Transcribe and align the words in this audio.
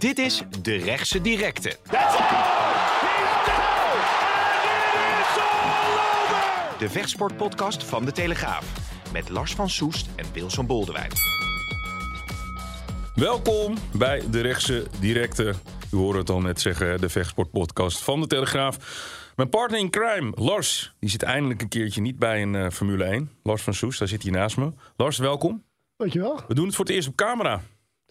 Dit 0.00 0.18
is 0.18 0.42
De 0.62 0.76
Rechtse 0.76 1.20
Directe. 1.20 1.76
De 6.78 6.88
vechtsportpodcast 6.88 7.84
van 7.84 8.04
De 8.04 8.12
Telegraaf. 8.12 8.72
Met 9.12 9.28
Lars 9.28 9.54
van 9.54 9.70
Soest 9.70 10.08
en 10.16 10.24
Wilson 10.32 10.66
Boldewijn. 10.66 11.10
Welkom 13.14 13.74
bij 13.92 14.22
de 14.30 14.40
rechtse 14.40 14.86
directe. 15.00 15.54
U 15.92 15.96
hoorde 15.96 16.18
het 16.18 16.30
al 16.30 16.40
net 16.40 16.60
zeggen, 16.60 17.00
de 17.00 17.08
vechtsportpodcast 17.08 18.02
van 18.02 18.20
de 18.20 18.26
Telegraaf. 18.26 18.76
Mijn 19.36 19.48
partner 19.48 19.80
in 19.80 19.90
crime, 19.90 20.32
Lars, 20.34 20.94
die 21.00 21.10
zit 21.10 21.22
eindelijk 21.22 21.62
een 21.62 21.68
keertje 21.68 22.00
niet 22.00 22.18
bij 22.18 22.42
een 22.42 22.54
eh, 22.54 22.70
Formule 22.70 23.04
1. 23.04 23.30
Lars 23.42 23.62
van 23.62 23.74
Soest, 23.74 23.98
daar 23.98 24.08
zit 24.08 24.22
hij 24.22 24.32
naast 24.32 24.56
me. 24.56 24.72
Lars, 24.96 25.18
welkom. 25.18 25.64
Dankjewel. 25.96 26.40
We 26.48 26.54
doen 26.54 26.66
het 26.66 26.74
voor 26.74 26.84
het 26.84 26.94
eerst 26.94 27.08
op 27.08 27.16
camera. 27.16 27.62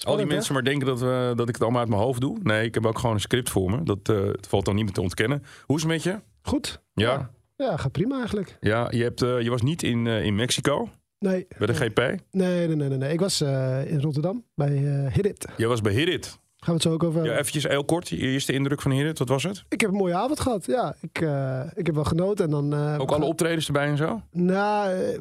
Al 0.06 0.16
die 0.16 0.26
mensen 0.26 0.48
hè? 0.48 0.54
maar 0.54 0.64
denken 0.64 0.88
dat, 0.88 1.00
we, 1.00 1.34
dat 1.36 1.48
ik 1.48 1.54
het 1.54 1.64
allemaal 1.64 1.82
uit 1.82 1.90
mijn 1.90 2.02
hoofd 2.02 2.22
doe. 2.22 2.38
Nee, 2.44 2.66
ik 2.66 2.74
heb 2.74 2.86
ook 2.86 3.00
gewoon 3.00 3.16
een 3.16 3.22
script 3.22 3.50
voor 3.50 3.72
me. 3.72 3.84
Dat 3.84 4.10
eh, 4.10 4.26
het 4.26 4.48
valt 4.48 4.66
dan 4.66 4.76
niet 4.76 4.84
meer 4.84 4.94
te 4.94 5.02
ontkennen. 5.02 5.44
Hoe 5.66 5.76
is 5.76 5.82
het 5.82 5.92
met 5.92 6.04
je? 6.04 6.20
Goed. 6.42 6.82
Ja. 6.94 7.12
Ja, 7.12 7.32
ja 7.66 7.78
gaat 7.78 7.92
prima 7.92 8.18
eigenlijk. 8.18 8.58
Ja, 8.60 8.88
je, 8.90 9.04
hebt, 9.04 9.22
eh, 9.22 9.42
je 9.42 9.50
was 9.50 9.62
niet 9.62 9.84
in, 9.84 10.08
eh, 10.08 10.24
in 10.24 10.36
Mexico 10.36 10.90
Nee. 11.20 11.48
bij 11.58 11.68
de 11.68 11.74
GP. 11.74 11.98
Nee, 11.98 12.18
nee, 12.32 12.68
nee, 12.68 12.90
nee. 12.90 12.98
nee. 12.98 13.14
Ik 13.14 13.20
was 13.20 13.42
eh, 13.42 13.92
in 13.92 14.02
Rotterdam 14.02 14.44
bij 14.56 15.04
eh 15.06 15.14
Hit 15.14 15.26
It. 15.26 15.46
Je 15.58 15.68
was 15.68 15.82
bij 15.82 15.94
Hirit. 15.94 16.40
Gaan 16.60 16.68
we 16.68 16.74
het 16.74 16.82
zo 16.82 16.92
ook 16.92 17.04
over 17.04 17.26
Ja, 17.26 17.32
eventjes 17.38 17.64
heel 17.68 17.86
kort, 17.86 18.10
je 18.10 18.18
eerste 18.18 18.54
indruk 18.54 18.82
van 18.82 18.92
Hirit, 18.92 19.20
wat 19.20 19.30
was 19.30 19.44
het? 19.44 19.64
Ik 19.70 19.82
heb 19.82 19.90
een 19.90 19.96
mooie 19.96 20.14
avond 20.16 20.40
gehad. 20.40 20.66
Ja, 20.66 20.96
ik, 21.02 21.22
eh, 21.22 21.62
ik 21.74 21.86
heb 21.86 21.96
wel 21.96 22.04
genoten. 22.04 22.46
En 22.46 22.52
dan, 22.52 22.74
eh, 22.74 23.00
Ook 23.00 23.12
alle 23.12 23.26
optredens 23.26 23.68
erbij 23.68 23.88
en 23.88 23.98
zo? 23.98 24.22
Nou, 24.32 24.94
eh, 24.94 25.20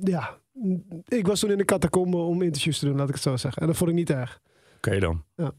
ja. 0.00 0.38
Ik 1.08 1.26
was 1.26 1.40
toen 1.40 1.50
in 1.50 1.58
de 1.58 1.64
catacombe 1.64 2.16
om 2.16 2.42
interviews 2.42 2.78
te 2.78 2.84
doen, 2.86 2.96
laat 2.96 3.08
ik 3.08 3.14
het 3.14 3.22
zo 3.22 3.36
zeggen. 3.36 3.62
En 3.62 3.68
dat 3.68 3.76
vond 3.76 3.90
ik 3.90 3.96
niet 3.96 4.10
erg. 4.10 4.40
Oké 4.76 4.98
dan. 4.98 5.24
Ja. 5.36 5.52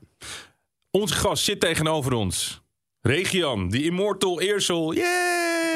Onze 0.92 1.14
gast 1.14 1.44
zit 1.44 1.60
tegenover 1.60 2.14
ons. 2.14 2.62
Regian, 3.02 3.70
die 3.70 3.84
immortal 3.84 4.42
Eersel. 4.42 4.94
Yay! 4.94 5.34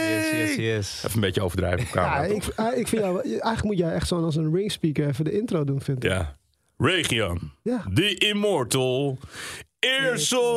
Yes, 0.09 0.31
yes, 0.31 0.55
yes. 0.55 0.97
Even 0.97 1.15
een 1.15 1.21
beetje 1.21 1.41
overdrijven 1.41 1.87
op 1.87 1.93
Ja, 1.93 2.01
camera. 2.03 2.23
ik, 2.35 2.43
ah, 2.55 2.77
ik 2.77 2.87
vind 2.87 3.01
jou, 3.03 3.21
eigenlijk 3.29 3.63
moet 3.63 3.77
jij 3.77 3.93
echt 3.93 4.07
zo 4.07 4.23
als 4.23 4.35
een 4.35 4.55
ringspeaker 4.55 5.07
even 5.07 5.25
de 5.25 5.31
intro 5.31 5.63
doen, 5.63 5.81
vind 5.81 6.03
ik. 6.03 6.09
Ja. 6.11 6.37
Regian, 6.77 7.51
Ja. 7.63 7.83
die 7.93 8.17
immortal 8.17 9.17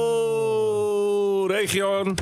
Eersel. 0.02 1.46
Regian, 1.48 2.14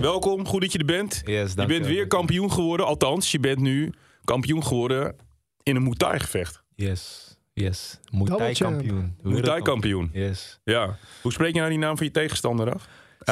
welkom. 0.00 0.46
Goed 0.46 0.60
dat 0.60 0.72
je 0.72 0.78
er 0.78 0.84
bent. 0.84 1.22
Yes, 1.24 1.52
je 1.56 1.66
bent 1.66 1.86
weer 1.86 2.06
kampioen 2.06 2.52
geworden. 2.52 2.86
Althans, 2.86 3.30
je 3.30 3.40
bent 3.40 3.58
nu 3.58 3.92
kampioen 4.24 4.64
geworden 4.64 5.16
in 5.64 5.76
een 5.76 5.82
Muay 5.82 5.94
Thai 5.96 6.18
gevecht. 6.20 6.62
Yes, 6.74 7.34
yes. 7.52 7.98
Muay 8.10 8.36
Thai 8.38 8.54
kampioen. 8.54 9.16
Muay 9.22 9.42
Thai 9.42 9.62
kampioen. 9.62 10.10
Yes. 10.12 10.60
Ja. 10.64 10.98
Hoe 11.22 11.32
spreek 11.32 11.52
je 11.52 11.58
nou 11.58 11.70
die 11.70 11.78
naam 11.78 11.96
van 11.96 12.06
je 12.06 12.12
tegenstander 12.12 12.74
af? 12.74 12.88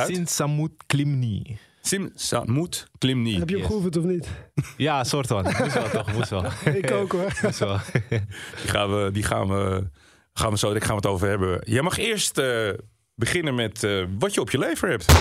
Sinsamut 0.06 0.72
Klimni. 0.86 1.58
Sim 1.80 2.10
Samut 2.14 2.86
Klimni. 2.98 3.38
Heb 3.38 3.48
je 3.48 3.55
hem 3.55 3.64
Yes. 3.64 3.70
geoefend 3.72 3.97
of 3.97 4.05
niet? 4.05 4.28
Ja, 4.77 5.05
soort 5.05 5.27
van. 5.27 5.42
Moest 5.44 5.72
wel 5.75 5.88
toch, 5.91 6.12
moest 6.12 6.30
wel. 6.30 6.44
Ik 6.83 6.91
ook 6.91 7.12
hoor. 7.12 7.38
Moest 7.42 7.58
wel. 7.58 7.78
Die 8.60 8.69
gaan 8.70 8.91
we, 9.05 9.10
die 9.12 9.22
gaan 9.22 9.48
we, 9.48 9.91
gaan 10.33 10.50
we 10.50 10.58
zo 10.58 10.66
direct 10.66 10.84
gaan 10.86 10.97
we 10.97 11.00
het 11.03 11.10
over 11.10 11.28
hebben. 11.28 11.60
Jij 11.64 11.83
mag 11.83 11.98
eerst 11.98 12.38
eh, 12.38 12.70
beginnen 13.14 13.55
met 13.55 13.84
eh, 13.84 14.05
wat 14.19 14.34
je 14.34 14.41
op 14.41 14.50
je 14.50 14.58
lever 14.58 14.88
hebt. 14.88 15.12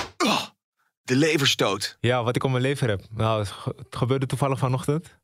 De 1.03 1.15
leverstoot. 1.15 1.97
Ja, 1.99 2.23
wat 2.23 2.35
ik 2.35 2.43
op 2.43 2.49
mijn 2.51 2.61
leven 2.63 2.89
heb. 2.89 3.01
Nou, 3.11 3.39
het 3.39 3.53
gebeurde 3.89 4.25
toevallig 4.25 4.59
vanochtend. 4.59 5.17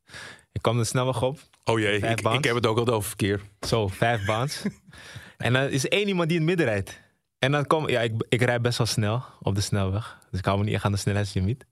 Ik 0.52 0.62
kwam 0.62 0.78
de 0.78 0.84
snelweg 0.84 1.22
op. 1.22 1.38
Oh 1.64 1.78
jee, 1.78 1.98
ik, 1.98 2.44
heb 2.44 2.54
het 2.54 2.66
ook 2.66 2.78
al 2.78 2.86
over 2.86 3.08
verkeer. 3.08 3.40
Zo, 3.60 3.88
vijf 3.88 4.24
baans. 4.24 4.62
en 5.36 5.52
dan 5.52 5.68
is 5.68 5.88
één 5.88 6.08
iemand 6.08 6.28
die 6.28 6.38
in 6.38 6.46
het 6.46 6.56
midden 6.56 6.74
rijdt. 6.74 7.00
En 7.38 7.52
dan 7.52 7.66
kom 7.66 7.88
ja, 7.88 8.00
ik, 8.00 8.12
ik 8.28 8.42
rijd 8.42 8.62
best 8.62 8.78
wel 8.78 8.86
snel 8.86 9.24
op 9.40 9.54
de 9.54 9.60
snelweg. 9.60 10.18
Dus 10.30 10.38
ik 10.38 10.44
hou 10.44 10.58
me 10.58 10.64
niet 10.64 10.74
echt 10.74 10.84
aan 10.84 10.92
de 10.92 10.98
snelheidslimiet. 10.98 11.66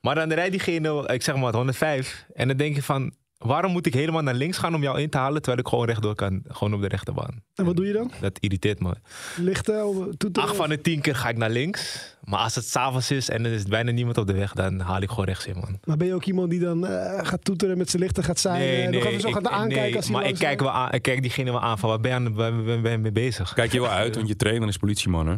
Maar 0.00 0.14
dan 0.14 0.32
rijdt 0.32 0.50
diegene, 0.50 1.08
ik 1.12 1.22
zeg 1.22 1.34
maar 1.34 1.44
wat, 1.44 1.54
105. 1.54 2.26
En 2.34 2.48
dan 2.48 2.56
denk 2.56 2.74
je 2.74 2.82
van, 2.82 3.14
waarom 3.38 3.72
moet 3.72 3.86
ik 3.86 3.94
helemaal 3.94 4.22
naar 4.22 4.34
links 4.34 4.58
gaan 4.58 4.74
om 4.74 4.82
jou 4.82 5.00
in 5.00 5.10
te 5.10 5.18
halen... 5.18 5.42
terwijl 5.42 5.62
ik 5.62 5.68
gewoon 5.68 5.86
rechtdoor 5.86 6.14
kan, 6.14 6.42
gewoon 6.48 6.74
op 6.74 6.80
de 6.80 6.88
rechterbaan. 6.88 7.42
En 7.54 7.64
wat 7.64 7.76
doe 7.76 7.86
je 7.86 7.92
dan? 7.92 8.10
Dat 8.20 8.38
irriteert 8.40 8.80
me. 8.80 8.94
Lichten, 9.36 10.14
toeteren? 10.16 10.48
Acht 10.48 10.56
van 10.56 10.68
de 10.68 10.80
tien 10.80 11.00
keer 11.00 11.16
ga 11.16 11.28
ik 11.28 11.36
naar 11.36 11.50
links. 11.50 12.14
Maar 12.24 12.40
als 12.40 12.54
het 12.54 12.64
s'avonds 12.64 13.10
is 13.10 13.28
en 13.30 13.44
er 13.44 13.52
is 13.52 13.62
bijna 13.64 13.90
niemand 13.90 14.18
op 14.18 14.26
de 14.26 14.32
weg... 14.32 14.52
dan 14.52 14.80
haal 14.80 15.00
ik 15.02 15.08
gewoon 15.08 15.24
rechts 15.24 15.46
in, 15.46 15.54
man. 15.54 15.78
Maar 15.84 15.96
ben 15.96 16.06
je 16.06 16.14
ook 16.14 16.24
iemand 16.24 16.50
die 16.50 16.60
dan 16.60 16.86
eh, 16.86 17.26
gaat 17.26 17.44
toeteren 17.44 17.78
met 17.78 17.90
zijn 17.90 18.02
lichten, 18.02 18.24
gaat 18.24 18.38
zijn, 18.38 18.90
nog 18.90 19.04
even 19.04 19.20
zo 19.20 19.28
ik- 19.28 19.34
gaat 19.34 19.48
aankijken 19.48 19.82
nee, 19.82 19.96
als 19.96 20.04
hij 20.04 20.14
maar 20.14 20.26
ik 20.28 20.34
kijk, 20.38 20.60
wel 20.60 20.70
aan, 20.70 20.92
ik 20.92 21.02
kijk 21.02 21.22
diegene 21.22 21.50
wel 21.50 21.60
aan 21.60 21.78
van, 21.78 21.88
waar 21.88 22.00
ben 22.00 22.22
je, 22.22 22.32
waar 22.32 22.62
ben 22.82 22.90
je 22.90 22.98
mee 22.98 23.12
bezig? 23.12 23.52
Kijk 23.52 23.72
je 23.72 23.80
wel 23.80 23.90
uit, 23.90 24.14
want 24.14 24.28
je 24.28 24.36
trainer 24.36 24.68
is 24.68 24.76
politieman 24.76 25.26
hè? 25.26 25.34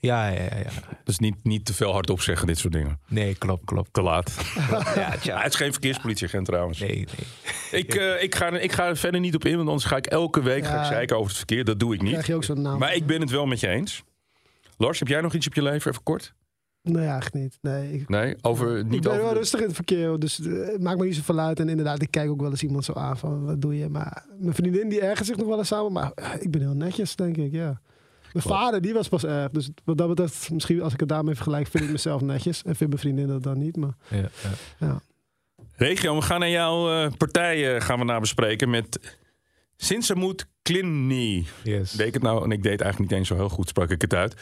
Ja, 0.00 0.28
ja, 0.28 0.40
ja. 0.42 0.56
ja. 0.56 0.70
Dus 1.04 1.18
niet, 1.18 1.34
niet 1.42 1.64
te 1.64 1.74
veel 1.74 1.92
hardop 1.92 2.20
zeggen, 2.20 2.46
dit 2.46 2.58
soort 2.58 2.72
dingen. 2.72 3.00
Nee, 3.08 3.34
klopt, 3.34 3.64
klopt. 3.64 3.92
Te 3.92 4.02
laat. 4.02 4.32
Ja, 4.94 5.16
tja. 5.16 5.36
Hij 5.38 5.46
is 5.46 5.54
geen 5.54 5.72
verkeerspolitieagent 5.72 6.44
trouwens. 6.46 6.78
Nee, 6.78 6.90
nee. 7.70 7.80
Ik, 7.80 7.94
eh, 7.94 8.22
ik, 8.22 8.34
ga, 8.34 8.46
er- 8.46 8.60
ik 8.60 8.72
ga 8.72 8.86
er 8.86 8.96
verder 8.96 9.20
niet 9.20 9.34
op 9.34 9.44
in, 9.44 9.56
want 9.56 9.68
anders 9.68 9.86
ga 9.86 9.96
ik 9.96 10.06
elke 10.06 10.42
week 10.42 10.64
ga 10.64 10.74
ik 10.76 10.82
Ja. 10.82 10.84
zeiken 10.88 11.16
over 11.16 11.28
het 11.28 11.36
verkeer. 11.36 11.64
Dat 11.64 11.78
doe 11.80 11.92
ik 11.94 11.98
krijg 11.98 12.16
niet. 12.16 12.26
je 12.26 12.34
ook 12.34 12.44
zo'n 12.44 12.62
naam. 12.62 12.78
Maar 12.78 12.94
ik 12.94 13.06
ben 13.06 13.20
het 13.20 13.30
wel 13.30 13.46
met 13.46 13.60
je 13.60 13.68
eens. 13.68 14.02
Lars, 14.76 14.98
heb 14.98 15.08
jij 15.08 15.20
nog 15.20 15.34
iets 15.34 15.46
op 15.46 15.54
je 15.54 15.62
lever? 15.62 15.90
Even 15.90 16.02
kort. 16.02 16.34
Nee, 16.82 17.04
eigenlijk 17.06 17.34
niet. 17.34 17.58
Nee, 17.60 17.92
ik, 17.92 18.08
Nee, 18.08 18.36
over, 18.40 18.78
ik 18.78 18.86
niet 18.86 19.00
ben 19.02 19.10
over... 19.10 19.22
wel 19.22 19.32
de- 19.32 19.38
rustig 19.38 19.60
in 19.60 19.66
het 19.66 19.74
verkeer, 19.74 20.18
dus 20.18 20.40
eh, 20.40 20.52
het 20.66 20.82
maakt 20.82 20.98
me 20.98 21.04
niet 21.04 21.14
zoveel 21.16 21.38
uit. 21.38 21.60
En 21.60 21.68
inderdaad, 21.68 22.02
ik 22.02 22.10
kijk 22.10 22.30
ook 22.30 22.40
wel 22.40 22.50
eens 22.50 22.62
iemand 22.62 22.84
zo 22.84 22.92
aan 22.92 23.18
van, 23.18 23.44
wat 23.44 23.60
doe 23.60 23.78
je? 23.78 23.88
Maar 23.88 24.24
mijn 24.38 24.54
vriendin, 24.54 24.88
die 24.88 25.00
ergert 25.00 25.26
zich 25.26 25.36
nog 25.36 25.46
wel 25.46 25.58
eens 25.58 25.68
samen, 25.68 25.92
maar 25.92 26.12
eh, 26.14 26.30
ik 26.40 26.50
ben 26.50 26.60
heel 26.60 26.74
netjes, 26.74 27.16
denk 27.16 27.36
ik, 27.36 27.52
ja. 27.52 27.80
Mijn 28.38 28.50
Klopt. 28.50 28.62
vader, 28.62 28.80
die 28.80 28.92
was 28.94 29.08
pas 29.08 29.24
erg. 29.24 29.50
Dus 29.50 29.70
wat 29.84 29.98
dat 29.98 30.08
betreft, 30.08 30.50
misschien 30.50 30.82
als 30.82 30.92
ik 30.92 31.00
het 31.00 31.08
daarmee 31.08 31.34
vergelijk, 31.34 31.66
vind 31.66 31.84
ik 31.84 31.90
mezelf 31.90 32.20
netjes. 32.20 32.62
En 32.62 32.76
vind 32.76 32.90
mijn 32.90 33.00
vriendin 33.02 33.26
dat 33.26 33.42
dan 33.42 33.58
niet, 33.58 33.76
maar 33.76 33.94
Ja, 34.08 34.16
ja. 34.18 34.28
ja. 34.78 35.00
Regio, 35.76 36.14
we 36.14 36.22
gaan 36.22 36.40
naar 36.40 36.48
jouw 36.50 36.90
eh, 37.04 37.12
partij 37.16 37.74
eh, 37.74 37.80
gaan 37.80 37.98
we 37.98 38.04
na 38.04 38.20
bespreken 38.20 38.70
met 38.70 39.16
Sinsamut 39.76 40.46
Klimni. 40.62 41.46
Yes. 41.62 41.92
Deed 41.92 42.06
ik 42.06 42.14
het 42.14 42.22
nou? 42.22 42.44
En 42.44 42.50
ik 42.52 42.62
deed 42.62 42.72
het 42.72 42.80
eigenlijk 42.80 43.10
niet 43.10 43.20
eens 43.20 43.28
zo 43.28 43.34
heel 43.34 43.48
goed, 43.48 43.68
sprak 43.68 43.90
ik 43.90 44.00
het 44.02 44.14
uit. 44.14 44.34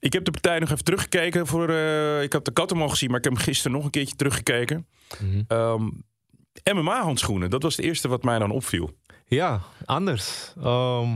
Ik 0.00 0.12
heb 0.12 0.24
de 0.24 0.30
partij 0.30 0.58
nog 0.58 0.70
even 0.70 0.84
teruggekeken. 0.84 1.46
Voor, 1.46 1.68
eh, 1.68 2.22
ik 2.22 2.32
had 2.32 2.44
de 2.44 2.52
katten 2.52 2.80
al 2.80 2.88
gezien, 2.88 3.08
maar 3.08 3.18
ik 3.18 3.24
heb 3.24 3.32
hem 3.34 3.42
gisteren 3.42 3.72
nog 3.72 3.84
een 3.84 3.90
keertje 3.90 4.16
teruggekeken. 4.16 4.86
Mhm. 5.20 5.42
Ehm, 5.48 5.88
MMA-handschoenen, 6.74 7.50
dat 7.50 7.62
was 7.62 7.76
het 7.76 7.84
eerste 7.84 8.08
wat 8.08 8.22
mij 8.22 8.38
dan 8.38 8.50
opviel. 8.50 8.90
Ja, 9.26 9.60
anders. 9.84 10.52
Ehm, 10.62 11.08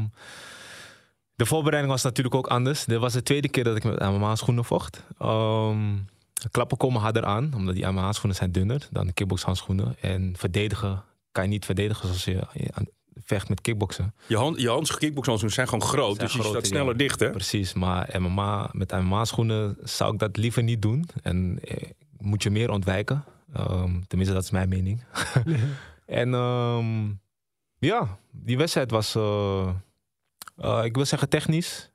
de 1.38 1.46
voorbereiding 1.46 1.92
was 1.92 2.02
natuurlijk 2.02 2.34
ook 2.34 2.46
anders. 2.46 2.84
Dit 2.84 2.98
was 2.98 3.12
de 3.12 3.22
tweede 3.22 3.48
keer 3.48 3.64
dat 3.64 3.76
ik 3.76 3.84
met 3.84 4.00
MMA-schoenen 4.00 4.64
vocht. 4.64 5.04
Ehm, 5.18 5.96
klappen 6.50 6.76
komen 6.76 7.00
harder 7.00 7.24
aan, 7.24 7.52
omdat 7.54 7.74
die 7.74 7.86
MMA-schoenen 7.86 8.36
zijn 8.36 8.52
dunner 8.52 8.88
dan 8.90 9.06
de 9.06 9.12
kickboxhandschoenen. 9.12 9.96
En 10.00 10.34
verdedigen 10.36 11.04
kan 11.32 11.42
je 11.42 11.48
niet 11.48 11.64
verdedigen 11.64 12.06
zoals 12.06 12.24
je 12.24 12.70
aan- 12.72 12.86
vecht 13.24 13.48
met 13.48 13.60
kickboksen. 13.60 14.14
Je, 14.26 14.36
hand, 14.36 14.60
je 14.60 14.68
hands 14.68 14.96
kickboxhandschoenen 14.96 15.54
zijn 15.54 15.68
gewoon 15.68 15.88
groot, 15.88 16.16
Zijn 16.16 16.26
dus 16.28 16.36
je 16.36 16.42
staat 16.42 16.66
sneller 16.66 16.92
ja. 16.92 16.98
dicht, 16.98 17.20
hè? 17.20 17.30
Precies, 17.30 17.72
maar 17.74 18.20
MMA, 18.20 18.68
met 18.72 18.92
MMA-schoenen 18.92 19.76
zou 19.82 20.12
ik 20.12 20.18
dat 20.18 20.36
liever 20.36 20.62
niet 20.62 20.82
doen. 20.82 21.08
En 21.22 21.58
eh, 21.64 21.90
moet 22.18 22.42
je 22.42 22.50
meer 22.50 22.70
ontwijken. 22.70 23.24
Ehm, 23.52 24.00
tenminste, 24.06 24.34
dat 24.34 24.44
is 24.44 24.50
mijn 24.50 24.68
mening. 24.68 25.04
En 26.06 26.34
ehm, 26.34 27.06
ja, 27.78 28.18
die 28.30 28.56
wedstrijd 28.56 28.90
was, 28.90 29.14
eh, 29.14 29.68
eh, 30.58 30.80
ik 30.84 30.94
wil 30.94 31.04
zeggen 31.04 31.28
technisch. 31.28 31.90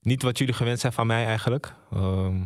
Niet 0.00 0.22
wat 0.22 0.38
jullie 0.38 0.54
gewend 0.54 0.80
zijn 0.80 0.92
van 0.92 1.06
mij 1.06 1.24
eigenlijk. 1.26 1.74
Ehm, 1.92 2.38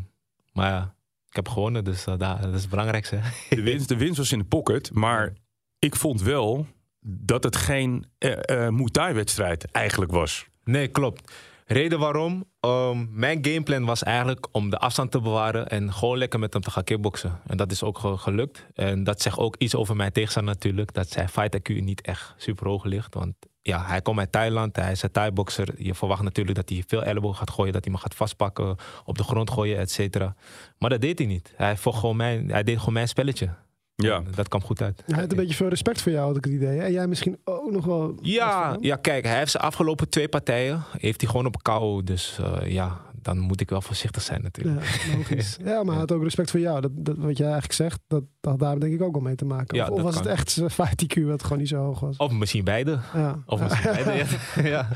maar 0.53 0.71
ja, 0.71 0.95
ik 1.29 1.37
heb 1.37 1.49
gewonnen, 1.49 1.85
dus 1.85 2.07
eh, 2.07 2.15
dat 2.19 2.55
is 2.55 2.61
het 2.61 2.71
belangrijkste. 2.71 3.21
De 3.51 3.63
winst, 3.63 3.89
de 3.89 3.97
winst 3.97 4.17
was 4.19 4.33
in 4.33 4.39
de 4.39 4.45
pocket, 4.45 4.93
maar 4.95 5.33
ik 5.79 5.97
vond 5.97 6.23
wel 6.23 6.67
dat 7.01 7.45
het 7.45 7.57
geen 7.57 8.07
eh, 8.19 8.69
Muay 8.69 8.89
Thai-wedstrijd 8.91 9.71
eigenlijk 9.71 10.11
was. 10.13 10.47
Nee, 10.65 10.89
klopt. 10.89 11.33
Reden 11.67 11.99
waarom? 11.99 12.45
ehm, 12.61 13.07
mijn 13.11 13.45
gameplan 13.45 13.85
was 13.85 14.03
eigenlijk 14.03 14.49
om 14.53 14.71
de 14.71 14.79
afstand 14.79 15.11
te 15.11 15.21
bewaren 15.21 15.69
en 15.69 15.93
gewoon 15.93 16.19
lekker 16.19 16.39
met 16.39 16.53
hem 16.53 16.63
te 16.63 16.71
gaan 16.71 16.85
kickboksen. 16.85 17.41
En 17.47 17.57
dat 17.57 17.71
is 17.73 17.83
ook 17.83 17.99
ge- 17.99 18.17
gelukt. 18.17 18.67
En 18.75 19.05
dat 19.05 19.23
zegt 19.23 19.39
ook 19.39 19.57
iets 19.57 19.75
over 19.75 19.97
mijn 19.97 20.13
tegenstander 20.13 20.55
natuurlijk. 20.55 20.93
Dat 20.93 21.11
zijn 21.11 21.29
fight 21.29 21.59
IQ 21.59 21.83
niet 21.83 22.01
echt 22.01 22.35
super 22.37 22.67
hoog 22.67 22.85
ligt. 22.85 23.15
Want 23.15 23.35
ja, 23.69 23.85
hij 23.87 24.03
komt 24.03 24.19
uit 24.19 24.33
Thailand, 24.33 24.77
hij 24.77 24.93
is 24.93 25.03
een 25.03 25.11
Thai-boxer. 25.11 25.75
Je 25.77 25.95
verwacht 25.95 26.23
natuurlijk 26.23 26.57
dat 26.57 26.69
hij 26.69 26.85
veel 26.87 27.03
elleboog 27.03 27.39
gaat 27.39 27.51
gooien, 27.51 27.73
dat 27.73 27.85
hij 27.85 27.93
me 27.93 27.99
gaat 27.99 28.15
vastpakken, 28.15 28.77
op 29.05 29.19
de 29.19 29.25
grond 29.25 29.51
gooien, 29.51 29.79
et 29.79 29.91
cetera. 29.91 30.35
Maar 30.79 30.91
dat 30.91 31.01
deed 31.01 31.19
hij 31.19 31.27
niet. 31.27 31.53
Hij, 31.57 31.77
vocht 31.77 31.99
gewoon 31.99 32.17
mijn, 32.17 32.51
hij 32.51 32.63
deed 32.63 32.79
gewoon 32.79 32.95
mijn 32.95 33.09
spelletje. 33.09 33.49
Ja. 33.95 34.23
Dat 34.35 34.49
kwam 34.49 34.63
goed 34.63 34.83
uit. 34.83 35.03
Hij 35.07 35.21
had 35.21 35.31
een 35.31 35.37
beetje 35.37 35.55
veel 35.55 35.69
respect 35.69 36.03
voor 36.03 36.13
jou, 36.13 36.27
had 36.27 36.37
ik 36.37 36.45
het 36.45 36.53
idee. 36.53 36.81
En 36.81 36.93
jij 36.93 37.07
misschien 37.07 37.39
ook 37.45 37.71
nog 37.71 37.85
wel. 37.85 38.19
Ja, 38.23 38.77
ja, 38.81 38.97
kijk, 38.97 39.25
hij 39.25 39.39
heeft 39.39 39.51
zijn 39.51 39.63
afgelopen 39.63 40.09
twee 40.09 40.29
partijen 40.29 40.83
heeft 40.99 41.21
hij 41.21 41.31
gewoon 41.31 41.47
op 41.47 41.63
KO. 41.63 42.03
Dus 42.03 42.39
eh, 42.39 42.73
ja, 42.73 43.01
dan 43.23 43.39
moet 43.39 43.61
ik 43.61 43.71
wel 43.71 43.83
voorzichtig 43.83 44.23
zijn 44.23 44.43
natuurlijk. 44.43 44.85
Ja, 44.85 45.17
logisch. 45.17 45.57
ja, 45.65 45.83
maar 45.83 45.91
hij 45.91 46.01
had 46.01 46.13
ook 46.13 46.23
respect 46.23 46.51
voor 46.51 46.61
jou. 46.61 46.81
Dat, 46.81 46.91
dat, 46.95 47.17
wat 47.17 47.37
jij 47.37 47.47
eigenlijk 47.47 47.75
zegt, 47.75 48.01
dat 48.07 48.23
dat 48.41 48.51
had 48.51 48.59
daar 48.59 48.81
denk 48.81 48.93
ik 48.93 49.03
ook 49.03 49.13
wel 49.13 49.23
mee 49.23 49.35
te 49.35 49.45
maken. 49.45 49.77
Ja, 49.77 49.89
of 49.89 50.03
was 50.03 50.15
het 50.15 50.27
echt 50.27 50.51
zijn 50.51 50.71
fight 50.71 51.03
IQ 51.03 51.23
wat 51.23 51.43
gewoon 51.43 51.59
niet 51.59 51.69
zo 51.69 51.77
hoog 51.77 52.01
was? 52.01 52.17
Of 52.17 52.33
misschien 52.33 52.65
beide. 52.65 52.99
Ja. 53.15 53.43
Of 53.47 53.61
misschien 53.61 53.93
beide. 54.05 54.25
Ja. 54.71 54.89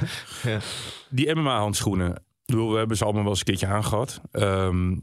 ja. 0.42 0.58
Die 1.10 1.34
MMA-handschoenen. 1.34 2.22
bedoel, 2.44 2.72
we 2.72 2.78
hebben 2.78 2.96
ze 2.96 3.04
allemaal 3.04 3.22
wel 3.22 3.30
eens 3.30 3.40
een 3.40 3.46
keertje 3.46 3.66
aangehad. 3.66 4.20
Ehm, 4.30 4.96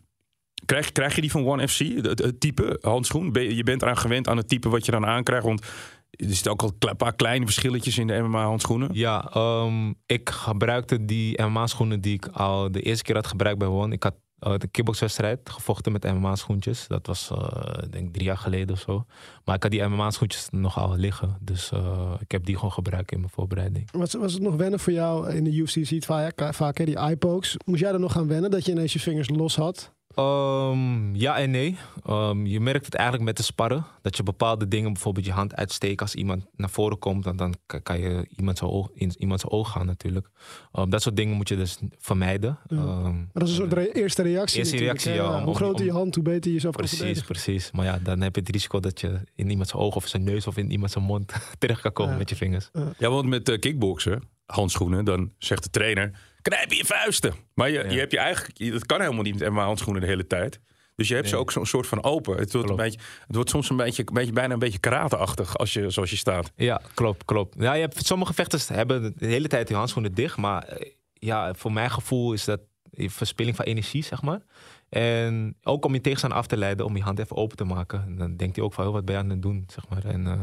krijg, 0.65 0.91
krijg 0.91 1.15
je 1.15 1.21
die 1.21 1.31
van 1.31 1.45
One 1.45 1.67
FC, 1.67 1.79
het, 1.79 2.19
het 2.19 2.39
type 2.39 2.77
handschoen? 2.81 3.31
Ben 3.31 3.55
je 3.55 3.63
bent 3.63 3.81
eraan 3.81 3.97
gewend 3.97 4.27
aan 4.27 4.37
het 4.37 4.47
type 4.47 4.69
wat 4.69 4.85
je 4.85 4.91
dan 4.91 5.05
aankrijgt. 5.05 5.45
Want 5.45 5.65
er 6.11 6.33
zitten 6.33 6.51
ook 6.51 6.61
al 6.61 6.71
een 6.79 6.95
paar 6.95 7.15
kleine 7.15 7.45
verschilletjes 7.45 7.97
in 7.97 8.07
de 8.07 8.19
MMA-handschoenen. 8.19 8.89
Ja, 8.93 9.29
ehm, 9.33 9.93
ik 10.05 10.29
gebruikte 10.29 11.05
die 11.05 11.41
MMA-schoenen 11.41 12.01
die 12.01 12.13
ik 12.13 12.27
al 12.27 12.71
de 12.71 12.81
eerste 12.81 13.03
keer 13.03 13.15
had 13.15 13.27
gebruikt 13.27 13.59
bij 13.59 13.67
One. 13.67 13.93
Ik 13.93 14.03
had 14.03 14.15
uh, 14.47 14.57
de 14.57 14.67
kickboxwedstrijd 14.67 15.49
gevochten 15.49 15.91
met 15.91 16.03
MMA-schoentjes. 16.03 16.87
Dat 16.87 17.07
was, 17.07 17.29
uh, 17.31 17.47
denk 17.89 18.07
ik, 18.07 18.13
drie 18.13 18.25
jaar 18.25 18.37
geleden 18.37 18.75
of 18.75 18.79
zo. 18.79 19.05
Maar 19.45 19.55
ik 19.55 19.63
had 19.63 19.71
die 19.71 19.83
MMA-schoentjes 19.83 20.47
nogal 20.51 20.95
liggen. 20.95 21.37
Dus 21.41 21.71
uh, 21.71 22.13
ik 22.19 22.31
heb 22.31 22.45
die 22.45 22.55
gewoon 22.55 22.71
gebruikt 22.71 23.11
in 23.11 23.19
mijn 23.19 23.31
voorbereiding. 23.31 23.89
Was, 23.91 24.13
was 24.13 24.33
het 24.33 24.41
nog 24.41 24.55
wennen 24.55 24.79
voor 24.79 24.93
jou 24.93 25.31
in 25.31 25.43
de 25.43 25.55
UFC? 25.55 25.73
Je 25.73 25.83
ziet 25.83 26.05
vaak, 26.05 26.53
vaak 26.53 26.77
hè, 26.77 26.85
die 26.85 26.95
eye-pokes. 26.95 27.57
Moest 27.65 27.81
jij 27.81 27.91
er 27.91 27.99
nog 27.99 28.11
gaan 28.11 28.27
wennen 28.27 28.51
dat 28.51 28.65
je 28.65 28.71
ineens 28.71 28.93
je 28.93 28.99
vingers 28.99 29.29
los 29.29 29.55
had? 29.55 29.93
Um, 30.15 31.15
ja 31.15 31.37
en 31.37 31.51
nee. 31.51 31.77
Um, 32.09 32.45
je 32.45 32.59
merkt 32.59 32.85
het 32.85 32.95
eigenlijk 32.95 33.25
met 33.25 33.37
de 33.37 33.43
sparren. 33.43 33.85
Dat 34.01 34.17
je 34.17 34.23
bepaalde 34.23 34.67
dingen, 34.67 34.93
bijvoorbeeld 34.93 35.25
je 35.25 35.31
hand 35.31 35.55
uitsteekt 35.55 36.01
als 36.01 36.15
iemand 36.15 36.45
naar 36.55 36.69
voren 36.69 36.99
komt. 36.99 37.23
Dan, 37.23 37.37
dan 37.37 37.55
kan 37.83 37.99
je 37.99 38.27
iemand 38.37 38.57
zijn 38.57 38.69
oog, 38.69 38.89
in 38.93 39.13
iemand 39.17 39.39
zijn 39.39 39.51
oog 39.51 39.71
gaan 39.71 39.85
natuurlijk. 39.85 40.29
Um, 40.73 40.89
dat 40.89 41.01
soort 41.01 41.15
dingen 41.15 41.35
moet 41.35 41.47
je 41.49 41.55
dus 41.55 41.79
vermijden. 41.97 42.57
Ja. 42.67 42.85
maar 42.85 43.27
dat 43.33 43.43
is 43.43 43.49
een 43.49 43.55
soort 43.55 43.73
re 43.73 43.91
eerste 43.91 44.21
reactie. 44.21 44.59
Eerste 44.59 44.77
reactie, 44.77 45.13
ja. 45.13 45.37
ja. 45.37 45.43
Hoe 45.43 45.55
groter 45.55 45.85
je 45.85 45.91
hand, 45.91 46.15
hoe 46.15 46.23
beter 46.23 46.47
je 46.47 46.53
jezelf 46.53 46.75
Precies, 46.75 47.21
precies. 47.21 47.71
Maar 47.71 47.85
ja, 47.85 47.99
dan 47.99 48.21
heb 48.21 48.35
je 48.35 48.41
het 48.41 48.49
risico 48.49 48.79
dat 48.79 49.01
je 49.01 49.19
in 49.35 49.49
iemand 49.49 49.67
zijn 49.67 49.81
oog 49.81 49.95
of 49.95 50.07
zijn 50.07 50.23
neus 50.23 50.47
of 50.47 50.57
in 50.57 50.71
iemand 50.71 50.91
zijn 50.91 51.03
mond 51.03 51.33
terecht 51.59 51.81
kan 51.81 51.93
komen 51.93 52.17
met 52.17 52.29
je 52.29 52.35
vingers. 52.35 52.69
Ja, 52.97 53.09
want 53.09 53.27
met 53.27 53.49
uh, 53.49 53.59
kickboksen, 53.59 54.23
handschoenen, 54.51 55.05
dan 55.05 55.31
zegt 55.37 55.63
de 55.63 55.69
trainer 55.69 56.11
knijp 56.41 56.71
je 56.71 56.85
vuisten. 56.85 57.33
Maar 57.53 57.69
je, 57.69 57.83
ja. 57.83 57.89
je 57.89 57.99
hebt 57.99 58.11
je 58.11 58.17
eigenlijk, 58.17 58.71
dat 58.71 58.85
kan 58.85 59.01
helemaal 59.01 59.23
niet 59.23 59.39
met 59.39 59.49
MMA-handschoenen 59.49 60.01
de 60.01 60.07
hele 60.07 60.27
tijd. 60.27 60.59
Dus 60.95 61.07
je 61.07 61.13
hebt 61.13 61.25
nee. 61.25 61.35
ze 61.35 61.41
ook 61.41 61.51
zo'n 61.51 61.65
soort 61.65 61.87
van 61.87 62.03
open. 62.03 62.37
Het 62.37 62.53
wordt, 62.53 62.69
een 62.69 62.75
beetje, 62.75 62.99
het 63.27 63.35
wordt 63.35 63.49
soms 63.49 63.69
een 63.69 63.77
beetje, 63.77 64.03
een 64.07 64.13
beetje, 64.13 64.33
bijna 64.33 64.53
een 64.53 64.59
beetje 64.59 64.79
karateachtig 64.79 65.57
als 65.57 65.73
je, 65.73 65.89
zoals 65.89 66.09
je 66.09 66.15
staat. 66.15 66.51
Ja, 66.55 66.81
klopt, 66.93 67.25
klopt. 67.25 67.55
Ja, 67.59 67.73
je 67.73 67.81
hebt, 67.81 68.05
sommige 68.05 68.33
vechters 68.33 68.67
hebben 68.67 69.13
de 69.17 69.25
hele 69.25 69.47
tijd 69.47 69.67
die 69.67 69.75
handschoenen 69.75 70.13
dicht. 70.13 70.37
Maar 70.37 70.77
ja, 71.13 71.53
voor 71.53 71.71
mijn 71.71 71.91
gevoel 71.91 72.33
is 72.33 72.45
dat 72.45 72.59
verspilling 72.91 73.55
van 73.55 73.65
energie, 73.65 74.03
zeg 74.03 74.21
maar. 74.21 74.41
En 74.89 75.55
ook 75.63 75.85
om 75.85 75.93
je 75.93 76.01
tegenstander 76.01 76.39
af 76.39 76.47
te 76.47 76.57
leiden, 76.57 76.85
om 76.85 76.95
je 76.95 77.03
hand 77.03 77.19
even 77.19 77.35
open 77.35 77.57
te 77.57 77.63
maken. 77.63 78.01
En 78.01 78.15
dan 78.15 78.37
denkt 78.37 78.55
hij 78.55 78.65
ook 78.65 78.73
van, 78.73 78.87
oh, 78.87 78.93
wat 78.93 79.05
ben 79.05 79.15
je 79.15 79.21
aan 79.21 79.29
het 79.29 79.41
doen, 79.41 79.63
zeg 79.67 79.89
maar. 79.89 80.05
En 80.05 80.25
uh, 80.25 80.41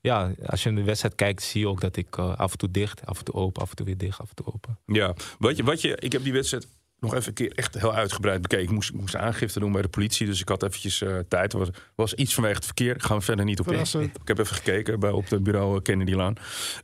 ja, 0.00 0.32
als 0.46 0.62
je 0.62 0.68
in 0.68 0.74
de 0.74 0.82
wedstrijd 0.82 1.14
kijkt, 1.14 1.42
zie 1.42 1.60
je 1.60 1.68
ook 1.68 1.80
dat 1.80 1.96
ik 1.96 2.16
uh, 2.16 2.36
af 2.36 2.52
en 2.52 2.58
toe 2.58 2.70
dicht, 2.70 3.06
af 3.06 3.18
en 3.18 3.24
toe 3.24 3.34
open, 3.34 3.62
af 3.62 3.70
en 3.70 3.76
toe 3.76 3.86
weer 3.86 3.96
dicht, 3.96 4.20
af 4.20 4.28
en 4.28 4.34
toe 4.34 4.46
open. 4.46 4.78
Ja, 4.86 5.14
wat 5.38 5.56
je, 5.56 5.64
wat 5.64 5.80
je, 5.80 5.96
ik 5.96 6.12
heb 6.12 6.22
die 6.22 6.32
wedstrijd 6.32 6.66
nog 6.98 7.14
even 7.14 7.28
een 7.28 7.34
keer 7.34 7.52
echt 7.54 7.74
heel 7.74 7.94
uitgebreid 7.94 8.42
bekeken. 8.42 8.64
Ik 8.64 8.70
moest, 8.70 8.90
ik 8.90 9.00
moest 9.00 9.16
aangifte 9.16 9.60
doen 9.60 9.72
bij 9.72 9.82
de 9.82 9.88
politie, 9.88 10.26
dus 10.26 10.40
ik 10.40 10.48
had 10.48 10.62
eventjes 10.62 11.00
uh, 11.00 11.18
tijd. 11.28 11.52
Er 11.52 11.58
was, 11.58 11.68
was 11.94 12.14
iets 12.14 12.34
vanwege 12.34 12.54
het 12.54 12.64
verkeer. 12.64 13.00
Gaan 13.00 13.18
we 13.18 13.24
verder 13.24 13.44
niet 13.44 13.60
op 13.60 13.72
in. 13.72 13.80
Ik 13.80 14.28
heb 14.28 14.38
even 14.38 14.56
gekeken 14.56 15.00
bij, 15.00 15.10
op 15.10 15.28
het 15.28 15.42
bureau 15.42 15.82
Kennedy 15.82 16.12
Laan. 16.12 16.34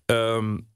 Um, 0.07 0.69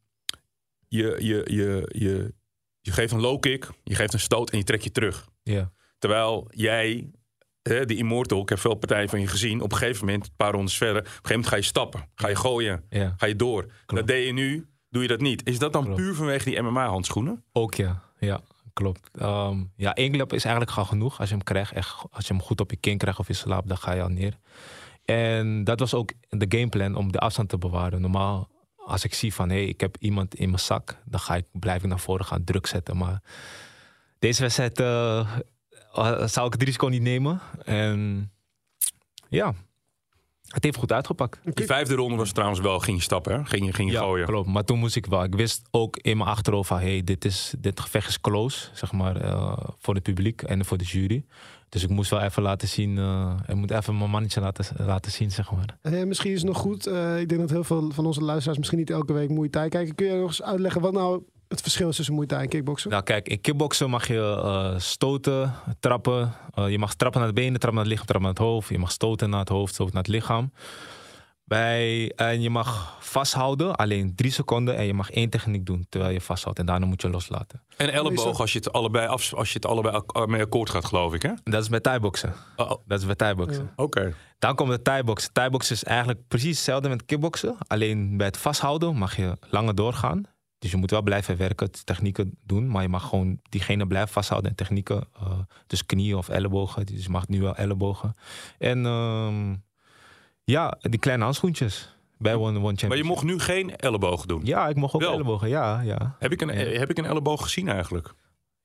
je, 0.88 1.16
je, 1.18 1.44
je, 1.46 1.90
je, 1.98 2.34
je 2.80 2.92
geeft 2.92 3.12
een 3.12 3.20
low 3.20 3.40
kick, 3.40 3.68
je 3.84 3.94
geeft 3.94 4.12
een 4.12 4.20
stoot 4.20 4.50
en 4.50 4.58
je 4.58 4.64
trekt 4.64 4.84
je 4.84 4.90
terug. 4.90 5.28
Ja. 5.42 5.72
Terwijl 5.98 6.48
jij 6.50 7.10
de 7.62 7.96
Immortal, 7.96 8.42
ik 8.42 8.48
heb 8.48 8.58
veel 8.58 8.74
partijen 8.74 9.08
van 9.08 9.20
je 9.20 9.26
gezien. 9.26 9.60
Op 9.60 9.72
een 9.72 9.78
gegeven 9.78 10.06
moment, 10.06 10.24
een 10.24 10.32
paar 10.36 10.52
rondes 10.52 10.76
verder, 10.76 11.00
op 11.00 11.06
een 11.06 11.12
gegeven 11.12 11.30
moment 11.30 11.48
ga 11.48 11.56
je 11.56 11.62
stappen. 11.62 12.08
Ga 12.14 12.28
je 12.28 12.36
gooien. 12.36 12.84
Ja. 12.88 13.14
Ga 13.16 13.26
je 13.26 13.36
door. 13.36 13.62
Klopt. 13.62 13.94
Dat 13.94 14.06
deed 14.06 14.26
je 14.26 14.32
nu, 14.32 14.68
doe 14.88 15.02
je 15.02 15.08
dat 15.08 15.20
niet. 15.20 15.46
Is 15.46 15.58
dat 15.58 15.72
dan 15.72 15.84
Klopt. 15.84 15.96
puur 15.96 16.14
vanwege 16.14 16.44
die 16.44 16.60
MMA-handschoenen? 16.60 17.44
Ook 17.52 17.74
ja, 17.74 18.02
ja. 18.18 18.40
Klopt. 18.72 19.10
Um, 19.22 19.72
ja, 19.76 19.94
één 19.94 20.12
klap 20.12 20.32
is 20.32 20.44
eigenlijk 20.44 20.76
al 20.76 20.84
genoeg. 20.84 21.20
Als 21.20 21.28
je 21.28 21.34
hem 21.34 21.44
krijgt, 21.44 21.72
echt, 21.72 22.04
als 22.10 22.26
je 22.26 22.32
hem 22.32 22.42
goed 22.42 22.60
op 22.60 22.70
je 22.70 22.76
kin 22.76 22.98
krijgt 22.98 23.18
of 23.18 23.26
je 23.26 23.32
slaapt, 23.32 23.68
dan 23.68 23.76
ga 23.78 23.92
je 23.92 24.02
al 24.02 24.08
neer. 24.08 24.38
En 25.04 25.64
dat 25.64 25.80
was 25.80 25.94
ook 25.94 26.12
de 26.28 26.46
gameplan 26.48 26.94
om 26.94 27.12
de 27.12 27.18
afstand 27.18 27.48
te 27.48 27.58
bewaren. 27.58 28.00
Normaal, 28.00 28.48
als 28.76 29.04
ik 29.04 29.14
zie 29.14 29.34
van 29.34 29.48
hé, 29.48 29.56
hey, 29.56 29.66
ik 29.66 29.80
heb 29.80 29.96
iemand 29.98 30.34
in 30.34 30.48
mijn 30.48 30.60
zak, 30.60 30.96
dan 31.04 31.20
ga 31.20 31.36
ik, 31.36 31.44
blijf 31.52 31.82
ik 31.82 31.88
naar 31.88 32.00
voren 32.00 32.24
gaan 32.24 32.44
druk 32.44 32.66
zetten. 32.66 32.96
Maar 32.96 33.22
deze 34.18 34.42
wedstrijd 34.42 34.80
uh, 34.80 35.30
zou 36.24 36.46
ik 36.46 36.52
het 36.52 36.62
risico 36.62 36.86
niet 36.86 37.02
nemen. 37.02 37.40
En 37.64 38.30
ja, 39.28 39.54
het 40.50 40.64
heeft 40.64 40.76
goed 40.76 40.92
uitgepakt. 40.92 41.40
Die 41.54 41.66
vijfde 41.66 41.94
ronde 41.94 42.16
was 42.16 42.32
trouwens 42.32 42.60
wel, 42.60 42.78
ging 42.78 42.96
je 42.96 43.02
stappen, 43.02 43.32
hè? 43.32 43.44
Ging 43.44 43.66
je, 43.66 43.72
ging 43.72 43.88
je 43.88 43.94
ja, 43.94 44.02
gooien. 44.02 44.26
klopt. 44.26 44.48
Maar 44.48 44.64
toen 44.64 44.78
moest 44.78 44.96
ik 44.96 45.06
wel. 45.06 45.24
Ik 45.24 45.34
wist 45.34 45.62
ook 45.70 45.96
in 45.96 46.16
mijn 46.16 46.28
achterhoofd 46.28 46.68
van, 46.68 46.78
hey, 46.78 47.02
dit, 47.04 47.24
is, 47.24 47.54
dit 47.58 47.80
gevecht 47.80 48.08
is 48.08 48.20
close, 48.20 48.68
zeg 48.72 48.92
maar, 48.92 49.24
uh, 49.24 49.56
voor 49.78 49.94
het 49.94 50.02
publiek 50.02 50.42
en 50.42 50.64
voor 50.64 50.78
de 50.78 50.84
jury. 50.84 51.24
Dus 51.68 51.82
ik 51.82 51.88
moest 51.88 52.10
wel 52.10 52.20
even 52.20 52.42
laten 52.42 52.68
zien, 52.68 52.96
uh, 52.96 53.34
ik 53.46 53.54
moet 53.54 53.70
even 53.70 53.98
mijn 53.98 54.10
mannetje 54.10 54.40
laten, 54.40 54.64
laten 54.86 55.12
zien, 55.12 55.30
zeg 55.30 55.52
maar. 55.52 55.78
En 55.82 56.08
misschien 56.08 56.32
is 56.32 56.38
het 56.38 56.46
nog 56.46 56.58
goed, 56.58 56.88
uh, 56.88 57.20
ik 57.20 57.28
denk 57.28 57.40
dat 57.40 57.50
heel 57.50 57.64
veel 57.64 57.90
van 57.90 58.06
onze 58.06 58.20
luisteraars 58.20 58.58
misschien 58.58 58.78
niet 58.78 58.90
elke 58.90 59.12
week 59.12 59.50
Thai 59.50 59.68
kijken. 59.68 59.94
Kun 59.94 60.06
je 60.06 60.12
nog 60.12 60.28
eens 60.28 60.42
uitleggen 60.42 60.80
wat 60.80 60.92
nou 60.92 61.22
het 61.50 61.60
verschil 61.60 61.88
is 61.88 61.96
tussen 61.96 62.14
Muay 62.14 62.26
Thai 62.26 62.42
en 62.42 62.48
kickboksen? 62.48 62.90
Nou 62.90 63.02
kijk, 63.02 63.28
in 63.28 63.40
kickboksen 63.40 63.90
mag 63.90 64.06
je 64.06 64.42
uh, 64.44 64.78
stoten, 64.78 65.54
trappen. 65.80 66.32
Uh, 66.54 66.70
je 66.70 66.78
mag 66.78 66.94
trappen 66.94 67.20
naar 67.20 67.28
de 67.28 67.34
benen, 67.34 67.60
trappen 67.60 67.74
naar 67.74 67.84
het 67.84 67.92
lichaam, 67.92 68.06
trappen 68.06 68.28
naar 68.28 68.38
het 68.38 68.48
hoofd. 68.48 68.68
Je 68.68 68.78
mag 68.78 68.90
stoten 68.90 69.30
naar 69.30 69.40
het 69.40 69.48
hoofd, 69.48 69.74
stoten 69.74 69.94
naar 69.94 70.02
het 70.02 70.12
lichaam. 70.12 70.52
Bij, 71.44 72.12
en 72.16 72.40
je 72.40 72.50
mag 72.50 72.96
vasthouden, 73.00 73.76
alleen 73.76 74.14
drie 74.14 74.32
seconden. 74.32 74.76
En 74.76 74.84
je 74.84 74.94
mag 74.94 75.10
één 75.10 75.30
techniek 75.30 75.66
doen 75.66 75.86
terwijl 75.88 76.12
je 76.12 76.20
vasthoudt. 76.20 76.58
En 76.58 76.66
daarna 76.66 76.86
moet 76.86 77.02
je 77.02 77.10
loslaten. 77.10 77.62
En 77.76 77.92
elleboog 77.92 78.40
als 78.40 78.52
je 78.52 78.58
het 78.58 78.72
allebei, 78.72 79.06
af, 79.06 79.34
als 79.34 79.48
je 79.48 79.54
het 79.54 79.66
allebei 79.66 80.02
mee 80.26 80.42
akkoord 80.42 80.70
gaat, 80.70 80.84
geloof 80.84 81.14
ik, 81.14 81.22
hè? 81.22 81.30
Dat 81.42 81.62
is 81.62 81.68
bij 81.68 81.80
thai-boksen. 81.80 82.34
Oh, 82.56 82.70
oh. 82.70 82.76
Dat 82.86 83.00
is 83.00 83.06
bij 83.06 83.14
thai-boksen. 83.14 83.62
Ja. 83.62 83.72
Oké. 83.76 83.98
Okay. 83.98 84.14
Dan 84.38 84.54
komt 84.54 84.70
de 84.70 84.82
thai-boksen. 84.82 85.32
Thai-boksen 85.32 85.74
is 85.74 85.84
eigenlijk 85.84 86.20
precies 86.28 86.56
hetzelfde 86.56 86.88
met 86.88 87.04
kickboksen. 87.04 87.56
Alleen 87.66 88.16
bij 88.16 88.26
het 88.26 88.36
vasthouden 88.36 88.96
mag 88.96 89.16
je 89.16 89.36
langer 89.50 89.74
doorgaan. 89.74 90.24
Dus 90.60 90.70
je 90.70 90.76
moet 90.76 90.90
wel 90.90 91.02
blijven 91.02 91.36
werken, 91.36 91.70
technieken 91.84 92.38
doen. 92.44 92.68
Maar 92.68 92.82
je 92.82 92.88
mag 92.88 93.08
gewoon 93.08 93.40
diegene 93.48 93.86
blijven 93.86 94.12
vasthouden 94.12 94.50
en 94.50 94.56
technieken. 94.56 95.08
Uh, 95.22 95.38
dus 95.66 95.86
knieën 95.86 96.16
of 96.16 96.28
ellebogen. 96.28 96.86
Dus 96.86 97.04
je 97.04 97.10
mag 97.10 97.28
nu 97.28 97.40
wel 97.40 97.56
ellebogen. 97.56 98.16
En 98.58 98.84
uh, 98.84 99.54
ja, 100.44 100.78
die 100.80 100.98
kleine 100.98 101.24
handschoentjes. 101.24 101.94
Bij 102.18 102.34
One, 102.34 102.58
one 102.58 102.88
maar 102.88 102.96
je 102.96 103.04
mocht 103.04 103.24
nu 103.24 103.38
geen 103.38 103.76
ellebogen 103.76 104.28
doen? 104.28 104.40
Ja, 104.44 104.68
ik 104.68 104.76
mocht 104.76 104.94
ook 104.94 105.00
wel. 105.00 105.12
ellebogen, 105.12 105.48
ja. 105.48 105.80
ja. 105.80 106.16
Heb, 106.18 106.32
ik 106.32 106.40
een, 106.40 106.48
heb 106.48 106.90
ik 106.90 106.98
een 106.98 107.04
elleboog 107.04 107.42
gezien 107.42 107.68
eigenlijk? 107.68 108.14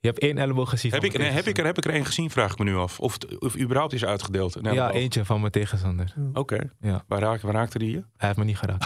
Je 0.05 0.11
hebt 0.11 0.23
één 0.23 0.37
elleboog 0.37 0.69
gezien 0.69 0.91
heb 0.91 1.03
ik, 1.03 1.17
nee, 1.17 1.29
heb, 1.29 1.47
ik 1.47 1.57
er, 1.57 1.65
heb 1.65 1.77
ik 1.77 1.85
er 1.85 1.91
één 1.91 2.05
gezien, 2.05 2.29
vraag 2.29 2.51
ik 2.51 2.57
me 2.57 2.63
nu 2.63 2.75
af. 2.75 2.99
Of 2.99 3.13
het 3.13 3.39
of 3.39 3.57
überhaupt 3.57 3.93
is 3.93 4.05
uitgedeeld? 4.05 4.57
Ja, 4.61 4.91
eentje 4.91 5.25
van 5.25 5.39
mijn 5.39 5.51
tegenstander. 5.51 6.13
Oké. 6.29 6.39
Okay. 6.39 6.69
Ja. 6.79 7.03
Waar, 7.07 7.19
raak, 7.19 7.41
waar 7.41 7.53
raakte 7.53 7.77
die 7.77 7.91
je? 7.91 8.03
Hij 8.17 8.27
heeft 8.27 8.37
me 8.37 8.43
niet 8.43 8.57
geraakt. 8.57 8.85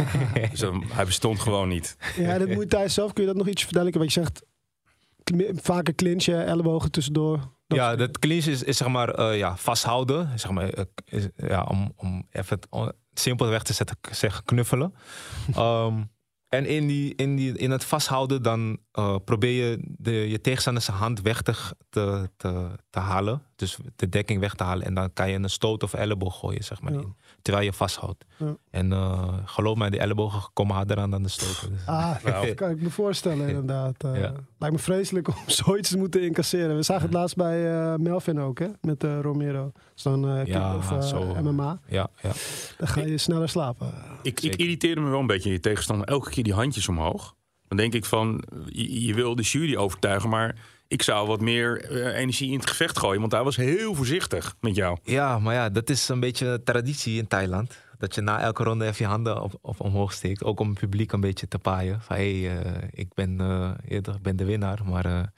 dus 0.50 0.64
hij 0.88 1.04
bestond 1.04 1.40
gewoon 1.40 1.68
niet. 1.68 1.96
Ja, 2.16 2.38
dat 2.38 2.48
moet 2.48 2.70
thuis 2.70 2.94
zelf. 2.94 3.12
Kun 3.12 3.22
je 3.22 3.28
dat 3.28 3.38
nog 3.38 3.48
iets 3.48 3.64
verduidelijken? 3.64 4.00
Wat 4.04 4.14
je 4.14 4.20
zegt, 4.20 5.62
vaker 5.62 5.94
clinchen, 5.94 6.46
ellebogen 6.46 6.90
tussendoor. 6.90 7.38
Dat 7.66 7.78
ja, 7.78 7.96
dat 7.96 8.18
clinch 8.18 8.44
is, 8.44 8.62
is 8.62 8.76
zeg 8.76 8.88
maar 8.88 9.18
uh, 9.18 9.38
ja, 9.38 9.56
vasthouden. 9.56 10.38
Zeg 10.38 10.50
maar, 10.50 10.78
uh, 10.78 10.84
is, 11.04 11.28
ja, 11.36 11.62
om, 11.62 11.92
om 11.96 12.26
even 12.30 12.58
het 12.70 12.94
simpel 13.14 13.46
weg 13.46 13.62
te 13.62 13.72
zetten, 13.72 13.96
zeggen 14.10 14.44
knuffelen. 14.44 14.94
um, 15.58 16.10
en 16.52 16.66
in, 16.66 16.86
die, 16.86 17.14
in, 17.14 17.36
die, 17.36 17.58
in 17.58 17.70
het 17.70 17.84
vasthouden, 17.84 18.42
dan 18.42 18.78
uh, 18.98 19.16
probeer 19.24 19.68
je 19.68 19.78
de, 19.82 20.12
je 20.12 20.40
tegenstander 20.40 20.82
zijn 20.82 20.96
hand 20.96 21.20
weg 21.20 21.42
te, 21.42 21.54
te, 21.88 22.30
te, 22.90 22.98
halen. 22.98 23.42
Dus 23.56 23.78
de 23.96 24.08
dekking 24.08 24.40
weg 24.40 24.54
te 24.54 24.64
halen. 24.64 24.86
En 24.86 24.94
dan 24.94 25.12
kan 25.12 25.30
je 25.30 25.36
een 25.36 25.50
stoot 25.50 25.82
of 25.82 25.94
elleboog 25.94 26.38
gooien, 26.38 26.64
zeg 26.64 26.80
maar. 26.80 26.92
Ja. 26.92 26.98
In, 26.98 27.16
terwijl 27.42 27.64
je 27.64 27.72
vasthoudt. 27.72 28.24
Ja. 28.36 28.56
En 28.70 28.90
uh, 28.90 29.34
geloof 29.44 29.76
mij, 29.76 29.90
de 29.90 29.98
ellebogen 29.98 30.50
komen 30.52 30.74
harder 30.74 30.98
aan 30.98 31.10
dan 31.10 31.22
de 31.22 31.28
stoten. 31.28 31.70
Dus. 31.70 31.86
Ah, 31.86 32.14
nou. 32.24 32.54
kan 32.54 32.70
ik 32.70 32.80
me 32.80 32.90
voorstellen, 32.90 33.48
inderdaad. 33.48 34.04
Uh, 34.04 34.20
ja. 34.20 34.32
Lijkt 34.58 34.76
me 34.76 34.82
vreselijk 34.82 35.28
om 35.28 35.34
zoiets 35.64 35.90
te 35.90 35.98
moeten 35.98 36.22
incasseren. 36.22 36.76
We 36.76 36.82
zagen 36.82 37.02
het 37.02 37.12
laatst 37.12 37.36
bij 37.36 37.58
Melvin 37.98 38.40
ook, 38.40 38.58
hè? 38.58 38.68
Met 38.80 39.02
Romero. 39.02 39.72
Dan 40.02 40.46
ja, 40.46 40.76
of 40.76 41.04
zo, 41.04 41.34
MMA. 41.42 41.80
Ja, 41.86 42.10
ja. 42.22 42.32
Dan 42.78 42.88
ga 42.88 43.00
je 43.00 43.18
sneller 43.18 43.48
slapen. 43.48 43.94
Ik, 44.22 44.40
ik 44.40 44.56
irriteerde 44.56 45.00
me 45.00 45.10
wel 45.10 45.20
een 45.20 45.26
beetje 45.26 45.48
in 45.48 45.54
je 45.54 45.60
tegenstander. 45.60 46.06
Elke 46.06 46.30
keer 46.30 46.44
die 46.44 46.54
handjes 46.54 46.88
omhoog. 46.88 47.34
Dan 47.68 47.76
denk 47.76 47.94
ik 47.94 48.04
van, 48.04 48.42
je, 48.66 49.06
je 49.06 49.14
wil 49.14 49.34
de 49.34 49.42
jury 49.42 49.76
overtuigen, 49.76 50.28
maar 50.28 50.56
ik 50.92 51.02
zou 51.02 51.26
wat 51.26 51.40
meer 51.40 51.90
uh, 51.90 52.18
energie 52.18 52.50
in 52.50 52.58
het 52.58 52.68
gevecht 52.68 52.98
gooien. 52.98 53.20
Want 53.20 53.32
hij 53.32 53.42
was 53.42 53.56
heel 53.56 53.94
voorzichtig 53.94 54.56
met 54.60 54.74
jou. 54.74 54.98
Ja, 55.02 55.38
maar 55.38 55.54
ja, 55.54 55.68
dat 55.68 55.90
is 55.90 56.08
een 56.08 56.20
beetje 56.20 56.60
traditie 56.64 57.18
in 57.18 57.28
Thailand. 57.28 57.78
Dat 57.98 58.14
je 58.14 58.20
na 58.20 58.40
elke 58.40 58.62
ronde 58.62 58.84
even 58.84 59.04
je 59.04 59.10
handen 59.10 59.42
op, 59.42 59.80
omhoog 59.80 60.12
steekt. 60.12 60.44
Ook 60.44 60.60
om 60.60 60.68
het 60.68 60.78
publiek 60.78 61.12
een 61.12 61.20
beetje 61.20 61.48
te 61.48 61.58
paaien. 61.58 62.00
Van 62.00 62.16
hé, 62.16 62.40
hey, 62.40 62.64
uh, 62.64 62.72
ik 62.90 63.14
ben, 63.14 63.38
uh, 63.40 64.14
ben 64.22 64.36
de 64.36 64.44
winnaar. 64.44 64.80
Maar 64.84 65.04
het 65.04 65.30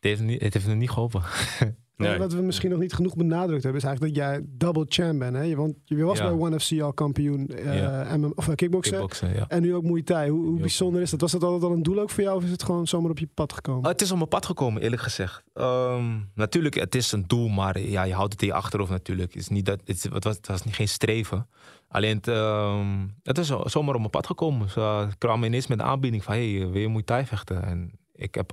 heeft, 0.00 0.20
niet, 0.20 0.54
het 0.54 0.66
niet 0.66 0.90
geholpen. 0.90 1.22
Nee. 1.96 2.18
Wat 2.18 2.32
we 2.32 2.42
misschien 2.42 2.70
nog 2.70 2.78
niet 2.78 2.92
genoeg 2.92 3.16
benadrukt 3.16 3.62
hebben, 3.62 3.80
is 3.82 3.86
eigenlijk 3.86 4.14
dat 4.16 4.24
jij 4.24 4.40
double 4.48 4.84
champ 4.88 5.18
bent. 5.18 5.36
Hè? 5.36 5.54
Want 5.54 5.74
je 5.84 6.04
was 6.04 6.18
Ja. 6.18 6.24
bij 6.28 6.38
One 6.46 6.60
FC 6.60 6.80
al 6.80 6.92
kampioen 6.92 7.46
eh, 7.48 7.78
Ja. 7.78 8.16
MM 8.16 8.32
of 8.34 8.48
eh, 8.48 8.54
kickboksen. 8.54 8.92
Kickboksen, 8.92 9.34
ja. 9.34 9.44
En 9.48 9.62
nu 9.62 9.74
ook 9.74 9.82
Muay 9.82 10.02
Thai. 10.02 10.30
Hoe, 10.30 10.44
hoe 10.46 10.60
bijzonder 10.60 11.02
is 11.02 11.10
dat? 11.10 11.20
Was 11.20 11.32
dat 11.32 11.42
altijd 11.42 11.62
al 11.62 11.72
een 11.72 11.82
doel 11.82 11.98
ook 12.00 12.10
voor 12.10 12.22
jou? 12.22 12.36
Of 12.36 12.44
is 12.44 12.50
het 12.50 12.62
gewoon 12.62 12.86
zomaar 12.86 13.10
op 13.10 13.18
je 13.18 13.28
pad 13.34 13.52
gekomen? 13.52 13.82
Oh, 13.84 13.88
het 13.88 14.00
is 14.02 14.10
op 14.10 14.16
mijn 14.16 14.28
pad 14.28 14.46
gekomen, 14.46 14.82
eerlijk 14.82 15.02
gezegd. 15.02 15.42
Ehm, 15.52 16.04
natuurlijk, 16.34 16.74
het 16.74 16.94
is 16.94 17.12
een 17.12 17.24
doel, 17.26 17.48
maar 17.48 17.80
ja, 17.80 18.02
je 18.02 18.14
houdt 18.14 18.32
het 18.32 18.42
in 18.42 18.48
je 18.48 18.54
achterhoofd 18.54 18.90
natuurlijk. 18.90 19.32
Het, 19.32 19.42
is 19.42 19.48
niet 19.48 19.66
dat, 19.66 19.80
het, 19.84 20.08
was, 20.24 20.36
het 20.36 20.46
was 20.46 20.62
niet, 20.64 20.74
geen 20.74 20.88
streven. 20.88 21.48
Alleen, 21.88 22.16
het, 22.16 22.28
ehm, 22.28 23.06
het 23.22 23.38
is 23.38 23.46
zo- 23.46 23.62
zomaar 23.64 23.94
op 23.94 24.00
mijn 24.00 24.10
pad 24.10 24.26
gekomen. 24.26 24.70
Ze 24.70 25.08
kwamen 25.18 25.46
ineens 25.46 25.66
met 25.66 25.78
een 25.78 25.84
aanbieding 25.84 26.24
van, 26.24 26.34
hey, 26.34 26.68
wil 26.70 26.80
je 26.80 26.88
Muay 26.88 27.02
Thai 27.02 27.26
vechten? 27.26 27.62
En 27.62 27.90
ik 28.14 28.34
heb, 28.34 28.52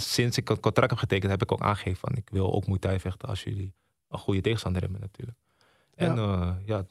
sinds 0.00 0.36
ik 0.36 0.48
het 0.48 0.60
contract 0.60 0.90
heb 0.90 0.98
getekend, 0.98 1.30
heb 1.30 1.42
ik 1.42 1.52
ook 1.52 1.60
aangegeven 1.60 1.98
van, 1.98 2.16
ik 2.16 2.30
wil 2.30 2.52
ook 2.52 2.66
Muay 2.66 2.78
Thai 2.78 3.00
vechten 3.00 3.28
als 3.28 3.42
jullie 3.42 3.74
een 4.08 4.18
goede 4.18 4.40
tegenstander 4.40 4.82
hebben 4.82 5.00
natuurlijk. 5.00 5.38
En 5.94 6.16
ja, 6.16 6.58
ja 6.64 6.86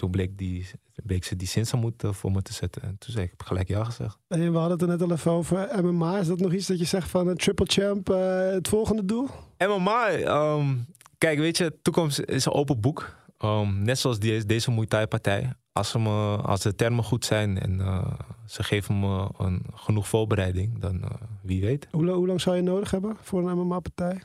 toen 0.00 0.10
bleek, 0.10 0.38
die, 0.38 0.66
bleek 1.04 1.24
ze 1.24 1.36
die 1.36 1.48
Sinsamoed 1.48 2.04
uh, 2.04 2.12
voor 2.12 2.32
me 2.32 2.42
te 2.42 2.52
zetten. 2.52 2.82
En 2.82 2.98
toen 2.98 3.12
zei 3.12 3.24
ik, 3.24 3.30
heb 3.30 3.42
gelijk 3.42 3.68
ja 3.68 3.84
gezegd. 3.84 4.18
En 4.28 4.52
we 4.52 4.58
hadden 4.58 4.78
het 4.78 4.82
er 4.82 4.88
net 4.88 5.02
al 5.02 5.12
even 5.12 5.30
over 5.30 5.84
MMA. 5.84 6.18
Is 6.18 6.26
dat 6.26 6.38
nog 6.38 6.52
iets 6.52 6.66
dat 6.66 6.78
je 6.78 6.84
zegt 6.84 7.08
van 7.08 7.28
een 7.28 7.36
triple 7.36 7.66
champ 7.68 8.10
eh, 8.10 8.50
het 8.50 8.68
volgende 8.68 9.04
doel? 9.04 9.28
MMA, 9.58 10.08
ehm, 10.08 10.76
kijk, 11.18 11.38
weet 11.38 11.56
je, 11.56 11.78
toekomst 11.82 12.18
is 12.18 12.44
een 12.44 12.52
open 12.52 12.80
boek. 12.80 13.16
Ehm, 13.38 13.82
net 13.82 13.98
zoals 13.98 14.18
die, 14.18 14.44
deze 14.46 14.70
Muay 14.70 14.86
Thai 14.86 15.06
partij. 15.06 15.52
Als, 15.72 15.90
ze 15.90 15.98
me, 15.98 16.36
als 16.36 16.60
de 16.60 16.74
termen 16.74 17.04
goed 17.04 17.24
zijn 17.24 17.58
en 17.60 17.80
eh, 17.80 18.12
ze 18.46 18.62
geven 18.62 19.00
me 19.00 19.28
een, 19.38 19.62
genoeg 19.74 20.08
voorbereiding, 20.08 20.78
dan 20.78 21.02
eh, 21.02 21.10
wie 21.42 21.60
weet. 21.60 21.88
Hoe, 21.90 22.04
la- 22.04 22.12
hoe 22.12 22.26
lang 22.26 22.40
zou 22.40 22.56
je 22.56 22.62
nodig 22.62 22.90
hebben 22.90 23.16
voor 23.20 23.48
een 23.50 23.56
MMA-partij? 23.58 24.22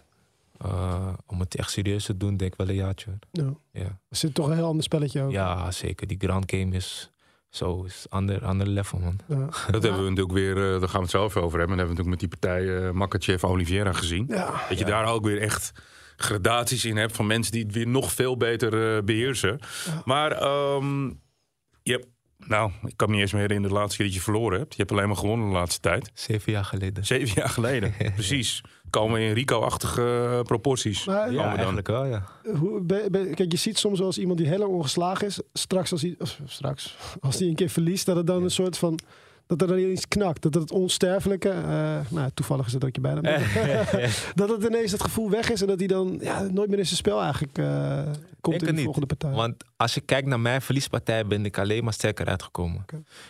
Eh, 0.58 1.14
om 1.25 1.40
het 1.40 1.56
echt 1.56 1.72
serieus 1.72 2.06
te 2.06 2.18
doen, 2.18 2.38
denk 2.38 2.52
ik 2.52 2.58
wel 2.58 2.70
een 2.70 2.75
jaartje. 2.75 3.12
Ja. 3.32 3.54
Ja, 3.72 3.82
Er 4.10 4.18
zit 4.18 4.34
toch 4.34 4.48
een 4.48 4.56
heel 4.56 4.66
ander 4.68 4.84
spelletje 4.84 5.22
ook. 5.22 5.32
ja 5.32 5.72
zeker. 5.72 6.08
Die 6.08 6.18
Grand 6.20 6.52
Game 6.52 6.75
is 6.75 7.12
zo, 7.50 7.84
is 7.84 8.06
ander, 8.10 8.46
ander 8.46 8.68
level, 8.68 9.00
man. 9.00 9.20
Ja. 9.28 9.46
Dat 9.72 9.84
hebben 9.84 10.04
we 10.04 10.10
natuurlijk 10.10 10.32
weer, 10.38 10.56
daar 10.56 10.80
gaan 10.90 10.92
we 10.92 11.00
het 11.02 11.10
zelf 11.10 11.38
over 11.38 11.60
hebben. 11.60 11.78
Dat 11.78 11.88
hebben 11.88 12.06
we 12.06 12.10
natuurlijk 12.10 12.10
met 12.10 12.20
die 12.20 12.40
partij 12.40 12.86
eh 12.88 12.92
Makachev 12.92 13.44
Oliveira 13.44 13.94
gezien. 13.94 14.25
Ja. 14.28 14.62
Dat 14.70 14.80
je 14.80 14.86
daar 14.86 15.06
ook 15.06 15.24
weer 15.25 15.42
echt 15.42 15.72
gradaties 16.18 16.86
in 16.86 16.98
hebt 16.98 17.16
van 17.16 17.28
mensen 17.28 17.52
die 17.52 17.64
het 17.64 17.74
weer 17.74 17.88
nog 17.88 18.12
veel 18.12 18.38
beter 18.38 18.96
eh, 18.98 19.04
beheersen. 19.04 19.60
Maar 20.06 20.32
ehm, 20.32 21.12
je 21.86 21.92
hebt, 21.92 22.08
nou, 22.50 22.72
ik 22.86 22.94
kan 22.98 23.08
me 23.08 23.13
niet 23.13 23.22
eens 23.24 23.32
meer 23.32 23.42
herinneren 23.42 23.74
de 23.75 23.80
laatste 23.80 23.98
keer 23.98 24.06
dat 24.06 24.15
je 24.15 24.22
verloren 24.22 24.60
hebt. 24.60 24.72
Je 24.75 24.80
hebt 24.82 24.92
alleen 24.92 25.08
maar 25.08 25.18
gewonnen 25.18 25.48
de 25.48 25.54
laatste 25.54 25.80
tijd. 25.82 26.12
Zeven 26.13 26.51
jaar 26.51 26.65
geleden. 26.65 27.06
Zeven 27.06 27.36
jaar 27.36 27.50
geleden, 27.50 27.94
precies. 28.15 28.63
Komen 28.89 29.20
we 29.20 29.25
in 29.25 29.34
Rico-achtige 29.34 30.30
eh, 30.32 30.42
proporties. 30.42 31.06
Maar, 31.06 31.32
Ja, 31.32 31.44
dan. 31.44 31.56
eigenlijk 31.56 31.88
wel, 31.88 32.06
ja. 32.06 32.25
Hoe, 32.60 32.82
be- 32.82 33.08
be- 33.12 33.32
kijk, 33.36 33.51
je 33.51 33.58
ziet 33.58 33.77
soms 33.77 33.98
wel 33.98 34.08
eens 34.08 34.18
iemand 34.18 34.38
die 34.38 34.48
heel 34.48 34.58
lang 34.60 34.72
ongeslagen 34.72 35.27
is. 35.27 35.39
Straks 35.54 35.92
als 35.92 36.01
hij, 36.01 36.15
of 36.20 36.39
straks, 36.46 36.96
als 37.20 37.39
hij 37.39 37.48
een 37.48 37.56
keer 37.56 37.70
verliest, 37.70 38.06
dat 38.06 38.15
het 38.15 38.27
dan 38.27 38.44
een 38.44 38.51
soort 38.51 38.77
van. 38.77 39.00
Dat 39.48 39.62
er 39.62 39.68
dan 39.68 39.80
iets 39.80 40.08
knakt. 40.08 40.42
Dat 40.42 40.54
het 40.54 40.72
onsterfelijke. 40.72 41.50
eh, 41.50 42.00
nou, 42.10 42.30
toevallig 42.34 42.66
is 42.66 42.74
het 42.74 42.86
ook 42.86 42.96
je 42.96 43.02
bijna. 43.02 43.22
dat 44.42 44.50
het 44.50 44.64
ineens 44.64 44.92
het 44.92 45.04
gevoel 45.04 45.30
weg 45.30 45.50
is 45.52 45.62
en 45.62 45.68
dat 45.68 45.80
hij 45.80 45.88
dan 45.88 46.18
ja, 46.22 46.42
nooit 46.42 46.70
meer 46.70 46.80
in 46.80 46.86
zijn 46.86 46.98
spel 46.98 47.22
eigenlijk 47.22 47.58
eh, 47.58 48.02
komt 48.42 48.62
in 48.62 48.66
de 48.66 48.72
niet. 48.72 48.84
volgende 48.84 49.08
partij. 49.08 49.32
Want 49.32 49.64
als 49.78 49.94
je 49.94 50.02
kijkt 50.02 50.28
naar 50.28 50.40
mijn 50.40 50.62
verliespartij, 50.62 51.28
ben 51.28 51.46
ik 51.46 51.58
alleen 51.58 51.84
maar 51.84 51.94
sterker 51.94 52.25
uitgekomen. 52.25 52.86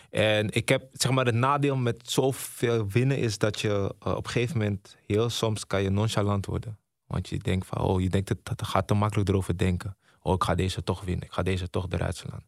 En 0.09 0.49
ik 0.51 0.69
heb, 0.69 0.87
zeg 0.91 1.11
maar, 1.11 1.25
het 1.25 1.35
nadeel 1.35 1.75
met 1.75 2.09
zoveel 2.09 2.87
winnen 2.89 3.17
is 3.17 3.37
dat 3.37 3.59
je 3.59 3.95
eh, 3.99 4.15
op 4.15 4.25
een 4.25 4.31
gegeven 4.31 4.57
moment, 4.57 4.95
heel 5.07 5.29
soms 5.29 5.67
kan 5.67 5.83
je 5.83 5.89
nonchalant 5.89 6.45
worden. 6.45 6.77
Want 7.07 7.29
je 7.29 7.37
denkt 7.37 7.67
van, 7.67 7.77
oh, 7.77 8.01
je 8.01 8.09
denkt 8.09 8.29
het, 8.29 8.39
het 8.43 8.63
gaat 8.63 8.87
te 8.87 8.93
makkelijk 8.93 9.29
erover 9.29 9.57
denken. 9.57 9.97
Oh, 10.21 10.33
ik 10.33 10.43
ga 10.43 10.55
deze 10.55 10.83
toch 10.83 11.03
winnen. 11.03 11.25
Ik 11.25 11.33
ga 11.33 11.43
deze 11.43 11.69
toch 11.69 11.85
eruit 11.89 12.15
slaan. 12.15 12.43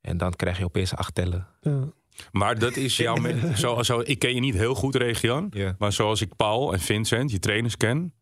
En 0.00 0.16
dan 0.16 0.32
krijg 0.32 0.58
je 0.58 0.64
opeens 0.64 0.94
acht 0.94 1.14
tellen. 1.14 1.46
ja. 1.60 1.92
Maar 2.32 2.58
dat 2.58 2.76
is 2.76 2.96
jouw... 2.96 3.16
zo, 3.54 3.82
zo, 3.82 4.00
ik 4.04 4.18
ken 4.18 4.34
je 4.34 4.40
niet 4.40 4.54
heel 4.54 4.74
goed, 4.74 4.94
Region. 4.94 5.46
Ja. 5.50 5.74
Maar 5.78 5.92
zoals 5.92 6.20
ik 6.20 6.36
Paul 6.36 6.72
en 6.72 6.80
Vincent, 6.80 7.30
je 7.30 7.38
trainers 7.38 7.76
ken... 7.76 8.14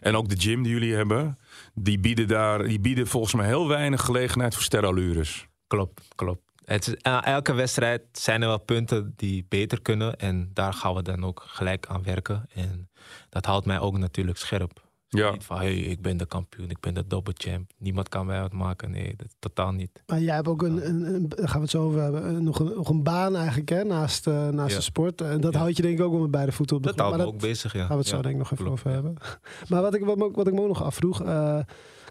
en 0.00 0.16
ook 0.16 0.28
de 0.28 0.40
gym 0.40 0.62
die 0.62 0.72
jullie 0.72 0.94
hebben... 0.94 1.38
die 1.74 1.98
bieden, 1.98 2.28
daar, 2.28 2.62
die 2.64 2.80
bieden 2.80 3.06
volgens 3.06 3.34
mij 3.34 3.46
heel 3.46 3.68
weinig 3.68 4.04
gelegenheid 4.04 4.54
voor 4.54 4.62
sterallures. 4.62 5.46
Klopt, 5.66 6.00
klopt. 6.14 6.46
Het 6.64 6.86
is, 6.86 7.02
aan 7.02 7.22
elke 7.22 7.52
wedstrijd 7.52 8.02
zijn 8.12 8.42
er 8.42 8.48
wel 8.48 8.58
punten 8.58 9.12
die 9.16 9.46
beter 9.48 9.82
kunnen. 9.82 10.16
En 10.16 10.50
daar 10.52 10.72
gaan 10.72 10.94
we 10.94 11.02
dan 11.02 11.24
ook 11.24 11.44
gelijk 11.46 11.86
aan 11.86 12.02
werken. 12.02 12.48
En 12.54 12.90
dat 13.28 13.44
houdt 13.44 13.66
mij 13.66 13.80
ook 13.80 13.98
natuurlijk 13.98 14.38
scherp. 14.38 14.85
Ja. 15.08 15.30
Niet 15.30 15.44
van, 15.44 15.56
hey, 15.56 15.76
ik 15.78 16.02
ben 16.02 16.16
de 16.16 16.26
kampioen, 16.26 16.70
ik 16.70 16.80
ben 16.80 16.94
de 16.94 17.06
double 17.06 17.34
champ. 17.36 17.70
Niemand 17.78 18.08
kan 18.08 18.26
mij 18.26 18.40
uitmaken. 18.40 18.90
Nee, 18.90 19.14
dat, 19.16 19.26
totaal 19.38 19.72
niet. 19.72 20.02
Maar 20.06 20.20
jij 20.20 20.34
hebt 20.34 20.48
ook 20.48 20.62
een, 20.62 20.88
een, 20.88 21.14
een- 21.14 21.28
daar 21.28 21.48
gaan 21.48 21.56
we 21.56 21.62
het 21.62 21.70
zo 21.70 21.82
over 21.82 22.02
hebben, 22.02 22.44
nog, 22.44 22.58
een, 22.58 22.72
nog 22.74 22.88
een 22.88 23.02
baan 23.02 23.36
eigenlijk 23.36 23.68
hè, 23.68 23.84
naast, 23.84 24.26
eh, 24.26 24.48
naast 24.48 24.70
Ja. 24.70 24.76
de 24.76 24.82
sport. 24.82 25.20
En 25.20 25.40
dat 25.40 25.52
Ja. 25.52 25.58
houdt 25.58 25.76
je 25.76 25.82
denk 25.82 25.98
ik 25.98 26.04
ook 26.04 26.12
wel 26.12 26.20
met 26.20 26.30
beide 26.30 26.52
voeten 26.52 26.76
op 26.76 26.82
de 26.82 26.88
Dat 26.88 26.98
grond. 26.98 27.14
houdt 27.14 27.26
me 27.30 27.32
Maar 27.36 27.42
ook 27.44 27.50
bezig, 27.50 27.72
ja. 27.72 27.78
gaan 27.80 27.88
we 27.88 27.96
het 27.96 28.06
zo 28.06 28.22
denk 28.22 28.34
ik 28.34 28.38
nog 28.38 28.50
even 28.52 28.64
klopt, 28.64 28.72
over 28.80 28.88
ja. 28.90 28.94
hebben. 28.94 29.14
Maar 29.68 29.82
wat 29.82 29.94
ik, 29.94 30.04
wat, 30.04 30.16
me 30.16 30.24
ook- 30.24 30.36
wat 30.36 30.46
ik 30.46 30.52
me 30.54 30.60
ook 30.60 30.66
nog 30.68 30.82
afvroeg, 30.82 31.22
eh 31.22 31.58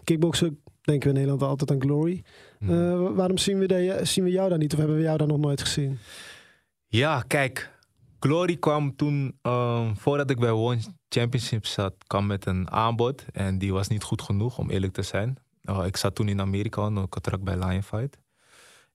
kickboksen 0.04 0.60
denken 0.82 1.08
we 1.12 1.14
in 1.14 1.20
Nederland 1.26 1.42
altijd 1.50 1.70
aan 1.70 1.80
Glory. 1.88 2.22
Mhm. 2.58 2.72
Eh, 2.72 3.10
waarom 3.14 3.38
zien 3.38 3.58
we, 3.58 3.66
de, 3.66 4.00
zien 4.02 4.24
we 4.24 4.30
jou 4.30 4.48
daar 4.48 4.58
niet 4.58 4.72
of 4.72 4.78
hebben 4.78 4.96
we 4.96 5.02
jou 5.02 5.18
daar 5.18 5.26
nog 5.26 5.38
nooit 5.38 5.60
gezien? 5.60 5.98
Ja, 6.86 7.20
kijk. 7.26 7.74
Glory 8.20 8.56
kwam 8.56 8.96
toen, 8.96 9.38
ehm, 9.42 9.94
voordat 9.94 10.30
ik 10.30 10.38
bij 10.38 10.50
One 10.50 10.80
Championship 11.08 11.66
zat, 11.66 11.94
kwam 12.06 12.26
met 12.26 12.46
een 12.46 12.70
aanbod. 12.70 13.24
En 13.32 13.58
die 13.58 13.72
was 13.72 13.88
niet 13.88 14.02
goed 14.02 14.22
genoeg, 14.22 14.58
om 14.58 14.70
eerlijk 14.70 14.92
te 14.92 15.02
zijn. 15.02 15.36
Oh, 15.64 15.86
ik 15.86 15.96
zat 15.96 16.14
toen 16.14 16.28
in 16.28 16.40
Amerika, 16.40 16.82
een 16.82 17.08
contract 17.08 17.42
bij 17.42 17.56
Lionfight. 17.58 18.18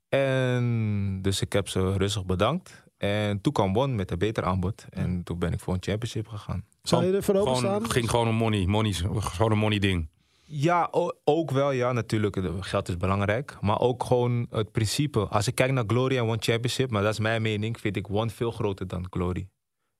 En 0.09 1.19
dus 1.21 1.41
ik 1.41 1.53
heb 1.53 1.67
ze 1.67 1.97
rustig 1.97 2.25
bedankt. 2.25 2.83
En 2.97 3.41
toen 3.41 3.53
kwam 3.53 3.77
One 3.77 3.93
met 3.93 4.11
een 4.11 4.17
beter 4.17 4.43
aanbod. 4.43 4.85
En 4.89 5.23
toen 5.23 5.39
ben 5.39 5.53
ik 5.53 5.59
voor 5.59 5.73
een 5.73 5.83
championship 5.83 6.27
gegaan. 6.27 6.65
Zou 6.81 7.05
je 7.05 7.11
er 7.13 7.23
voor 7.23 7.35
open 7.35 7.55
Gewoon, 7.55 7.77
staan? 7.77 7.91
ging 7.91 8.09
gewoon 8.09 8.27
om 8.27 8.35
money, 8.35 8.65
money. 8.65 8.93
Gewoon 8.93 9.51
een 9.51 9.57
money 9.57 9.79
ding. 9.79 10.09
Ja, 10.53 10.89
ook 11.23 11.51
wel. 11.51 11.71
Ja, 11.71 11.91
natuurlijk. 11.91 12.37
Geld 12.59 12.87
is 12.89 12.97
belangrijk. 12.97 13.57
Maar 13.61 13.79
ook 13.79 14.03
gewoon 14.03 14.47
het 14.49 14.71
principe. 14.71 15.19
Als 15.19 15.47
ik 15.47 15.55
kijk 15.55 15.71
naar 15.71 15.83
Glory 15.87 16.17
en 16.17 16.23
One 16.23 16.37
Championship, 16.39 16.89
maar 16.91 17.01
dat 17.03 17.11
is 17.13 17.19
mijn 17.19 17.41
mening, 17.41 17.79
vind 17.79 17.95
ik 17.95 18.09
One 18.09 18.29
veel 18.29 18.51
groter 18.51 18.87
dan 18.87 19.05
Glory. 19.09 19.47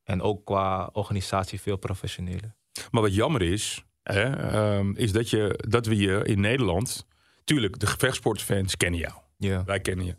En 0.04 0.22
ook 0.22 0.44
qua 0.44 0.90
organisatie 0.92 1.60
veel 1.60 1.76
professioneler. 1.76 2.54
Maar 2.90 3.02
wat 3.02 3.14
jammer 3.14 3.42
is, 3.42 3.84
hè, 4.02 4.22
ehm, 4.50 4.92
is 4.94 5.12
dat, 5.12 5.30
je, 5.30 5.58
dat 5.68 5.86
we 5.86 5.96
je 5.96 6.20
in 6.24 6.40
Nederland... 6.40 7.06
Tuurlijk, 7.44 7.78
de 7.78 7.86
gevechtsportfans 7.86 8.76
kennen 8.76 9.00
jou. 9.00 9.12
Ja. 9.36 9.64
Wij 9.64 9.80
kennen 9.80 10.06
je. 10.06 10.16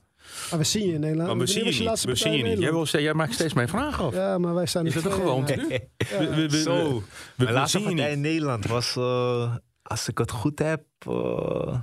Maar 0.49 0.59
we 0.59 0.65
zien 0.65 0.87
je 0.87 0.93
in 0.93 0.99
Nederland. 0.99 1.27
Maar 1.29 1.37
we 1.37 1.45
zien 1.47 1.65
je 1.65 1.79
niet. 1.89 2.03
We 2.03 2.15
zien 2.15 2.31
je 2.33 2.43
niet. 2.43 2.59
Jij, 2.59 2.71
wil, 2.71 2.85
jij 2.85 3.13
maakt 3.13 3.33
steeds 3.33 3.53
mijn 3.53 3.67
vragen 3.67 4.05
af. 4.05 4.13
Ja, 4.13 4.37
maar 4.37 4.53
wij 4.53 4.65
zijn 4.65 4.85
Is 4.85 4.95
er 4.95 5.03
dat 5.03 5.17
ja. 5.17 5.55
Ja. 5.97 6.17
We- 6.19 6.35
we- 6.35 6.49
we- 6.49 6.61
Zo. 6.61 7.03
we- 7.35 7.43
Mijn 7.43 7.53
laatste 7.53 7.79
partij 7.79 8.05
niet. 8.05 8.13
in 8.15 8.21
Nederland 8.21 8.65
was, 8.67 8.95
eh, 8.95 9.55
als 9.83 10.07
ik 10.07 10.17
het 10.17 10.31
goed 10.31 10.59
heb, 10.59 10.85
eh, 10.97 11.79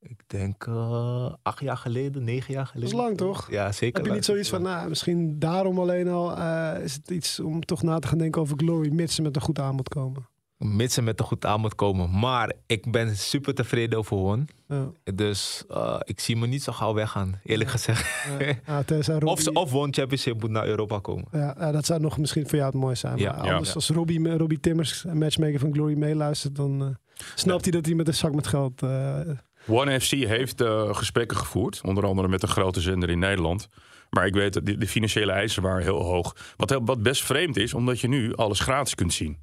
ik 0.00 0.22
denk 0.26 0.66
eh, 0.66 1.32
acht 1.42 1.60
jaar 1.60 1.76
geleden, 1.76 2.24
negen 2.24 2.54
jaar 2.54 2.66
geleden. 2.66 2.96
lang, 2.96 3.16
toch? 3.16 3.50
Ja, 3.50 3.72
zeker. 3.72 3.96
Heb 3.96 4.06
je 4.06 4.12
niet 4.12 4.24
zoiets 4.24 4.48
van, 4.48 4.62
nou, 4.62 4.88
misschien 4.88 5.38
daarom 5.38 5.78
alleen 5.78 6.08
al 6.08 6.36
eh, 6.36 6.82
is 6.82 6.94
het 6.94 7.10
iets 7.10 7.40
om 7.40 7.60
toch 7.60 7.82
na 7.82 7.98
te 7.98 8.08
gaan 8.08 8.18
denken 8.18 8.40
over 8.40 8.58
Glory, 8.58 8.92
mits 8.92 9.14
ze 9.14 9.22
met 9.22 9.36
een 9.36 9.42
goed 9.42 9.58
aanbod 9.58 9.88
komen. 9.88 10.28
Mits 10.66 10.94
ze 10.94 11.02
met 11.02 11.20
een 11.20 11.26
goed 11.26 11.46
aanbod 11.46 11.74
komen. 11.74 12.18
Maar 12.18 12.52
ik 12.66 12.90
ben 12.92 13.16
super 13.16 13.54
tevreden 13.54 13.98
over 13.98 14.16
One. 14.16 14.44
Ja. 14.68 14.90
Dus 15.14 15.64
eh, 15.68 15.96
ik 16.04 16.20
zie 16.20 16.36
me 16.36 16.46
niet 16.46 16.62
zo 16.62 16.72
gauw 16.72 16.94
weggaan, 16.94 17.40
eerlijk 17.44 17.70
gezegd. 17.70 18.28
Ja, 18.38 18.54
ja, 18.66 18.82
tenzij 18.82 19.20
Of, 19.34 19.40
ze- 19.40 19.52
of 19.52 19.74
One 19.74 19.92
Championship 19.92 20.40
moet 20.40 20.50
naar 20.50 20.66
Europa 20.66 20.98
komen. 20.98 21.24
Ja, 21.32 21.72
dat 21.72 21.86
zou 21.86 22.00
nog 22.00 22.18
misschien 22.18 22.48
voor 22.48 22.58
jou 22.58 22.70
het 22.70 22.80
mooiste 22.80 23.06
zijn. 23.06 23.18
Ja, 23.18 23.32
maar 23.36 23.44
ja. 23.46 23.52
anders, 23.52 23.74
als 23.74 23.88
Robbie, 23.88 24.36
Robbie 24.36 24.60
Timmers, 24.60 25.04
een 25.04 25.18
matchmaker 25.18 25.58
van 25.58 25.72
Glory, 25.72 25.94
meeluistert, 25.96 26.56
dan 26.56 26.80
eh, 26.82 27.24
snapt 27.34 27.62
hij 27.64 27.72
dat 27.72 27.86
hij 27.86 27.94
met 27.94 28.08
een 28.08 28.14
zak 28.14 28.34
met 28.34 28.46
geld... 28.46 28.82
eh, 28.82 29.20
One 29.68 30.00
FC 30.00 30.10
heeft 30.10 30.60
eh, 30.60 30.94
gesprekken 30.94 31.36
gevoerd. 31.36 31.80
Onder 31.84 32.06
andere 32.06 32.28
met 32.28 32.42
een 32.42 32.48
grote 32.48 32.80
zender 32.80 33.10
in 33.10 33.18
Nederland. 33.18 33.68
Maar 34.10 34.26
ik 34.26 34.34
weet 34.34 34.52
dat 34.52 34.66
de, 34.66 34.76
de 34.78 34.86
financiële 34.88 35.32
eisen 35.32 35.62
waren 35.62 35.82
heel 35.82 36.02
hoog. 36.02 36.36
Wat, 36.56 36.70
heel- 36.70 36.84
wat 36.84 37.02
best 37.02 37.22
vreemd 37.24 37.56
is, 37.56 37.74
omdat 37.74 38.00
je 38.00 38.08
nu 38.08 38.34
alles 38.34 38.60
gratis 38.60 38.94
kunt 38.94 39.12
zien. 39.12 39.36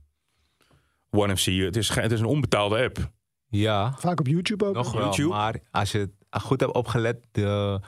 One 1.12 1.38
FC, 1.38 1.46
het 1.46 1.75
is, 1.75 1.89
het 1.89 2.12
is 2.12 2.20
een 2.20 2.25
onbetaalde 2.25 2.84
app. 2.84 3.12
Ja, 3.48 3.94
vaak 3.98 4.20
op 4.20 4.27
YouTube 4.27 4.65
ook. 4.65 4.74
nog 4.74 4.91
hè? 4.91 4.98
wel. 4.98 5.08
YouTube? 5.08 5.30
Maar 5.30 5.60
als 5.72 5.91
je 5.91 6.10
goed 6.30 6.60
hebt 6.60 6.74
opgelet, 6.74 7.25
de 7.32 7.80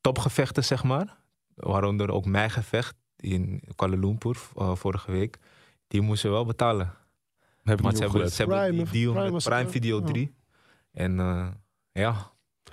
topgevechten, 0.00 0.64
zeg 0.64 0.82
maar. 0.84 1.20
Waaronder 1.54 2.10
ook 2.10 2.24
mijn 2.24 2.50
gevecht 2.50 2.94
in 3.16 3.62
Kuala 3.74 3.96
Lumpur 3.96 4.38
eh, 4.56 4.74
vorige 4.74 5.12
week. 5.12 5.38
Die 5.88 6.00
moesten 6.00 6.30
wel 6.30 6.44
betalen. 6.44 6.94
Heb 7.62 7.78
ik 7.78 7.84
Maar 7.84 7.94
ze 7.94 8.02
hebben, 8.02 8.06
opgelet. 8.06 8.32
ze 8.32 8.42
hebben 8.42 8.58
Prime, 8.58 8.82
die 8.82 8.92
deal 9.02 9.12
Prime 9.12 9.30
met 9.30 9.44
Prime 9.44 9.68
Video 9.68 9.98
ja. 9.98 10.04
3. 10.04 10.34
En 10.92 11.20
eh, 11.20 11.48
ja, 11.92 12.32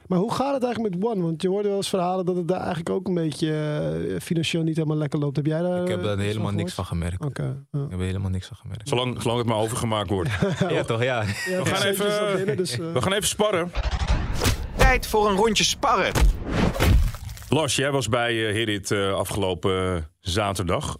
Maar 0.09 0.19
hoe 0.19 0.33
gaat 0.33 0.53
het 0.53 0.63
eigenlijk 0.63 0.95
met 0.95 1.03
One? 1.05 1.21
Want 1.21 1.41
je 1.41 1.47
hoorde 1.47 1.67
wel 1.67 1.77
eens 1.77 1.89
verhalen 1.89 2.25
dat 2.25 2.35
het 2.35 2.47
daar 2.47 2.57
eigenlijk 2.59 2.89
ook 2.89 3.07
een 3.07 3.13
beetje 3.13 3.51
eh, 4.13 4.19
financieel 4.21 4.63
niet 4.63 4.75
helemaal 4.75 4.97
lekker 4.97 5.19
loopt. 5.19 5.35
Heb 5.35 5.45
jij 5.45 5.61
daar 5.61 5.81
Ik 5.81 5.87
heb 5.87 5.99
eh, 5.99 6.03
daar 6.05 6.17
iets 6.17 6.25
helemaal 6.25 6.51
niks 6.51 6.73
van 6.73 6.85
gemerkt. 6.85 7.25
Oké. 7.25 7.43
ja. 7.43 7.79
Ik 7.83 7.89
heb 7.89 7.99
er 7.99 8.05
helemaal 8.05 8.29
niks 8.29 8.47
van 8.47 8.57
gemerkt. 8.57 8.89
Zolang, 8.89 9.21
zolang 9.21 9.39
het 9.39 9.47
maar 9.47 9.57
overgemaakt 9.57 10.09
wordt. 10.09 10.29
Ja, 10.69 10.83
toch? 10.83 11.03
Ja. 11.03 11.23
We 11.25 11.61
gaan 11.65 11.87
even- 11.87 12.35
binnen, 12.35 12.57
dus, 12.57 12.79
eh, 12.79 12.91
We 12.91 13.01
gaan 13.01 13.11
even 13.13 13.27
sparren. 13.27 13.71
Tijd 14.77 15.07
voor 15.07 15.29
een 15.29 15.35
rondje 15.35 15.63
sparren. 15.63 16.11
Lars, 17.49 17.75
jij 17.75 17.91
was 17.91 18.09
bij 18.09 18.47
eh 18.65 18.91
eh, 18.91 19.13
afgelopen 19.13 19.95
eh, 19.95 20.01
zaterdag. 20.19 20.95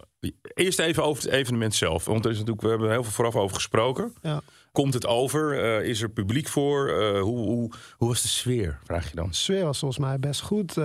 Eerst 0.54 0.78
even 0.78 1.04
over 1.04 1.22
het 1.22 1.32
evenement 1.32 1.74
zelf. 1.74 2.04
Want 2.04 2.24
er 2.24 2.30
is 2.30 2.36
natuurlijk, 2.36 2.62
we 2.62 2.68
hebben 2.68 2.86
er 2.86 2.92
heel 2.92 3.02
veel 3.02 3.12
vooraf 3.12 3.36
over 3.36 3.54
gesproken. 3.54 4.14
ja. 4.22 4.40
Komt 4.72 4.94
het 4.94 5.06
over? 5.06 5.62
Eh, 5.62 5.88
is 5.88 6.02
er 6.02 6.08
publiek 6.08 6.48
voor? 6.48 6.88
Eh, 6.88 7.20
hoe, 7.20 7.38
hoe, 7.38 7.70
hoe 7.96 8.08
was 8.08 8.22
de 8.22 8.28
sfeer, 8.28 8.78
vraag 8.84 9.10
je 9.10 9.16
dan? 9.16 9.28
De 9.28 9.34
sfeer 9.34 9.64
was 9.64 9.78
volgens 9.78 10.00
mij 10.00 10.18
best 10.18 10.40
goed. 10.40 10.76
Eh, 10.76 10.84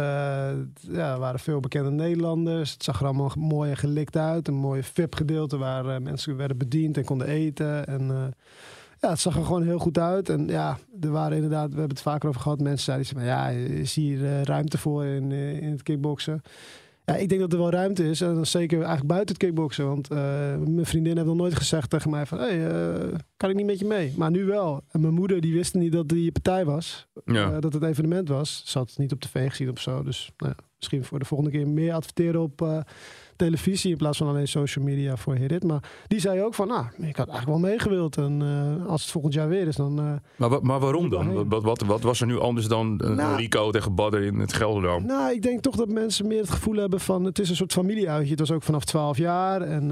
ja, 0.80 1.14
er 1.14 1.20
waren 1.20 1.40
veel 1.40 1.60
bekende 1.60 1.92
Nederlanders. 1.92 2.72
Het 2.72 2.84
zag 2.84 3.00
er 3.00 3.06
allemaal 3.06 3.32
mooi 3.38 3.70
en 3.70 3.78
gelikt 3.78 4.18
uit. 4.18 4.48
Een 4.48 4.54
mooie 4.54 4.84
VIP-gedeelte 4.84 5.58
waar 5.58 6.02
mensen 6.02 6.38
werden 6.38 6.58
bediend 6.58 6.98
en 6.98 7.06
konden 7.06 7.28
eten. 7.28 7.88
En 7.88 8.34
ja, 9.02 9.10
het 9.10 9.20
zag 9.20 9.36
er 9.36 9.46
gewoon 9.46 9.64
heel 9.64 9.80
goed 9.80 9.98
uit. 9.98 10.30
En 10.30 10.48
ja, 10.48 10.78
er 11.02 11.12
waren 11.12 11.36
inderdaad, 11.36 11.70
we 11.70 11.80
hebben 11.80 11.96
het 11.96 12.06
vaker 12.06 12.30
over 12.30 12.42
gehad. 12.42 12.60
Mensen 12.60 12.84
zeiden, 12.84 13.08
van, 13.08 13.24
ja, 13.24 13.48
is 13.50 13.96
hier 13.96 14.44
ruimte 14.44 14.78
voor 14.78 15.06
in, 15.06 15.32
in 15.32 15.72
het 15.72 15.84
kickboksen? 15.84 16.42
Ja, 17.06 17.16
ik 17.16 17.30
denk 17.30 17.42
dat 17.42 17.54
er 17.54 17.60
wel 17.60 17.70
ruimte 17.70 18.10
is. 18.10 18.22
En 18.22 18.36
dan 18.36 18.46
zeker 18.46 18.78
eigenlijk 18.78 19.08
buiten 19.08 19.36
het 19.36 19.44
kickboksen. 19.44 19.88
Want 19.88 20.10
eh, 20.10 20.18
mijn 20.58 20.86
vriendin 20.86 21.16
heeft 21.16 21.28
nog 21.28 21.36
nooit 21.36 21.56
gezegd 21.56 21.90
tegen 21.90 22.10
mij 22.10 22.26
van... 22.26 22.40
Hey, 22.40 22.68
eh, 22.68 23.14
kan 23.38 23.50
ik 23.50 23.56
niet 23.56 23.66
met 23.66 23.80
je 23.80 23.86
mee? 23.86 24.14
Maar 24.18 24.32
nu 24.32 24.46
wel. 24.46 24.84
En 24.92 25.02
mijn 25.02 25.14
moeder 25.14 25.42
die 25.42 25.54
wist 25.54 25.74
niet 25.74 25.92
dat 25.92 26.10
die 26.10 26.32
partij 26.32 26.66
was. 26.66 27.08
Ja. 27.26 27.52
eh, 27.52 27.60
dat 27.60 27.74
het 27.74 27.84
evenement 27.84 28.28
was. 28.28 28.62
Ze 28.66 28.78
had 28.78 28.90
het 28.90 28.98
niet 28.98 29.12
op 29.12 29.22
tv 29.22 29.50
gezien 29.50 29.70
of 29.70 29.80
zo. 29.80 30.04
Dus 30.04 30.32
nou, 30.38 30.54
misschien 30.78 31.04
voor 31.04 31.20
de 31.20 31.26
volgende 31.26 31.52
keer 31.52 31.68
meer 31.68 31.94
adverteren 31.94 32.42
op 32.42 32.84
televisie... 33.36 33.92
in 33.92 33.98
plaats 33.98 34.18
van 34.18 34.28
alleen 34.28 34.48
social 34.48 34.86
media 34.86 35.18
voor 35.18 35.36
Hit 35.36 35.52
It. 35.52 35.64
Maar 35.64 35.84
die 36.08 36.20
zei 36.20 36.42
ook 36.42 36.54
van, 36.54 36.68
nou, 36.68 36.86
ik 36.98 37.16
had 37.16 37.28
eigenlijk 37.30 37.60
wel 37.60 37.70
meegewild. 37.70 38.18
En 38.18 38.42
eh, 38.82 38.86
als 38.90 39.02
het 39.02 39.12
volgend 39.12 39.34
jaar 39.34 39.48
weer 39.48 39.68
is, 39.68 39.76
dan... 39.76 40.00
eh, 40.00 40.14
Maar, 40.50 40.60
maar 40.62 40.80
waarom 40.80 41.10
dan? 41.10 41.50
Wat, 41.50 41.64
wat, 41.64 41.82
wat 41.82 42.02
was 42.02 42.22
er 42.22 42.28
nu 42.28 42.40
anders 42.40 42.68
dan 42.68 43.00
eh, 43.00 43.10
Nou- 43.10 43.36
Rico 43.36 43.72
tegen 43.72 43.96
Badder 43.96 44.22
in 44.24 44.40
het 44.40 44.54
Gelderdoom? 44.54 45.06
Nou, 45.06 45.34
ik 45.34 45.42
denk 45.42 45.62
toch 45.62 45.76
dat 45.76 45.90
mensen 45.90 46.28
meer 46.28 46.42
het 46.42 46.50
gevoel 46.52 46.76
hebben 46.76 47.00
van... 47.00 47.24
het 47.24 47.40
is 47.40 47.50
een 47.50 47.56
soort 47.56 47.74
familieuitje. 47.74 48.30
Het 48.32 48.40
was 48.40 48.52
ook 48.52 48.64
vanaf 48.64 48.86
12 48.86 49.18
jaar. 49.18 49.62
En 49.62 49.88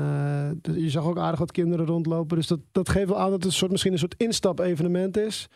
je 0.76 0.90
zag 0.90 1.06
ook 1.06 1.18
aardig 1.18 1.40
wat 1.40 1.52
kinderen 1.52 1.86
rondlopen. 1.86 2.38
Dus 2.38 2.48
dat, 2.48 2.60
dat 2.72 2.90
geeft 2.90 3.08
wel 3.08 3.20
aan 3.20 3.26
dat 3.30 3.34
het 3.34 3.46
een 3.46 3.52
soort, 3.52 3.72
misschien 3.72 3.92
een 3.94 4.00
soort 4.00 4.16
instap-evenement 4.18 5.18
is. 5.18 5.48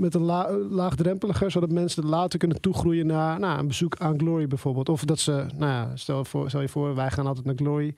Met 0.00 0.14
een 0.14 0.22
la 0.22 0.52
laagdrempeliger. 0.70 1.50
Zodat 1.50 1.70
mensen 1.70 2.06
later 2.06 2.38
kunnen 2.38 2.60
toegroeien 2.60 3.06
naar 3.06 3.40
nou, 3.40 3.58
een 3.58 3.66
bezoek 3.66 3.96
aan 3.96 4.18
Glory 4.18 4.46
bijvoorbeeld. 4.46 4.88
Of 4.88 5.04
dat 5.04 5.18
ze, 5.18 5.32
nou 5.32 5.70
ja, 5.70 5.96
stel, 5.96 6.24
voor, 6.24 6.48
stel 6.48 6.60
je 6.60 6.68
voor, 6.68 6.94
wij 6.94 7.10
gaan 7.10 7.26
altijd 7.26 7.46
naar 7.46 7.54
Glory. 7.54 7.94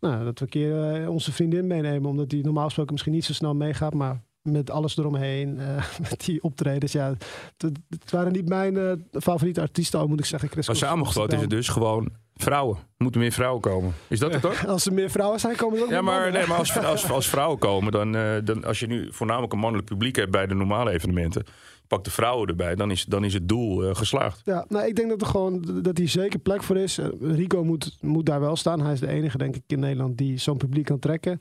Nou, 0.00 0.24
dat 0.24 0.38
we 0.38 0.44
een 0.44 0.50
keer 0.50 1.02
eh, 1.02 1.08
onze 1.08 1.32
vriendin 1.32 1.66
meenemen. 1.66 2.10
Omdat 2.10 2.28
die 2.28 2.44
normaal 2.44 2.64
gesproken 2.64 2.92
misschien 2.92 3.14
niet 3.14 3.24
zo 3.24 3.32
snel 3.32 3.54
meegaat. 3.54 3.94
Maar 3.94 4.22
met 4.42 4.70
alles 4.70 4.96
eromheen, 4.96 5.58
eh, 5.58 5.84
met 6.10 6.24
die 6.24 6.42
optredens. 6.42 6.92
Ja, 6.92 7.14
het, 7.56 8.10
waren 8.10 8.32
niet 8.32 8.48
mijn 8.48 8.76
eh, 8.76 8.92
favoriete 9.20 9.60
artiesten, 9.60 10.00
al 10.00 10.06
moet 10.06 10.18
ik 10.18 10.24
zeggen. 10.24 10.48
Chris 10.48 10.66
Maar 10.66 10.76
samengevat 10.76 11.32
is 11.32 11.40
het 11.40 11.50
dus 11.50 11.68
gewoon 11.68 12.10
vrouwen. 12.34 12.78
Moeten 12.96 13.20
meer 13.20 13.32
vrouwen 13.32 13.60
komen. 13.60 13.94
Is 14.08 14.18
dat 14.18 14.32
het? 14.32 14.44
Amsterdam. 14.44 14.72
Als 14.74 14.86
er 14.86 14.92
meer 14.92 15.10
vrouwen 15.10 15.40
zijn, 15.40 15.56
komen 15.56 15.78
er 15.78 15.84
ook 15.84 15.90
Ja, 15.90 16.00
maar, 16.00 16.14
mannen. 16.14 16.32
nee, 16.32 16.46
maar 16.46 16.58
als, 16.58 16.78
als, 16.84 17.10
als 17.10 17.28
vrouwen 17.28 17.58
komen, 17.58 17.92
dan, 17.92 18.16
eh, 18.16 18.36
dan 18.44 18.64
als 18.64 18.80
je 18.80 18.86
nu 18.86 19.12
voornamelijk 19.12 19.52
een 19.52 19.58
mannelijk 19.58 19.88
publiek 19.88 20.16
hebt 20.16 20.30
bij 20.30 20.46
de 20.46 20.54
normale 20.54 20.90
evenementen, 20.90 21.44
pak 21.86 22.04
de 22.04 22.10
vrouwen 22.10 22.48
erbij, 22.48 22.74
dan 22.74 22.90
is, 22.90 23.04
dan 23.04 23.24
is 23.24 23.34
het 23.34 23.48
doel 23.48 23.94
geslaagd. 23.94 24.40
Ja, 24.44 24.64
nou, 24.68 24.86
ik 24.86 24.96
denk 24.96 25.08
dat 25.08 25.20
er 25.20 25.26
gewoon 25.26 25.82
dat 25.82 25.98
hier 25.98 26.08
zeker 26.08 26.38
plek 26.38 26.62
voor 26.62 26.76
is. 26.76 26.98
Rico 27.20 27.64
moet, 27.64 27.96
moet 28.00 28.26
daar 28.26 28.40
wel 28.40 28.56
staan. 28.56 28.80
Hij 28.80 28.92
is 28.92 29.00
de 29.00 29.08
enige, 29.08 29.38
denk 29.38 29.56
ik, 29.56 29.62
in 29.66 29.80
Nederland 29.80 30.18
die 30.18 30.38
zo'n 30.38 30.56
publiek 30.56 30.84
kan 30.84 30.98
trekken. 30.98 31.38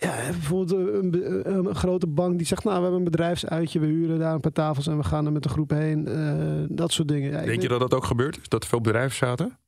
Ja, 0.00 0.16
bijvoorbeeld 0.30 0.88
een, 1.04 1.10
be- 1.10 1.40
een 1.44 1.74
grote 1.74 2.06
bank 2.06 2.36
die 2.38 2.46
zegt, 2.46 2.64
nou, 2.64 2.76
we 2.76 2.82
hebben 2.82 2.98
een 2.98 3.10
bedrijfsuitje, 3.10 3.78
we 3.80 3.86
huren 3.86 4.18
daar 4.18 4.34
een 4.34 4.40
paar 4.40 4.52
tafels 4.52 4.86
en 4.86 4.96
we 4.96 5.04
gaan 5.04 5.26
er 5.26 5.32
met 5.32 5.44
een 5.44 5.50
groep 5.50 5.70
heen. 5.70 6.06
Eh, 6.08 6.44
dat 6.68 6.92
soort 6.92 7.08
dingen. 7.08 7.30
Ja, 7.30 7.42
Denk 7.42 7.62
je 7.62 7.68
dat 7.68 7.80
dat 7.80 7.94
ook 7.94 8.04
gebeurt? 8.04 8.38
Is 8.42 8.48
dat 8.48 8.62
er 8.62 8.68
veel 8.68 8.80
bedrijven 8.80 9.16
zaten? 9.16 9.58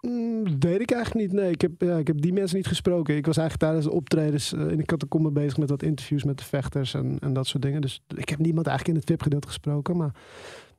Mm, 0.00 0.44
weet 0.58 0.80
ik 0.80 0.90
eigenlijk 0.90 1.26
niet. 1.32 1.40
Nee, 1.40 1.50
ik 1.50 1.60
heb, 1.60 1.70
ja, 1.78 1.96
ik 1.96 2.06
heb 2.06 2.20
die 2.20 2.32
mensen 2.32 2.56
niet 2.56 2.66
gesproken. 2.66 3.16
Ik 3.16 3.26
was 3.26 3.36
eigenlijk 3.36 3.70
tijdens 3.70 3.92
de 3.92 4.00
optredens 4.00 4.52
eh, 4.52 4.70
in 4.70 4.76
de 4.76 4.84
catacombe 4.84 5.30
bezig 5.30 5.56
met 5.58 5.70
wat 5.70 5.82
interviews 5.82 6.24
met 6.24 6.38
de 6.38 6.44
vechters 6.44 6.94
en, 6.94 7.16
en 7.20 7.32
dat 7.32 7.46
soort 7.46 7.62
dingen. 7.62 7.80
Dus 7.80 8.02
ik 8.16 8.28
heb 8.28 8.38
niemand 8.38 8.66
eigenlijk 8.66 8.96
in 8.98 9.02
het 9.04 9.10
VIP-gedeelte 9.12 9.46
gesproken. 9.48 9.96
Maar 9.96 10.10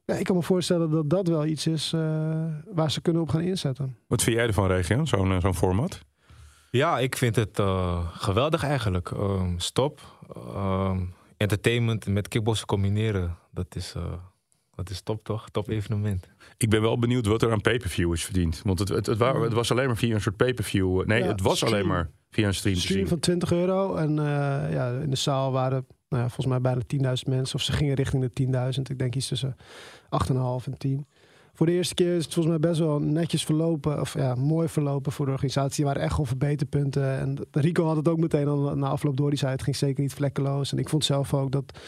ja, 0.05 0.15
ik 0.15 0.23
kan 0.25 0.35
me 0.35 0.41
voorstellen 0.41 0.89
dat 0.89 1.09
dat 1.09 1.27
wel 1.27 1.45
iets 1.45 1.67
is 1.67 1.93
eh, 1.93 2.45
waar 2.73 2.91
ze 2.91 3.01
kunnen 3.01 3.21
op 3.21 3.29
gaan 3.29 3.41
inzetten. 3.41 3.95
Wat 4.07 4.23
vind 4.23 4.35
jij 4.35 4.47
ervan, 4.47 4.67
Regio, 4.67 5.05
zo'n 5.05 5.31
eh, 5.31 5.41
zo'n 5.41 5.55
format? 5.55 5.99
Ja, 6.71 6.99
ik 6.99 7.15
vind 7.15 7.35
het 7.35 7.59
eh, 7.59 8.07
geweldig 8.13 8.63
eigenlijk. 8.63 9.11
Ehm, 9.11 9.57
stop. 9.57 10.01
Ehm, 10.35 11.01
entertainment 11.37 12.07
met 12.07 12.27
kickboksen 12.27 12.67
combineren. 12.67 13.37
Dat 13.51 13.75
is, 13.75 13.93
eh, 13.95 14.03
dat 14.75 14.89
is 14.89 15.01
top 15.01 15.23
toch? 15.23 15.49
Top 15.49 15.67
evenement. 15.69 16.29
Ik 16.57 16.69
ben 16.69 16.81
wel 16.81 16.99
benieuwd 16.99 17.25
wat 17.25 17.41
er 17.41 17.51
aan 17.51 17.61
pay-per-view 17.61 18.13
is 18.13 18.23
verdiend. 18.23 18.61
Want 18.63 18.79
het, 18.79 18.89
het, 18.89 19.05
het, 19.05 19.17
wa- 19.17 19.41
het 19.41 19.53
was 19.53 19.71
alleen 19.71 19.87
maar 19.87 19.97
via 19.97 20.13
een 20.15 20.21
soort 20.21 20.35
pay-per-view. 20.37 21.05
Nee, 21.05 21.21
Ja, 21.23 21.27
het 21.27 21.41
was 21.41 21.55
stream. 21.55 21.73
alleen 21.73 21.87
maar 21.87 22.09
via 22.29 22.47
een 22.47 22.53
stream 22.53 22.75
te 22.75 22.81
Stream 22.81 22.99
zien. 22.99 23.07
van 23.09 23.19
20 23.19 23.51
euro. 23.51 23.95
En 23.95 24.19
eh, 24.19 24.25
ja, 24.73 24.89
in 25.01 25.09
de 25.09 25.15
zaal 25.15 25.51
waren 25.51 25.85
nou 26.09 26.21
ja, 26.23 26.29
volgens 26.29 26.45
mij 26.47 26.61
bijna 26.61 26.81
10.000 27.15 27.27
mensen. 27.29 27.55
Of 27.55 27.61
ze 27.61 27.71
gingen 27.71 27.93
richting 27.95 28.29
de 28.33 28.73
10.000. 28.75 28.81
Ik 28.89 28.99
denk 28.99 29.15
iets 29.15 29.27
tussen 29.27 29.55
8,5 30.27 30.65
en 30.65 30.77
10. 30.77 31.07
Voor 31.59 31.67
de 31.67 31.73
eerste 31.73 31.93
keer 31.93 32.15
is 32.15 32.23
het 32.23 32.33
volgens 32.33 32.57
mij 32.57 32.69
best 32.69 32.79
wel 32.79 32.99
netjes 32.99 33.43
verlopen. 33.43 33.99
Of 33.99 34.13
ja, 34.13 34.35
mooi 34.35 34.67
verlopen 34.67 35.11
voor 35.11 35.25
de 35.25 35.31
organisatie. 35.31 35.83
Er 35.83 35.89
waren 35.89 36.07
echt 36.07 36.17
wel 36.17 36.25
verbeterpunten. 36.25 37.17
En 37.19 37.37
Rico 37.51 37.85
had 37.85 37.95
het 37.95 38.07
ook 38.07 38.17
meteen 38.17 38.47
al 38.47 38.75
na 38.75 38.87
afloop 38.87 39.17
door. 39.17 39.29
Die 39.29 39.39
zei 39.39 39.51
het 39.51 39.63
ging 39.63 39.75
zeker 39.75 40.01
niet 40.01 40.13
vlekkeloos. 40.13 40.71
En 40.71 40.77
ik 40.77 40.89
vond 40.89 41.05
zelf 41.05 41.33
ook 41.33 41.51
dat 41.51 41.79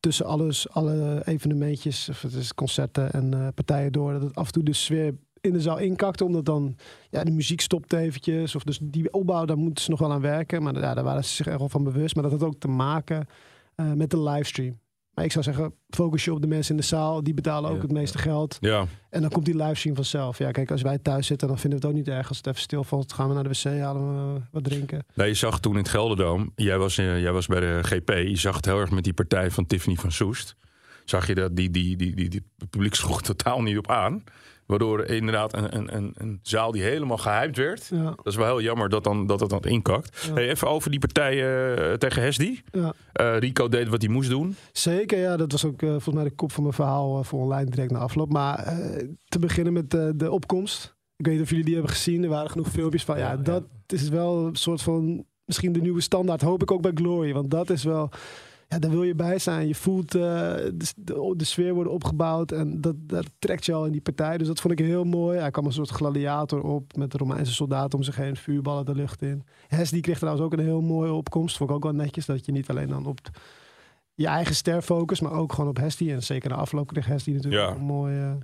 tussen 0.00 0.26
alles, 0.26 0.70
alle 0.70 1.22
evenementjes, 1.24 2.08
of 2.08 2.22
het 2.22 2.32
is 2.32 2.54
concerten 2.54 3.12
en 3.12 3.34
eh, 3.34 3.46
partijen 3.54 3.92
door, 3.92 4.12
dat 4.12 4.22
het 4.22 4.34
af 4.34 4.46
en 4.46 4.52
toe 4.52 4.62
de 4.62 4.72
sfeer 4.72 5.14
in 5.40 5.52
de 5.52 5.60
zaal 5.60 5.78
inkakte. 5.78 6.24
Omdat 6.24 6.44
dan 6.44 6.76
ja, 7.10 7.24
de 7.24 7.30
muziek 7.30 7.60
stopt 7.60 7.92
eventjes. 7.92 8.54
Of 8.54 8.62
dus 8.62 8.78
die 8.82 9.12
opbouw, 9.12 9.44
daar 9.44 9.58
moeten 9.58 9.84
ze 9.84 9.90
nog 9.90 9.98
wel 9.98 10.12
aan 10.12 10.20
werken. 10.20 10.62
Maar 10.62 10.74
ja, 10.74 10.94
daar 10.94 11.04
waren 11.04 11.24
ze 11.24 11.34
zich 11.34 11.46
echt 11.46 11.58
wel 11.58 11.68
van 11.68 11.84
bewust. 11.84 12.14
Maar 12.14 12.24
dat 12.24 12.32
had 12.32 12.42
ook 12.42 12.58
te 12.58 12.68
maken 12.68 13.26
eh, 13.74 13.92
met 13.92 14.10
de 14.10 14.20
livestream. 14.20 14.78
Maar 15.20 15.28
ik 15.28 15.34
zou 15.34 15.44
zeggen, 15.44 15.74
focus 15.90 16.24
je 16.24 16.32
op 16.32 16.40
de 16.40 16.46
mensen 16.46 16.74
in 16.74 16.80
de 16.80 16.86
zaal. 16.86 17.22
Die 17.22 17.34
betalen 17.34 17.70
ook 17.70 17.76
Ja, 17.76 17.82
het 17.82 17.92
meeste 17.92 18.18
geld. 18.18 18.56
Ja, 18.60 18.86
En 19.10 19.20
dan 19.20 19.30
komt 19.30 19.44
die 19.44 19.56
livestream 19.56 19.96
vanzelf. 19.96 20.38
Ja, 20.38 20.50
kijk, 20.50 20.70
als 20.70 20.82
wij 20.82 20.98
thuis 20.98 21.26
zitten, 21.26 21.48
dan 21.48 21.58
vinden 21.58 21.80
we 21.80 21.86
het 21.86 21.94
ook 21.94 22.00
niet 22.04 22.14
erg. 22.14 22.28
Als 22.28 22.36
het 22.36 22.46
even 22.46 22.60
stilvalt, 22.60 23.12
gaan 23.12 23.28
we 23.28 23.34
naar 23.34 23.42
de 23.42 23.48
wc, 23.48 23.80
halen 23.80 24.34
we 24.34 24.40
wat 24.50 24.64
drinken. 24.64 25.04
nee, 25.14 25.28
je 25.28 25.34
zag 25.34 25.60
toen 25.60 25.72
in 25.72 25.78
het 25.78 25.88
Gelderdoom, 25.88 26.52
jij 26.54 26.78
was, 26.78 26.98
eh, 26.98 27.20
jij 27.20 27.32
was 27.32 27.46
bij 27.46 27.60
de 27.60 27.78
GP, 27.82 28.08
je 28.08 28.36
zag 28.36 28.56
het 28.56 28.64
heel 28.64 28.78
erg 28.80 28.90
met 28.90 29.04
die 29.04 29.12
partij 29.12 29.50
van 29.50 29.66
Tiffany 29.66 29.96
van 29.96 30.12
Soest. 30.12 30.56
Zag 31.04 31.26
je 31.26 31.34
dat 31.34 31.56
die, 31.56 31.70
die, 31.70 31.96
die, 31.96 32.14
die, 32.14 32.28
die 32.28 32.44
het 32.58 32.70
publiek 32.70 32.94
sloeg 32.94 33.22
totaal 33.32 33.62
niet 33.62 33.78
op 33.78 33.90
aan. 33.90 34.24
Waardoor 34.70 35.04
inderdaad 35.04 35.54
een, 35.54 35.76
een, 35.76 35.96
een, 35.96 36.12
een 36.14 36.38
zaal 36.42 36.72
die 36.72 36.82
helemaal 36.82 37.18
gehyped 37.18 37.56
werd. 37.56 37.86
Ja, 37.90 38.02
Dat 38.02 38.26
is 38.26 38.36
wel 38.36 38.46
heel 38.46 38.60
jammer 38.60 38.88
dat 38.88 39.04
dan, 39.04 39.26
dat 39.26 39.40
het 39.40 39.50
dan 39.50 39.62
inkakt. 39.62 40.24
Ja. 40.26 40.34
Hey, 40.34 40.48
even 40.48 40.68
over 40.68 40.90
die 40.90 41.00
partij 41.00 41.32
eh, 41.32 41.92
tegen 41.92 42.22
Hesdy. 42.22 42.60
ja. 42.70 42.92
Eh, 43.12 43.38
Rico 43.38 43.68
deed 43.68 43.88
wat 43.88 44.02
hij 44.02 44.10
moest 44.10 44.30
doen. 44.30 44.56
Zeker, 44.72 45.18
ja. 45.18 45.36
Dat 45.36 45.52
was 45.52 45.64
ook 45.64 45.82
eh, 45.82 45.88
volgens 45.88 46.14
mij 46.14 46.24
de 46.24 46.30
kop 46.30 46.52
van 46.52 46.62
mijn 46.62 46.74
verhaal 46.74 47.24
voor 47.24 47.40
online 47.40 47.70
direct 47.70 47.90
na 47.90 47.98
afloop. 47.98 48.32
Maar 48.32 48.74
te 49.28 49.38
beginnen 49.38 49.72
met 49.72 49.90
de 49.90 50.30
opkomst. 50.30 50.94
Ik 51.16 51.26
weet 51.26 51.34
niet 51.34 51.44
of 51.44 51.50
jullie 51.50 51.64
die 51.64 51.74
hebben 51.74 51.92
gezien. 51.92 52.22
Er 52.22 52.28
waren 52.28 52.50
genoeg 52.50 52.68
filmpjes 52.68 53.04
van. 53.04 53.18
Ja. 53.18 53.36
dat 53.36 53.64
is 53.86 54.08
wel 54.08 54.46
een 54.46 54.56
soort 54.56 54.82
van... 54.82 55.24
Misschien 55.44 55.72
de 55.72 55.80
nieuwe 55.80 56.00
standaard. 56.00 56.42
Hoop 56.42 56.62
ik 56.62 56.70
ook 56.70 56.82
bij 56.82 56.92
Glory. 56.94 57.32
Want 57.32 57.50
dat 57.50 57.70
is 57.70 57.84
wel... 57.84 58.10
Ja, 58.72 58.78
daar 58.78 58.90
wil 58.90 59.02
je 59.02 59.14
bij 59.14 59.38
zijn. 59.38 59.66
Je 59.68 59.74
voelt 59.74 60.14
eh, 60.14 60.20
de, 60.20 60.74
de, 60.96 61.32
de 61.36 61.44
sfeer 61.44 61.74
worden 61.74 61.92
opgebouwd. 61.92 62.52
En 62.52 62.80
dat, 62.80 62.94
dat 62.98 63.26
trekt 63.38 63.64
je 63.66 63.72
al 63.72 63.84
in 63.86 63.92
die 63.92 64.00
partij. 64.00 64.38
Dus 64.38 64.46
dat 64.46 64.60
vond 64.60 64.78
ik 64.80 64.86
heel 64.86 65.04
mooi. 65.04 65.38
Hij 65.38 65.50
kwam 65.50 65.66
een 65.66 65.72
soort 65.72 65.90
gladiator 65.90 66.62
op. 66.62 66.96
Met 66.96 67.10
de 67.12 67.18
Romeinse 67.18 67.52
soldaten 67.52 67.98
om 67.98 68.04
zich 68.04 68.16
heen. 68.16 68.36
Vuurballen 68.36 68.84
de 68.84 68.94
lucht 68.94 69.22
in. 69.22 69.44
Hes 69.68 69.90
die 69.90 70.00
kreeg 70.00 70.18
trouwens 70.18 70.44
ook 70.44 70.52
een 70.52 70.58
heel 70.64 70.80
mooie 70.80 71.12
opkomst. 71.12 71.56
Vond 71.56 71.70
ik 71.70 71.76
ook 71.76 71.82
wel 71.82 71.92
netjes. 71.92 72.26
Dat 72.26 72.46
je 72.46 72.52
niet 72.52 72.68
alleen 72.70 72.88
dan 72.88 73.06
op 73.06 73.18
je 74.14 74.26
eigen 74.26 74.54
ster 74.54 74.82
focus, 74.82 75.20
maar 75.20 75.32
ook 75.32 75.52
gewoon 75.52 75.70
op 75.70 75.76
Hestie. 75.76 76.12
En 76.12 76.22
zeker 76.22 76.50
na 76.50 76.56
afloop 76.56 76.86
kreeg 76.86 77.06
Hestie 77.06 77.34
natuurlijk 77.34 77.62
Ja. 77.62 77.74
een 77.74 77.82
mooie, 77.82 78.38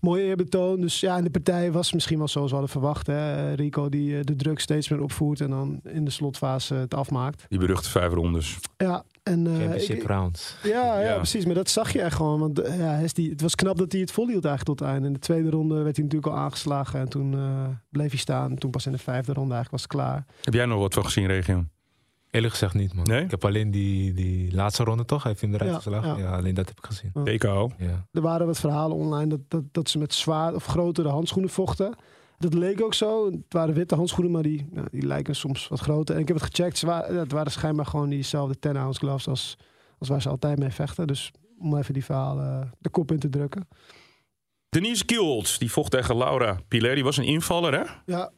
mooie 0.00 0.22
eerbetoon. 0.24 0.80
Dus 0.80 1.00
ja, 1.00 1.16
in 1.16 1.24
de 1.24 1.30
partij 1.30 1.72
was 1.72 1.92
misschien 1.92 2.18
wel 2.18 2.28
zoals 2.28 2.48
we 2.50 2.56
hadden 2.56 2.72
verwacht. 2.74 3.06
Hè. 3.06 3.52
Rico 3.54 3.88
die 3.88 4.16
eh, 4.18 4.24
de 4.24 4.36
druk 4.36 4.58
steeds 4.60 4.88
meer 4.88 5.02
opvoert 5.02 5.40
en 5.40 5.50
dan 5.50 5.80
in 5.84 6.04
de 6.04 6.10
slotfase 6.10 6.74
het 6.74 6.94
afmaakt. 6.94 7.44
Die 7.48 7.58
beruchte 7.58 7.90
vijf 7.90 8.12
rondes. 8.12 8.58
Ja, 8.76 9.04
en, 9.28 9.46
eh, 9.46 9.52
Championship 9.58 9.96
ik- 9.96 10.06
rounds. 10.06 10.56
ja, 10.62 11.00
ja, 11.00 11.08
Ja. 11.08 11.16
precies. 11.16 11.44
Maar 11.44 11.54
dat 11.54 11.68
zag 11.70 11.92
je 11.92 12.00
echt 12.02 12.16
gewoon. 12.16 12.40
Want 12.40 12.58
eh, 12.60 12.78
ja, 12.78 12.90
het 13.30 13.40
was 13.40 13.54
knap 13.54 13.78
dat 13.78 13.92
hij 13.92 14.00
het 14.00 14.10
volhield 14.12 14.44
eigenlijk 14.44 14.78
tot 14.78 14.86
het 14.86 14.94
einde. 14.94 15.06
In 15.06 15.12
de 15.12 15.18
tweede 15.18 15.50
ronde 15.50 15.74
werd 15.82 15.96
hij 15.96 16.04
natuurlijk 16.04 16.32
al 16.34 16.38
aangeslagen. 16.40 17.00
En 17.00 17.08
toen 17.08 17.34
eh, 17.34 17.66
bleef 17.90 18.10
hij 18.10 18.18
staan. 18.18 18.50
En 18.50 18.58
toen 18.58 18.70
pas 18.70 18.86
in 18.86 18.92
de 18.92 18.98
vijfde 18.98 19.32
ronde 19.32 19.54
eigenlijk 19.54 19.70
was 19.70 19.82
het 19.82 19.90
klaar. 19.90 20.24
Heb 20.42 20.54
jij 20.54 20.66
nog 20.66 20.78
wat 20.78 20.94
van 20.94 21.04
gezien, 21.04 21.26
Regio? 21.26 21.64
Eerlijk 22.30 22.52
gezegd 22.52 22.74
niet, 22.74 22.94
man. 22.94 23.04
Nee? 23.06 23.24
Ik 23.24 23.30
heb 23.30 23.44
alleen 23.44 23.70
die, 23.70 24.12
die 24.12 24.54
laatste 24.54 24.84
ronde 24.84 25.04
toch? 25.04 25.22
Hij 25.22 25.30
heeft 25.30 25.42
hem 25.42 25.54
eruit 25.54 25.70
Ja, 25.70 25.76
geslagen. 25.76 26.08
ja. 26.08 26.16
Ja, 26.30 26.36
alleen 26.36 26.54
dat 26.54 26.68
heb 26.68 26.78
ik 26.78 26.84
gezien. 26.86 27.12
TKO. 27.24 27.70
Ja. 27.78 28.06
Er 28.12 28.20
waren 28.20 28.46
wat 28.46 28.58
verhalen 28.58 28.96
online 28.96 29.26
dat, 29.26 29.40
dat, 29.48 29.62
dat 29.72 29.88
ze 29.88 29.98
met 29.98 30.14
zwaar 30.14 30.54
of 30.54 30.64
grotere 30.66 31.08
handschoenen 31.08 31.50
vochten. 31.50 31.94
Dat 32.38 32.54
leek 32.54 32.82
ook 32.82 32.94
zo. 32.94 33.30
Het 33.30 33.40
waren 33.48 33.74
witte 33.74 33.94
handschoenen, 33.94 34.32
maar 34.32 34.42
die, 34.42 34.68
ja, 34.72 34.84
die 34.90 35.06
lijken 35.06 35.36
soms 35.36 35.68
wat 35.68 35.80
groter. 35.80 36.14
En 36.14 36.20
ik 36.20 36.28
heb 36.28 36.36
het 36.40 36.46
gecheckt. 36.46 36.78
Ze 36.78 36.86
waren, 36.86 37.16
het 37.16 37.32
waren 37.32 37.52
schijnbaar 37.52 37.86
gewoon 37.86 38.08
diezelfde 38.08 38.58
10 38.58 38.76
ounce 38.76 38.98
gloves 38.98 39.28
als, 39.28 39.56
als 39.98 40.08
waar 40.08 40.22
ze 40.22 40.28
altijd 40.28 40.58
mee 40.58 40.70
vechten. 40.70 41.06
Dus 41.06 41.30
om 41.58 41.76
even 41.76 41.94
die 41.94 42.04
verhalen 42.04 42.72
de 42.78 42.88
kop 42.88 43.12
in 43.12 43.18
te 43.18 43.28
drukken. 43.28 43.68
Denise 44.68 45.04
Kielholz, 45.04 45.58
die 45.58 45.70
vocht 45.70 45.90
tegen 45.90 46.16
Laura 46.16 46.58
Piler. 46.68 46.94
Die 46.94 47.04
was 47.04 47.16
een 47.16 47.24
invaller, 47.24 47.74
hè? 47.74 47.84
Ja, 48.06 48.30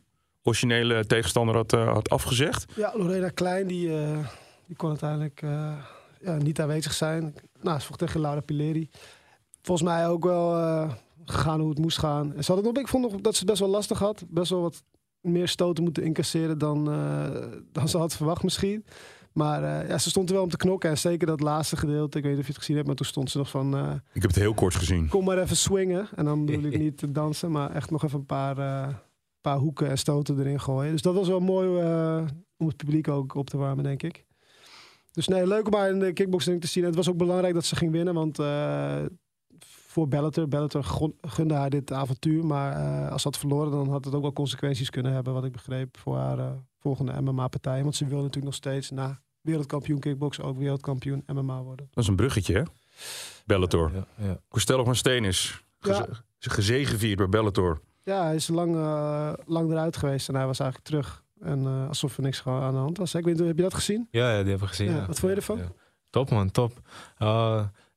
Originele 0.42 1.06
tegenstander 1.06 1.54
had, 1.54 1.72
eh, 1.72 1.92
had 1.92 2.10
afgezegd. 2.10 2.72
ja 2.76 2.92
Lorena 2.96 3.28
Klein 3.28 3.66
die, 3.66 3.98
eh, 3.98 4.18
die 4.66 4.76
kon 4.76 4.88
uiteindelijk 4.88 5.42
eh, 5.42 5.72
ja, 6.20 6.36
niet 6.36 6.60
aanwezig 6.60 6.92
zijn. 6.92 7.34
Nou, 7.60 7.80
ze 7.80 7.86
vocht 7.86 7.98
tegen 7.98 8.20
Laura 8.20 8.40
Pileri. 8.40 8.90
Volgens 9.62 9.88
mij 9.88 10.08
ook 10.08 10.24
wel 10.24 10.56
eh, 10.56 10.92
gegaan 11.30 11.60
hoe 11.60 11.68
het 11.68 11.78
moest 11.78 11.98
gaan. 11.98 12.34
En 12.34 12.44
ze 12.44 12.52
had 12.52 12.64
het 12.64 12.74
nog, 12.74 12.82
ik 12.82 12.88
vond 12.90 13.10
nog 13.10 13.20
dat 13.20 13.32
ze 13.32 13.38
het 13.38 13.48
best 13.48 13.60
wel 13.60 13.68
lastig 13.70 13.98
had. 13.98 14.24
Best 14.28 14.50
wel 14.50 14.60
wat 14.60 14.82
meer 15.20 15.48
stoten 15.48 15.84
moeten 15.84 16.02
incasseren 16.02 16.58
dan, 16.58 16.90
eh, 16.90 17.28
dan 17.72 17.88
ze 17.88 17.98
had 17.98 18.16
verwacht 18.16 18.42
misschien. 18.42 18.84
Maar 19.32 19.62
eh, 19.64 19.88
ja, 19.88 19.98
ze 19.98 20.08
stond 20.10 20.28
er 20.28 20.34
wel 20.34 20.44
om 20.44 20.50
te 20.50 20.56
knokken. 20.56 20.90
En 20.90 20.98
zeker 20.98 21.26
dat 21.26 21.40
laatste 21.40 21.76
gedeelte, 21.76 22.18
ik 22.18 22.22
weet 22.24 22.32
niet 22.32 22.40
of 22.40 22.46
je 22.46 22.52
het 22.52 22.60
gezien 22.60 22.76
hebt, 22.76 22.86
maar 22.88 22.96
toen 22.96 23.06
stond 23.06 23.30
ze 23.30 23.38
nog 23.38 23.50
van... 23.50 23.74
eh, 23.76 23.92
Ik 24.12 24.22
heb 24.22 24.30
het 24.30 24.40
heel 24.40 24.54
kort 24.54 24.74
gezien. 24.74 25.08
kom 25.08 25.24
maar 25.24 25.38
even 25.38 25.56
swingen. 25.56 26.08
En 26.14 26.24
dan 26.24 26.44
bedoel 26.46 26.64
ik 26.64 26.78
niet 26.84 26.98
te 26.98 27.12
dansen, 27.12 27.50
maar 27.50 27.70
echt 27.74 27.90
nog 27.90 28.04
even 28.04 28.18
een 28.18 28.26
paar, 28.26 28.56
paar 29.40 29.56
hoeken 29.58 29.88
en 29.88 29.98
stoten 29.98 30.38
erin 30.38 30.60
gooien. 30.60 30.92
Dus 30.92 31.02
dat 31.02 31.14
was 31.14 31.28
wel 31.28 31.40
mooi 31.40 31.68
om 32.56 32.66
het 32.66 32.76
publiek 32.76 33.08
ook 33.08 33.34
op 33.34 33.50
te 33.50 33.56
warmen, 33.56 33.84
denk 33.84 34.02
ik. 34.02 34.24
Dus 35.12 35.28
nee, 35.28 35.46
leuk 35.46 35.66
om 35.66 35.74
haar 35.74 35.90
in 35.90 35.98
de 35.98 36.12
kickboxing 36.12 36.60
te 36.60 36.66
zien. 36.66 36.82
En 36.82 36.88
het 36.88 36.98
was 36.98 37.08
ook 37.08 37.16
belangrijk 37.16 37.54
dat 37.54 37.64
ze 37.64 37.76
ging 37.76 37.92
winnen, 37.92 38.14
want 38.14 38.38
voor 39.90 40.08
Bellator, 40.08 40.48
Bellator 40.48 40.84
gunde 41.20 41.54
haar 41.54 41.70
dit 41.70 41.92
avontuur. 41.92 42.46
Maar 42.46 42.72
eh, 42.72 43.12
als 43.12 43.22
ze 43.22 43.28
had 43.28 43.38
verloren, 43.38 43.70
dan 43.70 43.88
had 43.90 44.04
het 44.04 44.14
ook 44.14 44.22
wel 44.22 44.32
consequenties 44.32 44.90
kunnen 44.90 45.12
hebben, 45.12 45.32
wat 45.32 45.44
ik 45.44 45.52
begreep, 45.52 45.98
voor 45.98 46.16
haar 46.16 46.38
eh, 46.38 46.50
volgende 46.80 47.20
MMA-partij. 47.20 47.82
Want 47.82 47.96
ze 47.96 48.04
wil 48.06 48.16
natuurlijk 48.18 48.44
nog 48.44 48.54
steeds 48.54 48.90
na 48.90 49.20
wereldkampioen 49.40 49.98
kickbox 50.00 50.40
ook 50.40 50.58
wereldkampioen 50.58 51.22
MMA 51.26 51.62
worden. 51.62 51.88
Dat 51.90 52.02
is 52.04 52.10
een 52.10 52.16
bruggetje, 52.16 52.54
hè? 52.54 52.62
Bellator. 53.46 53.90
Ja, 53.94 54.24
ja. 54.26 54.40
Costello 54.48 54.84
van 54.84 54.94
Steen 54.96 55.24
is 55.24 55.64
geze 55.78 56.06
Ja. 56.38 56.50
gezegevierd 56.50 57.16
bij 57.18 57.28
Bellator. 57.28 57.80
Ja, 58.02 58.24
hij 58.24 58.34
is 58.34 58.48
lang, 58.48 58.76
eh, 58.76 59.32
lang 59.46 59.70
eruit 59.70 59.96
geweest 59.96 60.28
en 60.28 60.34
hij 60.34 60.46
was 60.46 60.58
eigenlijk 60.58 60.90
terug. 60.90 61.22
En 61.40 61.66
eh, 61.66 61.88
alsof 61.88 62.16
er 62.16 62.22
niks 62.22 62.42
aan 62.46 62.72
de 62.72 62.78
hand 62.78 62.98
was. 62.98 63.14
Ik 63.14 63.24
weet 63.24 63.38
niet, 63.38 63.46
heb 63.46 63.56
je 63.56 63.62
dat 63.62 63.74
gezien? 63.74 64.08
Ja, 64.10 64.20
ja, 64.30 64.38
die 64.38 64.50
hebben 64.50 64.58
we 64.60 64.66
gezien. 64.66 64.86
Ja, 64.90 64.96
ja. 64.96 65.06
wat 65.06 65.18
vond 65.18 65.32
je 65.32 65.38
ervan? 65.38 65.58
Ja. 65.58 65.68
Top 66.10 66.30
man, 66.30 66.50
top. 66.50 66.72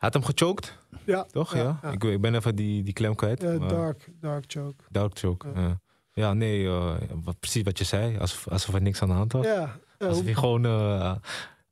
Had 0.03 0.13
hem 0.13 0.23
gechoked, 0.23 0.77
Ja. 1.05 1.23
toch? 1.31 1.55
Ja. 1.55 1.79
ja. 1.81 1.91
Ik, 1.91 2.03
ik 2.03 2.21
ben 2.21 2.35
even 2.35 2.55
die, 2.55 2.83
die 2.83 2.93
klem 2.93 3.15
kwijt. 3.15 3.43
Eh, 3.43 3.67
dark, 3.67 4.09
dark 4.19 4.43
choke. 4.47 4.83
Dark 4.89 5.17
choke. 5.19 5.47
Ja. 5.55 5.61
Ja, 5.61 5.77
ja 6.13 6.33
nee, 6.33 6.65
eh, 6.67 6.95
wat, 7.23 7.39
precies 7.39 7.63
wat 7.63 7.77
je 7.77 7.83
zei. 7.83 8.17
Alsof, 8.17 8.47
alsof 8.47 8.75
er 8.75 8.81
niks 8.81 9.01
aan 9.01 9.07
de 9.07 9.13
hand 9.13 9.31
was. 9.33 9.45
Ja, 9.45 9.75
ja, 9.99 10.07
Alsof 10.07 10.23
hij 10.23 10.33
gewoon 10.33 10.65
eh, 10.65 11.15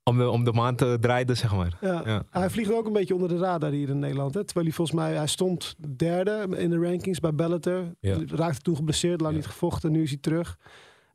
om, 0.04 0.18
de, 0.18 0.30
om 0.30 0.44
de 0.44 0.52
maand 0.52 0.82
eh, 0.82 0.94
draaide, 0.94 1.34
zeg 1.34 1.56
maar. 1.56 1.78
ja. 1.82 2.24
Hij 2.30 2.50
vliegt 2.50 2.74
ook 2.74 2.86
een 2.86 2.94
beetje 2.94 3.14
onder 3.14 3.30
de 3.30 3.38
radar 3.38 3.72
hier 3.72 3.90
in 3.90 4.00
Nederland. 4.00 4.34
Hè? 4.34 4.44
Terwijl 4.44 4.66
hij 4.66 4.76
volgens 4.76 4.98
mij, 4.98 5.16
hij 5.16 5.28
stond 5.28 5.76
derde 5.98 6.48
in 6.58 6.70
de 6.70 6.80
rankings 6.80 7.20
bij 7.20 7.36
Bellator. 7.36 7.84
Ja. 8.00 8.18
Raakte 8.28 8.62
toen 8.62 8.76
geblesseerd, 8.76 9.22
lang 9.22 9.36
niet 9.36 9.48
gevochten. 9.48 9.92
Nu 9.92 10.02
is 10.02 10.10
hij 10.10 10.20
terug. 10.20 10.58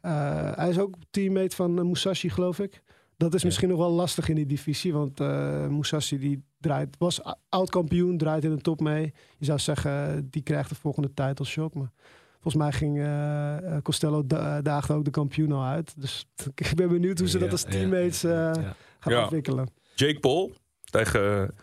Eh, 0.01 0.51
hij 0.55 0.69
is 0.69 0.79
ook 0.79 0.95
teammate 1.11 1.57
van 1.57 1.79
eh, 1.79 1.85
Musashi, 1.85 2.31
geloof 2.31 2.59
ik. 2.59 2.83
Dat 3.17 3.35
is 3.35 3.41
Ja. 3.41 3.47
misschien 3.47 3.69
nog 3.69 3.79
wel 3.79 3.91
lastig 3.91 4.29
in 4.29 4.35
die 4.35 4.47
divisie. 4.47 4.93
Want 4.93 5.21
eh 5.21 5.67
Musashi 5.67 6.19
die 6.19 6.43
draait, 6.59 6.97
was 6.99 7.25
a- 7.27 7.39
oud-kampioen, 7.49 8.19
draait 8.19 8.45
in 8.45 8.51
de 8.57 8.61
top 8.63 8.81
mee. 8.81 9.13
Je 9.39 9.45
zou 9.45 9.59
zeggen, 9.59 10.27
die 10.31 10.43
krijgt 10.43 10.69
de 10.69 10.75
volgende 10.75 11.15
title 11.15 11.45
shot. 11.45 11.75
Maar 11.75 11.93
volgens 12.33 12.55
mij 12.63 12.73
ging 12.73 12.99
eh, 12.99 13.57
eh, 13.77 13.83
Costello 13.83 14.27
da 14.27 14.63
daagde 14.63 14.93
ook 14.95 15.05
de 15.05 15.11
kampioen 15.11 15.53
al 15.53 15.65
uit. 15.65 15.95
Dus 16.01 16.27
ik 16.55 16.73
ben 16.75 16.89
benieuwd 16.89 17.19
hoe 17.19 17.29
ze 17.29 17.39
dat 17.39 17.51
als 17.53 17.63
teammates 17.63 18.25
eh, 18.25 18.31
ja, 18.31 18.53
ja. 18.61 18.75
gaan 18.99 19.13
Ja. 19.13 19.23
ontwikkelen. 19.23 19.69
Jake 19.95 20.21
Paul 20.21 20.53
tegen 20.85 21.55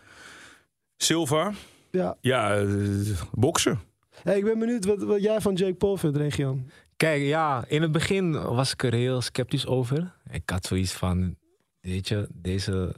Silva. 0.96 1.52
Ja. 1.90 2.16
Ja, 2.20 2.64
boksen. 3.32 3.80
Hey, 4.22 4.38
ik 4.38 4.44
ben 4.44 4.58
benieuwd 4.58 4.84
wat, 4.84 5.02
wat 5.02 5.22
jij 5.22 5.40
van 5.40 5.54
Jake 5.54 5.74
Paul 5.74 5.96
vindt, 5.96 6.16
Region. 6.16 6.70
Kijk, 6.96 7.22
ja, 7.22 7.64
in 7.68 7.82
het 7.82 7.92
begin 7.92 8.32
was 8.42 8.72
ik 8.72 8.82
er 8.82 8.92
heel 8.92 9.20
sceptisch 9.20 9.66
over. 9.66 10.14
Ik 10.30 10.50
had 10.50 10.66
zoiets 10.66 10.92
van, 10.92 11.36
weet 11.84 12.08
je, 12.08 12.28
deze 12.32 12.94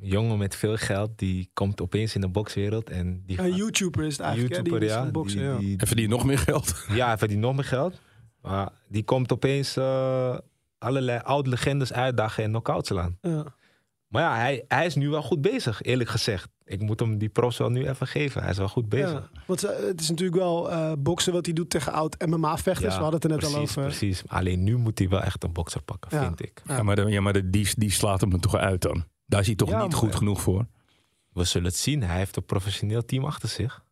jongen 0.00 0.38
met 0.38 0.54
veel 0.56 0.76
geld, 0.76 1.18
die 1.18 1.50
komt 1.52 1.80
opeens 1.80 2.14
in 2.14 2.20
de 2.20 2.28
bokswereld 2.28 2.90
en 2.90 3.22
die 3.26 3.38
Een 3.38 3.44
gaat- 3.48 3.56
YouTuber 3.56 4.04
is 4.04 4.12
het 4.16 4.20
eigenlijk. 4.26 4.54
YouTuber, 4.54 4.80
die 4.80 4.88
is 4.88 4.94
ja. 4.94 5.10
die, 5.10 5.40
ja. 5.40 5.58
die- 5.58 5.78
En 5.78 5.86
verdient 5.86 6.08
nog 6.10 6.24
meer 6.24 6.38
geld. 6.38 6.84
ja, 6.88 7.06
hij 7.06 7.18
verdient 7.18 7.40
nog 7.40 7.54
meer 7.54 7.64
geld. 7.64 8.00
Maar 8.42 8.72
die 8.88 9.04
komt 9.04 9.32
opeens 9.32 9.76
eh, 9.76 10.38
allerlei 10.78 11.20
oude 11.22 11.48
legendes 11.50 11.92
uitdagen 11.92 12.44
en 12.44 12.50
knock-outs 12.50 12.88
slaan. 12.88 13.18
Ja. 13.22 13.54
Maar 14.08 14.22
ja, 14.22 14.36
hij, 14.36 14.64
hij 14.68 14.86
is 14.86 14.94
nu 14.94 15.08
wel 15.08 15.22
goed 15.22 15.40
bezig, 15.40 15.82
eerlijk 15.82 16.10
gezegd. 16.10 16.48
Ik 16.64 16.80
moet 16.80 17.00
hem 17.00 17.18
die 17.18 17.28
pros 17.28 17.56
wel 17.56 17.70
nu 17.70 17.88
even 17.88 18.06
geven. 18.06 18.40
Hij 18.42 18.50
is 18.50 18.58
wel 18.58 18.68
goed 18.68 18.88
bezig. 18.88 19.30
Ja, 19.32 19.40
want 19.46 19.64
eh, 19.64 19.86
het 19.86 20.00
is 20.00 20.08
natuurlijk 20.08 20.38
wel 20.38 20.70
eh, 20.70 20.92
boksen 20.98 21.32
wat 21.32 21.44
hij 21.44 21.54
doet 21.54 21.70
tegen 21.70 21.92
oud 21.92 22.26
MMA-vechters. 22.26 22.94
We 22.96 23.02
hadden 23.02 23.20
het 23.20 23.24
er 23.24 23.30
net 23.30 23.38
precies, 23.38 23.56
al 23.56 23.62
over. 23.62 23.82
Precies, 23.82 24.22
alleen 24.26 24.62
nu 24.62 24.76
moet 24.76 24.98
hij 24.98 25.08
wel 25.08 25.22
echt 25.22 25.44
een 25.44 25.52
bokser 25.52 25.82
pakken, 25.82 26.18
Ja. 26.18 26.24
vind 26.24 26.42
ik. 26.42 26.62
Ja. 26.66 26.82
Maar, 26.82 26.96
de, 26.96 27.02
ja, 27.02 27.20
maar 27.20 27.32
de, 27.32 27.50
die, 27.50 27.68
die 27.76 27.90
slaat 27.90 28.20
hem 28.20 28.32
er 28.32 28.40
toch 28.40 28.54
uit 28.54 28.82
dan. 28.82 29.04
Daar 29.26 29.40
is 29.40 29.46
hij 29.46 29.56
toch 29.56 29.70
Ja, 29.70 29.82
niet 29.82 29.94
goed 29.94 30.14
genoeg 30.14 30.40
voor. 30.40 30.66
We 31.32 31.44
zullen 31.44 31.66
het 31.68 31.76
zien. 31.76 32.02
Hij 32.02 32.16
heeft 32.16 32.36
een 32.36 32.44
professioneel 32.44 33.04
team 33.04 33.24
achter 33.24 33.48
zich. 33.48 33.84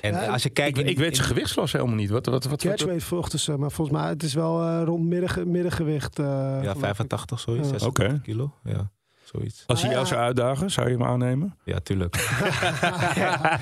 En 0.00 0.12
Ja, 0.12 0.26
als 0.26 0.42
je 0.42 0.50
kijkt... 0.50 0.78
Ik, 0.78 0.84
in- 0.84 0.90
ik 0.90 0.98
weet 0.98 1.16
zijn 1.16 1.28
gewichtsklasse 1.28 1.76
helemaal 1.76 1.96
niet. 1.98 2.10
Wat, 2.10 2.26
wat, 2.26 2.44
wat, 2.44 2.62
Catchweight 2.62 3.04
vochten 3.04 3.38
ze, 3.38 3.56
maar 3.58 3.70
volgens 3.70 3.96
mij 3.98 4.08
het 4.08 4.22
is 4.22 4.34
wel 4.34 4.62
eh, 4.62 4.82
rond 4.84 5.04
midden, 5.08 5.50
middengewicht. 5.50 6.18
eh, 6.18 6.24
Ja, 6.26 6.58
geloof 6.60 6.74
ik. 6.74 6.78
85, 6.80 7.40
zoiets. 7.40 7.70
Ja. 7.70 7.78
86 7.78 8.06
Oké. 8.14 8.20
kilo. 8.22 8.54
Ja, 8.64 8.90
zoiets. 9.24 9.64
Als 9.66 9.80
hij 9.82 9.88
Ah, 9.88 9.94
jou 9.94 10.06
ja. 10.08 10.12
zou 10.14 10.26
uitdagen, 10.26 10.70
zou 10.70 10.88
je 10.90 10.96
hem 10.96 11.04
aannemen? 11.06 11.56
Ja, 11.64 11.78
tuurlijk. 11.78 12.16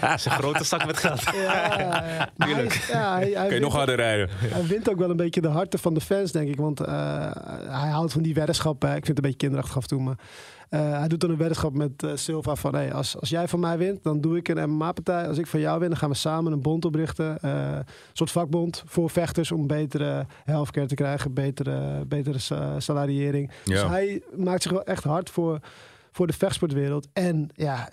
Hij 0.00 0.14
is 0.14 0.24
een 0.24 0.30
grote 0.30 0.64
zak 0.64 0.86
met 0.86 0.96
geld. 0.98 1.20
Ja, 1.22 1.32
ja, 1.32 1.78
ja. 1.78 2.28
Maar 2.36 2.48
hij, 2.48 2.68
ja, 2.88 3.14
hij, 3.14 3.30
hij 3.30 3.46
Kun 3.46 3.54
je 3.56 3.60
nog 3.62 3.74
harder 3.74 3.96
rijden? 3.96 4.28
hij 4.32 4.66
wint 4.66 4.90
ook 4.90 4.98
wel 4.98 5.10
een 5.10 5.16
beetje 5.16 5.40
de 5.40 5.48
harten 5.48 5.78
van 5.78 5.94
de 5.94 6.00
fans, 6.00 6.32
denk 6.32 6.48
ik. 6.48 6.56
Want 6.56 6.80
eh, 6.80 7.30
hij 7.68 7.90
houdt 7.90 8.12
van 8.12 8.22
die 8.22 8.34
weddenschap. 8.34 8.82
hè. 8.82 8.88
Ik 8.88 8.92
vind 8.94 9.06
het 9.06 9.16
een 9.16 9.22
beetje 9.22 9.38
kinderachtig 9.38 9.76
af 9.76 9.82
en 9.82 9.88
toe, 9.88 10.02
maar... 10.02 10.16
eh, 10.70 10.98
hij 10.98 11.08
doet 11.08 11.20
dan 11.20 11.30
een 11.30 11.36
weddenschap 11.36 11.72
met 11.74 12.02
eh, 12.02 12.10
Silva 12.14 12.54
van... 12.54 12.74
Hey, 12.74 12.92
als, 12.92 13.18
als 13.20 13.28
jij 13.28 13.48
van 13.48 13.60
mij 13.60 13.78
wint, 13.78 14.02
dan 14.02 14.20
doe 14.20 14.36
ik 14.36 14.48
een 14.48 14.70
MMA-partij. 14.70 15.28
Als 15.28 15.38
ik 15.38 15.46
van 15.46 15.60
jou 15.60 15.78
win, 15.80 15.88
dan 15.88 15.98
gaan 15.98 16.10
we 16.10 16.14
samen 16.16 16.52
een 16.52 16.62
bond 16.62 16.84
oprichten. 16.84 17.38
eh, 17.40 17.72
een 17.72 17.84
soort 18.12 18.30
vakbond 18.30 18.82
voor 18.86 19.10
vechters 19.10 19.52
om 19.52 19.66
betere 19.66 20.26
healthcare 20.44 20.86
te 20.86 20.94
krijgen. 20.94 21.34
Betere, 21.34 22.04
betere 22.06 22.38
sa- 22.38 22.80
salariering. 22.80 23.50
Dus 23.64 23.80
hij 23.88 24.22
maakt 24.36 24.62
zich 24.62 24.72
wel 24.72 24.84
echt 24.84 25.04
hard 25.04 25.30
voor, 25.30 25.58
voor 26.12 26.26
de 26.26 26.32
vechtsportwereld. 26.32 27.08
En 27.12 27.48
ja, 27.54 27.88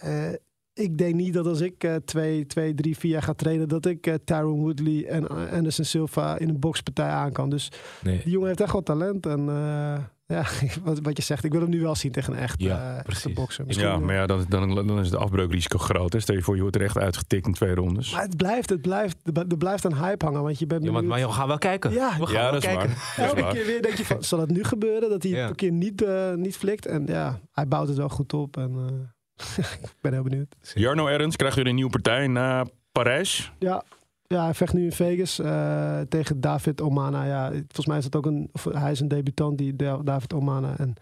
ik 0.78 0.98
denk 0.98 1.16
niet 1.16 1.34
dat 1.34 1.46
als 1.48 1.62
ik 1.62 1.84
eh, 1.84 1.96
twee, 1.96 2.46
twee, 2.46 2.74
drie, 2.74 2.98
vier 2.98 3.12
jaar 3.12 3.22
ga 3.24 3.34
trainen... 3.34 3.68
dat 3.68 3.86
ik 3.86 4.08
eh 4.08 4.14
Tyron 4.24 4.60
Woodley 4.60 5.06
en 5.06 5.28
eh, 5.28 5.52
Anderson 5.54 5.86
Silva 5.86 6.38
in 6.38 6.50
een 6.50 6.60
bokspartij 6.60 7.10
aan 7.10 7.32
kan. 7.32 7.50
Dus 7.50 7.72
Nee. 8.04 8.22
die 8.24 8.32
jongen 8.32 8.48
heeft 8.48 8.62
echt 8.62 8.72
wel 8.72 8.84
talent. 8.84 9.26
En 9.26 9.40
eh, 9.50 9.98
ja, 10.38 10.46
wat, 10.84 11.00
wat 11.02 11.18
je 11.18 11.24
zegt, 11.24 11.44
ik 11.44 11.52
wil 11.52 11.62
hem 11.62 11.70
nu 11.70 11.82
wel 11.82 11.96
zien 11.96 12.12
tegen 12.12 12.34
een 12.34 12.40
echt 12.40 12.62
Ja, 12.62 12.98
eh, 12.98 13.10
echte 13.10 13.30
bokser. 13.34 13.66
Misschien, 13.66 13.88
Ja, 13.88 13.98
maar 14.00 14.16
ja, 14.16 14.26
dan, 14.26 14.46
dan, 14.50 14.76
dan 14.88 15.00
is 15.00 15.06
het 15.10 15.16
afbreukrisico 15.20 15.78
groot. 15.78 16.14
Hè? 16.14 16.20
Stel 16.20 16.36
je 16.36 16.42
voor, 16.42 16.56
je 16.56 16.62
wordt 16.62 16.76
er 16.76 16.82
echt 16.82 16.98
uitgetikt 16.98 17.48
in 17.48 17.54
twee 17.54 17.76
rondes. 17.76 18.12
maar 18.12 18.22
het 18.22 18.38
blijft, 18.38 18.70
het 18.70 18.82
blijft, 18.82 19.18
er 19.50 19.58
blijft 19.58 19.84
een 19.84 19.96
hype 19.98 20.26
hangen. 20.26 20.44
Want 20.44 20.60
je 20.60 20.66
bent 20.68 20.84
Ja, 20.84 20.92
maar, 20.92 21.04
we 21.04 21.32
gaan 21.32 21.48
wel 21.48 21.58
kijken. 21.58 21.92
Ja. 21.92 22.18
we 22.20 22.26
gaan 22.26 22.36
Ja, 22.36 22.42
wel 22.42 22.52
dat 22.52 22.64
is 22.64 22.68
kijken. 22.70 22.88
waar. 22.90 23.14
Is 23.18 23.24
Elke 23.24 23.42
waar. 23.42 23.54
keer 23.54 23.66
weer 23.66 23.82
denk 23.82 23.96
je 23.96 24.06
van, 24.06 24.24
zal 24.24 24.40
het 24.40 24.50
nu 24.52 24.64
gebeuren? 24.64 25.10
Dat 25.10 25.24
hij 25.24 25.32
Ja. 25.32 25.48
een 25.48 25.56
keer 25.56 25.72
niet, 25.72 26.02
eh, 26.04 26.34
niet 26.34 26.58
flikt. 26.58 26.86
En 26.86 27.04
ja, 27.06 27.40
hij 27.52 27.68
bouwt 27.68 27.88
het 27.88 27.98
wel 27.98 28.10
goed 28.10 28.34
op. 28.34 28.58
En 28.58 28.72
eh, 28.76 28.94
ik 29.58 29.94
ben 30.02 30.14
heel 30.14 30.24
benieuwd. 30.24 30.56
Jarno 30.74 31.08
Ernst 31.08 31.38
krijgt 31.38 31.56
weer 31.56 31.68
een 31.68 31.76
nieuwe 31.76 31.92
partij 31.92 32.28
na 32.28 32.66
Parijs. 32.92 33.52
Ja, 33.60 33.84
ja 34.28 34.44
hij 34.44 34.54
vecht 34.54 34.74
nu 34.74 34.84
in 34.84 34.92
Vegas 34.92 35.40
eh, 35.40 36.00
tegen 36.10 36.42
David 36.42 36.82
Omana. 36.82 37.24
Ja, 37.26 37.50
volgens 37.52 37.86
mij 37.86 37.98
is 37.98 38.04
het 38.04 38.16
ook 38.16 38.26
een, 38.26 38.50
of 38.52 38.64
hij 38.72 38.92
is 38.92 39.00
een 39.00 39.08
debutant, 39.08 39.58
die 39.58 39.76
Da- 39.76 39.98
David 40.04 40.34
Omana. 40.34 40.78
En 40.78 40.94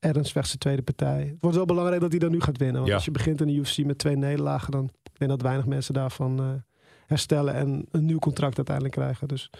Ernst 0.00 0.32
vecht 0.32 0.46
zijn 0.46 0.58
tweede 0.58 0.82
partij. 0.82 1.20
Het 1.20 1.36
wordt 1.40 1.56
wel 1.56 1.66
belangrijk 1.66 2.00
dat 2.00 2.10
hij 2.10 2.18
dan 2.20 2.30
nu 2.30 2.40
gaat 2.40 2.58
winnen. 2.58 2.76
Want 2.76 2.88
Ja. 2.88 2.94
als 2.94 3.04
je 3.04 3.10
begint 3.10 3.40
in 3.40 3.46
de 3.46 3.52
UFC 3.54 3.78
met 3.84 3.98
twee 3.98 4.16
nederlagen, 4.16 4.70
dan 4.72 4.84
ik 5.02 5.18
denk 5.18 5.30
dat 5.30 5.42
weinig 5.42 5.66
mensen 5.66 5.94
daarvan 5.94 6.38
eh, 6.40 6.46
herstellen 7.06 7.54
en 7.54 7.86
een 7.90 8.04
nieuw 8.04 8.18
contract 8.18 8.56
uiteindelijk 8.56 8.94
krijgen. 8.96 9.28
Dus 9.28 9.50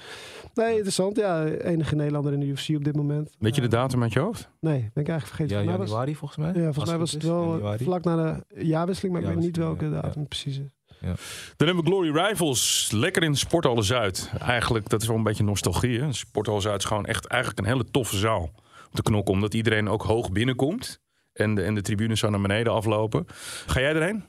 nee, 0.55 0.73
interessant. 0.73 1.17
Ja, 1.17 1.45
enige 1.47 1.95
Nederlander 1.95 2.33
in 2.33 2.41
de 2.41 2.47
UFC 2.47 2.69
op 2.77 2.85
dit 2.85 2.97
moment. 2.97 3.35
Weet 3.39 3.55
je 3.55 3.61
de 3.61 3.67
Eh, 3.67 3.73
datum 3.73 4.03
uit 4.03 4.13
je 4.13 4.19
hoofd? 4.21 4.49
Nee, 4.61 4.79
ben 4.95 5.03
ik 5.03 5.09
eigenlijk 5.09 5.27
vergeten. 5.27 5.57
Ja, 5.57 5.63
Volgens 5.63 5.67
mij 5.67 5.79
was- 5.79 5.89
januari 5.89 6.17
volgens 6.17 6.39
mij. 6.39 6.63
ja, 6.63 6.63
volgens 6.73 6.89
mij 6.89 6.99
was 6.99 7.13
het 7.13 7.23
wel 7.23 7.51
januari. 7.53 7.85
vlak 7.85 8.05
na 8.05 8.17
de 8.49 8.65
jaarwisseling, 8.65 9.15
maar 9.15 9.23
ik 9.23 9.29
weet 9.35 9.45
niet 9.45 9.57
welke 9.57 9.85
ja, 9.85 9.91
datum 9.91 10.21
ja. 10.21 10.27
precies 10.29 10.59
is. 10.59 10.67
Dan 11.57 11.67
hebben 11.67 11.85
we 11.85 11.91
Glory 11.91 12.11
Rivals. 12.27 12.91
Lekker 12.95 13.23
in 13.23 13.37
Sporthal 13.37 13.83
Zuid. 13.83 14.31
Eigenlijk, 14.39 14.89
dat 14.89 15.03
is 15.03 15.09
wel 15.09 15.17
een 15.17 15.23
beetje 15.23 15.45
nostalgie. 15.45 16.01
Hè? 16.01 16.13
Sporthal 16.13 16.61
Zuid 16.61 16.79
is 16.79 16.85
gewoon 16.85 17.07
echt 17.07 17.27
eigenlijk 17.27 17.61
een 17.61 17.73
hele 17.73 17.85
toffe 17.91 18.17
zaal. 18.17 18.51
te 18.93 19.03
knokken. 19.03 19.35
Omdat 19.35 19.55
iedereen 19.55 19.89
ook 19.89 20.03
hoog 20.03 20.33
binnenkomt. 20.33 21.01
En 21.33 21.55
de, 21.55 21.63
en 21.63 21.75
de 21.75 21.81
tribunes 21.83 22.21
zo 22.21 22.31
naar 22.31 22.41
beneden 22.41 22.73
aflopen. 22.73 23.25
Ga 23.67 23.81
jij 23.81 23.95
erheen? 23.95 24.25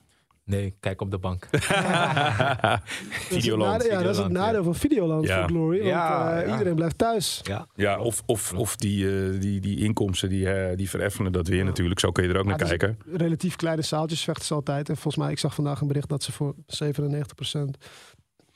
Nee, 0.45 0.75
kijk 0.79 1.01
op 1.01 1.11
de 1.11 1.17
bank. 1.17 1.47
Dat 1.51 1.61
is 1.61 1.67
het 1.69 2.83
Videoland. 3.27 3.71
nadeel- 3.71 3.91
ja, 3.91 4.01
dat 4.03 4.15
is 4.15 4.21
het 4.21 4.31
nadeel 4.31 4.63
van 4.63 4.75
Videoland 4.75 5.27
Ja. 5.27 5.39
voor 5.39 5.47
Glory. 5.49 5.77
Want 5.77 5.89
Ja, 5.89 6.33
eh, 6.39 6.45
ja. 6.47 6.51
iedereen 6.51 6.75
blijft 6.75 6.97
thuis. 6.97 7.39
ja. 7.43 7.67
Ja, 7.75 7.99
of, 7.99 8.23
of, 8.25 8.53
of 8.53 8.75
die, 8.75 9.09
eh, 9.31 9.39
die, 9.41 9.59
die 9.59 9.79
inkomsten 9.79 10.29
die, 10.29 10.49
eh, 10.51 10.77
die 10.77 10.89
vereffenen 10.89 11.31
dat 11.31 11.47
weer 11.47 11.65
natuurlijk. 11.65 11.99
Zo 11.99 12.11
kun 12.11 12.23
je 12.23 12.29
er 12.29 12.37
ook 12.39 12.43
Ja, 12.49 12.55
naar 12.55 12.67
kijken. 12.67 12.97
Relatief 13.13 13.55
kleine 13.55 13.81
zaaltjes 13.81 14.23
vechten 14.23 14.45
ze 14.45 14.53
altijd. 14.53 14.89
En 14.89 14.95
volgens 14.97 15.23
mij, 15.23 15.31
ik 15.31 15.39
zag 15.39 15.55
vandaag 15.55 15.81
een 15.81 15.87
bericht 15.87 16.09
dat 16.09 16.23
ze 16.23 16.31
voor 16.31 16.55
97% 16.67 17.77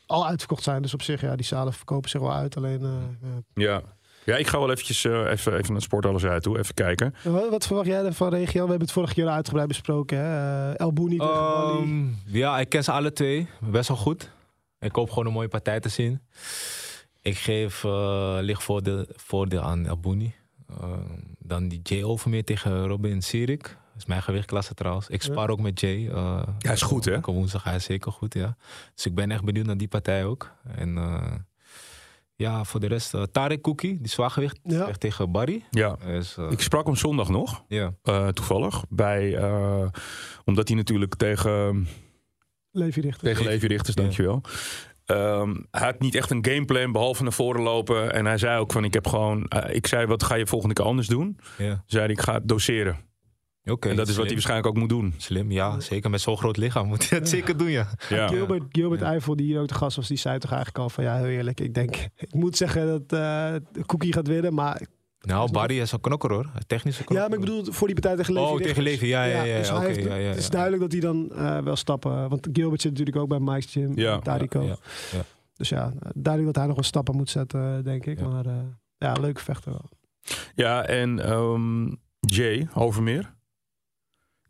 al 0.06 0.28
uitverkocht 0.28 0.64
zijn. 0.64 0.82
Dus 0.82 0.94
op 0.94 1.02
zich, 1.02 1.22
ja, 1.22 1.36
die 1.36 1.46
zalen 1.46 1.74
verkopen 1.74 2.10
zich 2.10 2.22
wel 2.22 2.34
uit. 2.34 2.58
Alleen, 2.58 2.82
eh, 2.84 3.30
ja. 3.54 3.82
Ja. 4.30 4.38
Ik 4.38 4.48
ga 4.48 4.60
wel 4.60 4.72
eventjes 4.72 5.06
eh, 5.06 5.32
even, 5.32 5.58
even 5.58 5.72
naar 5.74 5.82
Sport 5.82 6.06
Alles 6.06 6.26
uit 6.26 6.44
toe. 6.44 6.58
Even 6.60 6.74
kijken. 6.74 7.16
En 7.24 7.32
Wat, 7.32 7.50
wat 7.50 7.66
verwacht 7.68 7.88
jij 7.88 8.12
van 8.12 8.30
Regio? 8.30 8.64
We 8.64 8.70
hebben 8.70 8.80
het 8.88 8.92
vorige 8.92 9.14
keer 9.14 9.26
al 9.26 9.34
uitgebreid 9.34 9.68
besproken. 9.68 10.18
Hè? 10.18 10.70
Eh, 10.72 10.80
El 10.80 10.94
Bouni 10.94 11.18
tegen 11.18 11.34
Bali. 11.34 11.78
Ehm, 11.82 12.06
ja, 12.26 12.60
ik 12.60 12.70
ken 12.70 12.84
ze 12.84 12.92
alle 12.92 13.14
twee. 13.14 13.48
Best 13.60 13.88
wel 13.88 13.98
goed. 13.98 14.32
Ik 14.80 14.96
hoop 14.96 15.10
gewoon 15.10 15.26
een 15.26 15.34
mooie 15.34 15.48
partij 15.48 15.80
te 15.80 15.90
zien. 15.90 16.22
Ik 17.22 17.38
geef 17.38 17.84
uh, 17.84 18.38
licht 18.42 18.64
voordeel, 18.64 19.06
voordeel 19.16 19.62
aan 19.62 19.86
Elbouni. 19.86 20.34
Ehm, 20.70 21.00
dan 21.40 21.68
die 21.68 21.80
Jay 21.84 22.04
Overmeer 22.04 22.44
tegen 22.44 22.88
Robin 22.88 23.22
Sirik. 23.22 23.62
Dat 23.64 23.98
is 23.98 24.06
mijn 24.06 24.22
gewichtklasse 24.24 24.74
trouwens. 24.74 25.08
Ik 25.10 25.24
Ja. 25.24 25.32
spar 25.32 25.50
ook 25.50 25.60
met 25.60 25.80
Jay. 25.80 26.10
Hij 26.60 26.74
is 26.74 26.82
goed, 26.82 27.06
hè? 27.06 27.14
elke 27.14 27.32
woensdag, 27.32 27.64
hij 27.64 27.76
is 27.76 27.84
zeker 27.84 28.12
goed, 28.12 28.34
ja. 28.34 28.56
Dus 28.96 29.06
ik 29.06 29.16
ben 29.16 29.32
echt 29.32 29.44
benieuwd 29.44 29.66
naar 29.66 29.78
die 29.78 29.88
partij 29.88 30.26
ook. 30.26 30.52
En 30.76 30.98
eh, 30.98 31.32
ja, 32.40 32.64
voor 32.64 32.80
de 32.80 32.88
rest, 32.88 33.14
eh 33.14 33.24
Tarek 33.32 33.62
Cookie, 33.62 33.98
die 34.02 34.08
zwaargewicht, 34.12 34.60
Ja. 34.64 34.92
tegen 34.92 35.32
Barry. 35.32 35.64
Ja. 35.70 35.98
Dus, 36.06 36.38
eh, 36.38 36.52
Ik 36.52 36.62
sprak 36.62 36.86
hem 36.86 36.96
zondag 36.96 37.30
nog, 37.30 37.64
ja. 37.68 37.94
eh, 38.04 38.28
toevallig. 38.28 38.84
Bij, 38.90 39.36
eh, 39.36 39.88
omdat 40.46 40.68
hij 40.68 40.78
natuurlijk 40.78 41.16
tegen, 41.16 41.88
Levi 42.72 43.02
Richter. 43.02 43.24
tegen 43.28 43.46
Levi 43.46 43.68
Richters, 43.68 43.96
Ja. 43.96 44.02
dankjewel. 44.02 44.42
Ehm, 45.06 45.56
hij 45.72 45.86
had 45.86 46.00
niet 46.00 46.16
echt 46.16 46.30
een 46.32 46.46
gameplan, 46.46 46.92
behalve 46.92 47.24
naar 47.24 47.34
voren 47.34 47.62
lopen. 47.62 48.14
En 48.14 48.26
hij 48.26 48.38
zei 48.38 48.60
ook 48.60 48.72
van, 48.72 48.84
ik 48.84 48.94
heb 48.94 49.08
gewoon... 49.08 49.48
ik 49.72 49.88
zei, 49.88 50.06
wat 50.06 50.24
ga 50.24 50.36
je 50.36 50.48
volgende 50.48 50.74
keer 50.76 50.86
anders 50.86 51.08
doen? 51.08 51.40
ja. 51.58 51.84
Zei 51.86 52.04
hij, 52.04 52.12
ik 52.14 52.22
ga 52.22 52.40
doseren. 52.44 52.98
Oké, 53.66 53.90
en 53.90 53.96
dat 53.96 54.08
is 54.08 54.16
wat 54.16 54.24
hij 54.26 54.34
waarschijnlijk 54.34 54.68
ook 54.68 54.78
moet 54.78 54.90
doen. 54.90 55.14
Slim, 55.18 55.52
ja. 55.52 55.80
Zeker 55.80 56.10
met 56.10 56.22
zo'n 56.22 56.38
groot 56.38 56.58
lichaam 56.58 56.88
moet 56.88 57.10
hij 57.10 57.20
het 57.20 57.30
zeker 57.30 57.58
doen, 57.58 57.70
ja. 57.70 57.88
Ja. 58.10 58.28
Gilbert, 58.28 58.64
Gilbert 58.70 59.02
Ja. 59.02 59.08
Eiffel, 59.08 59.36
die 59.36 59.46
hier 59.46 59.60
ook 59.62 59.68
de 59.68 59.74
gast 59.74 59.96
was, 59.96 60.08
die 60.08 60.18
zei 60.18 60.38
toch 60.40 60.52
eigenlijk 60.52 60.84
al 60.84 60.90
van 60.90 61.04
ja, 61.04 61.16
heel 61.16 61.26
eerlijk. 61.26 61.60
Ik 61.60 61.74
denk, 61.74 61.96
ik 62.16 62.34
moet 62.34 62.58
zeggen 62.58 62.88
dat 62.88 63.20
eh 63.20 63.56
Cookie 63.86 64.14
gaat 64.14 64.28
winnen. 64.28 64.54
Maar 64.54 64.82
Nou, 65.20 65.52
Barry 65.52 65.80
is 65.80 65.92
een 65.92 66.02
knokker 66.02 66.32
hoor. 66.32 66.50
Technische 66.68 67.04
knokker. 67.04 67.24
ja, 67.26 67.30
maar 67.32 67.40
ik 67.40 67.46
bedoel 67.56 67.74
voor 67.74 67.88
die 67.88 67.96
partij 67.96 68.16
tegen 68.16 68.34
Levi 68.34 68.46
Oh, 68.54 68.58
tegen 68.62 68.84
Levi, 68.84 69.08
ja, 69.08 69.24
ja, 69.24 69.44
ja, 69.44 69.58
dus 69.58 69.68
ja, 69.68 69.76
oké, 69.78 69.86
heeft- 69.86 70.04
ja, 70.04 70.16
ja, 70.16 70.28
Het 70.30 70.38
is 70.38 70.44
ja. 70.46 70.50
duidelijk 70.50 70.82
dat 70.82 70.92
hij 70.92 71.02
dan 71.02 71.32
eh, 71.32 71.58
wel 71.58 71.76
stappen... 71.76 72.30
Want 72.30 72.48
Gilbert 72.54 72.82
zit 72.82 72.92
natuurlijk 72.92 73.18
ook 73.18 73.30
bij 73.30 73.40
Mike's 73.40 73.72
Gym. 73.72 73.92
Ja. 73.96 74.12
Ja, 74.12 74.20
Tarico. 74.20 74.62
Ja, 74.62 74.76
ja. 75.12 75.22
Dus 75.56 75.70
ja, 75.70 75.94
duidelijk 76.16 76.46
dat 76.46 76.56
hij 76.56 76.66
nog 76.66 76.76
wel 76.76 76.84
stappen 76.84 77.16
moet 77.16 77.30
zetten, 77.30 77.84
denk 77.84 78.06
ik. 78.06 78.20
Ja. 78.20 78.28
Maar 78.28 78.46
eh, 78.46 78.54
ja, 78.98 79.14
leuke 79.14 79.44
vechter 79.44 79.72
wel. 79.72 79.90
Ja, 80.56 80.86
en 80.86 81.20
ehm, 81.20 81.88
Jay 82.20 82.68
Overmeer. 82.74 83.34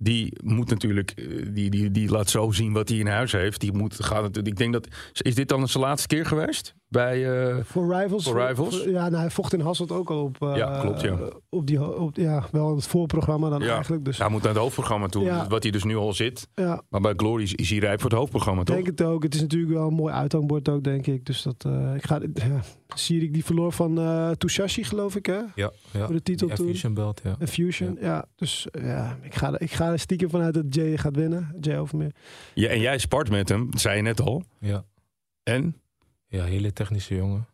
Die 0.01 0.33
moet 0.43 0.69
natuurlijk, 0.69 1.11
eh, 1.11 1.25
die, 1.53 1.69
die, 1.69 1.91
die 1.91 2.09
laat 2.09 2.29
zo 2.29 2.51
zien 2.51 2.73
wat 2.73 2.89
hij 2.89 2.97
in 2.97 3.07
huis 3.07 3.31
heeft. 3.31 3.61
Die 3.61 3.73
moet, 3.73 4.03
gaat 4.03 4.35
het, 4.35 4.47
ik 4.47 4.57
denk 4.57 4.73
dat, 4.73 4.87
is 5.21 5.35
dit 5.35 5.47
dan 5.47 5.67
zijn 5.67 5.83
laatste 5.83 6.07
keer 6.07 6.25
geweest? 6.25 6.75
Bij, 6.89 7.47
eh, 7.49 7.57
Voor 7.63 7.93
Rivals? 7.95 8.23
Voor 8.23 8.47
Rivals? 8.47 8.83
ja, 8.83 9.09
nou, 9.09 9.15
hij 9.15 9.29
vocht 9.29 9.53
in 9.53 9.59
Hasselt 9.59 9.91
ook 9.91 10.09
al 10.09 10.23
op... 10.23 10.41
eh, 10.41 10.55
Ja, 10.55 10.79
klopt, 10.81 11.01
ja. 11.01 11.17
Op 11.49 11.67
die, 11.67 11.95
op, 11.97 12.15
ja, 12.15 12.43
wel 12.51 12.75
het 12.75 12.87
voorprogramma 12.87 13.49
dan 13.49 13.61
Ja. 13.61 13.73
eigenlijk. 13.75 14.05
Dus 14.05 14.17
hij 14.17 14.29
moet 14.29 14.41
naar 14.41 14.51
het 14.51 14.61
hoofdprogramma 14.61 15.07
toe, 15.07 15.23
Ja. 15.23 15.47
wat 15.47 15.63
hij 15.63 15.71
dus 15.71 15.83
nu 15.83 15.95
al 15.95 16.13
zit. 16.13 16.47
ja, 16.55 16.81
Maar 16.89 17.01
bij 17.01 17.13
Glory 17.17 17.43
is, 17.43 17.53
is 17.53 17.69
hij 17.69 17.79
rijp 17.79 18.01
voor 18.01 18.09
het 18.09 18.19
hoofdprogramma, 18.19 18.59
ik 18.61 18.67
toch? 18.67 18.75
denk 18.75 18.87
het 18.87 19.01
ook. 19.01 19.23
Het 19.23 19.35
is 19.35 19.41
natuurlijk 19.41 19.71
wel 19.73 19.87
een 19.87 19.93
mooi 19.93 20.13
uithangbord 20.13 20.69
ook, 20.69 20.83
denk 20.83 21.07
ik. 21.07 21.25
Dus 21.25 21.41
dat, 21.41 21.65
eh, 21.65 21.95
ik 21.95 22.05
ga... 22.05 22.19
Ja, 22.33 22.59
Sirik 22.95 23.33
die 23.33 23.45
verloor 23.45 23.71
van 23.71 23.99
eh 23.99 24.31
Tushashi, 24.31 24.83
geloof 24.83 25.15
ik, 25.15 25.25
hè? 25.25 25.33
Ja, 25.55 25.71
ja. 25.91 26.05
Voor 26.05 26.15
de 26.15 26.21
titel 26.23 26.47
toen. 26.47 26.67
Fusion 26.67 26.93
belt, 26.93 27.21
ja. 27.23 27.35
En 27.39 27.47
Fusion, 27.47 27.97
ja. 28.01 28.25
Dus 28.35 28.67
ja, 28.81 29.17
ik 29.21 29.35
ga, 29.35 29.47
er- 29.53 29.61
ik 29.61 29.71
ga 29.71 29.91
er 29.91 29.99
stiekem 29.99 30.29
vanuit 30.29 30.53
dat 30.53 30.63
Jay 30.69 30.97
gaat 30.97 31.15
winnen. 31.15 31.55
Jay 31.61 31.77
Overmeer. 31.77 32.11
Ja, 32.53 32.69
en 32.69 32.79
jij 32.79 32.97
spart 32.97 33.29
met 33.29 33.49
hem, 33.49 33.71
dat 33.71 33.81
zei 33.81 33.95
je 33.95 34.01
net 34.01 34.21
al. 34.21 34.43
Ja, 34.59 34.83
En? 35.43 35.75
Ja 36.29 36.43
hele 36.43 36.73
technische 36.73 37.15
jongen. 37.15 37.47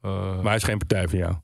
Eh, 0.00 0.34
Maar 0.34 0.44
hij 0.44 0.56
is 0.56 0.62
geen 0.62 0.78
partij 0.78 1.08
voor 1.08 1.18
jou. 1.18 1.34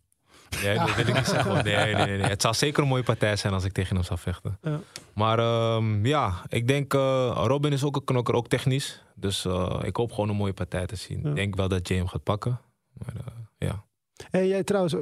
Nee, 0.62 0.78
dat 0.78 0.94
wil 0.94 1.06
ik 1.06 1.14
niet 1.14 1.26
zeggen. 1.26 1.64
Nee, 1.64 1.94
nee, 1.94 1.94
nee, 1.94 2.18
nee. 2.18 2.26
Het 2.26 2.42
zal 2.42 2.54
zeker 2.54 2.82
een 2.82 2.88
mooie 2.88 3.02
partij 3.02 3.36
zijn 3.36 3.52
als 3.52 3.64
ik 3.64 3.72
tegen 3.72 3.96
hem 3.96 4.04
zou 4.04 4.18
vechten. 4.18 4.58
Ja. 4.62 4.80
Maar 5.14 5.38
ehm, 5.38 6.06
ja, 6.06 6.32
ik 6.48 6.68
denk 6.68 6.94
uh, 6.94 7.00
Robin 7.44 7.72
is 7.72 7.84
ook 7.84 7.96
een 7.96 8.04
knokker, 8.04 8.34
ook 8.34 8.48
technisch. 8.48 9.02
Dus 9.14 9.44
uh, 9.44 9.80
ik 9.82 9.96
hoop 9.96 10.12
gewoon 10.12 10.28
een 10.28 10.36
mooie 10.36 10.52
partij 10.52 10.86
te 10.86 10.96
zien. 10.96 11.20
Ja. 11.22 11.28
Ik 11.28 11.34
denk 11.34 11.56
wel 11.56 11.68
dat 11.68 11.88
Jay 11.88 11.98
hem 11.98 12.06
gaat 12.06 12.22
pakken. 12.22 12.60
Maar 12.92 13.14
uh, 13.16 13.22
ja. 13.58 13.84
En 14.30 14.46
jij 14.46 14.64
trouwens, 14.64 14.94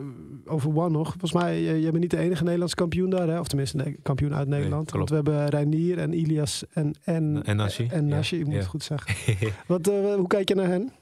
over 0.44 0.76
One 0.76 0.88
nog. 0.90 1.08
Volgens 1.08 1.32
mij, 1.32 1.62
jij 1.62 1.80
bent 1.90 1.98
niet 1.98 2.10
de 2.10 2.18
enige 2.18 2.42
Nederlandse 2.42 2.76
kampioen 2.76 3.10
daar. 3.10 3.28
Hè? 3.28 3.38
Of 3.40 3.46
tenminste, 3.46 3.96
kampioen 4.02 4.34
uit 4.34 4.48
Nederland. 4.48 4.90
Want 4.90 5.08
we 5.08 5.14
hebben 5.14 5.48
Reinier 5.48 5.98
en 5.98 6.12
Ilias 6.12 6.64
en, 6.72 6.94
en, 7.04 7.42
En 7.44 7.56
Nashi. 7.56 7.88
En 7.90 8.08
Ja, 8.08 8.14
Nashi, 8.14 8.38
ik 8.38 8.44
moet 8.44 8.54
ja. 8.54 8.58
het 8.60 8.68
goed 8.68 8.82
zeggen. 8.82 9.14
Wat, 9.66 9.88
uh, 9.88 10.14
hoe 10.14 10.26
kijk 10.26 10.48
je 10.48 10.54
naar 10.54 10.68
hen? 10.68 10.92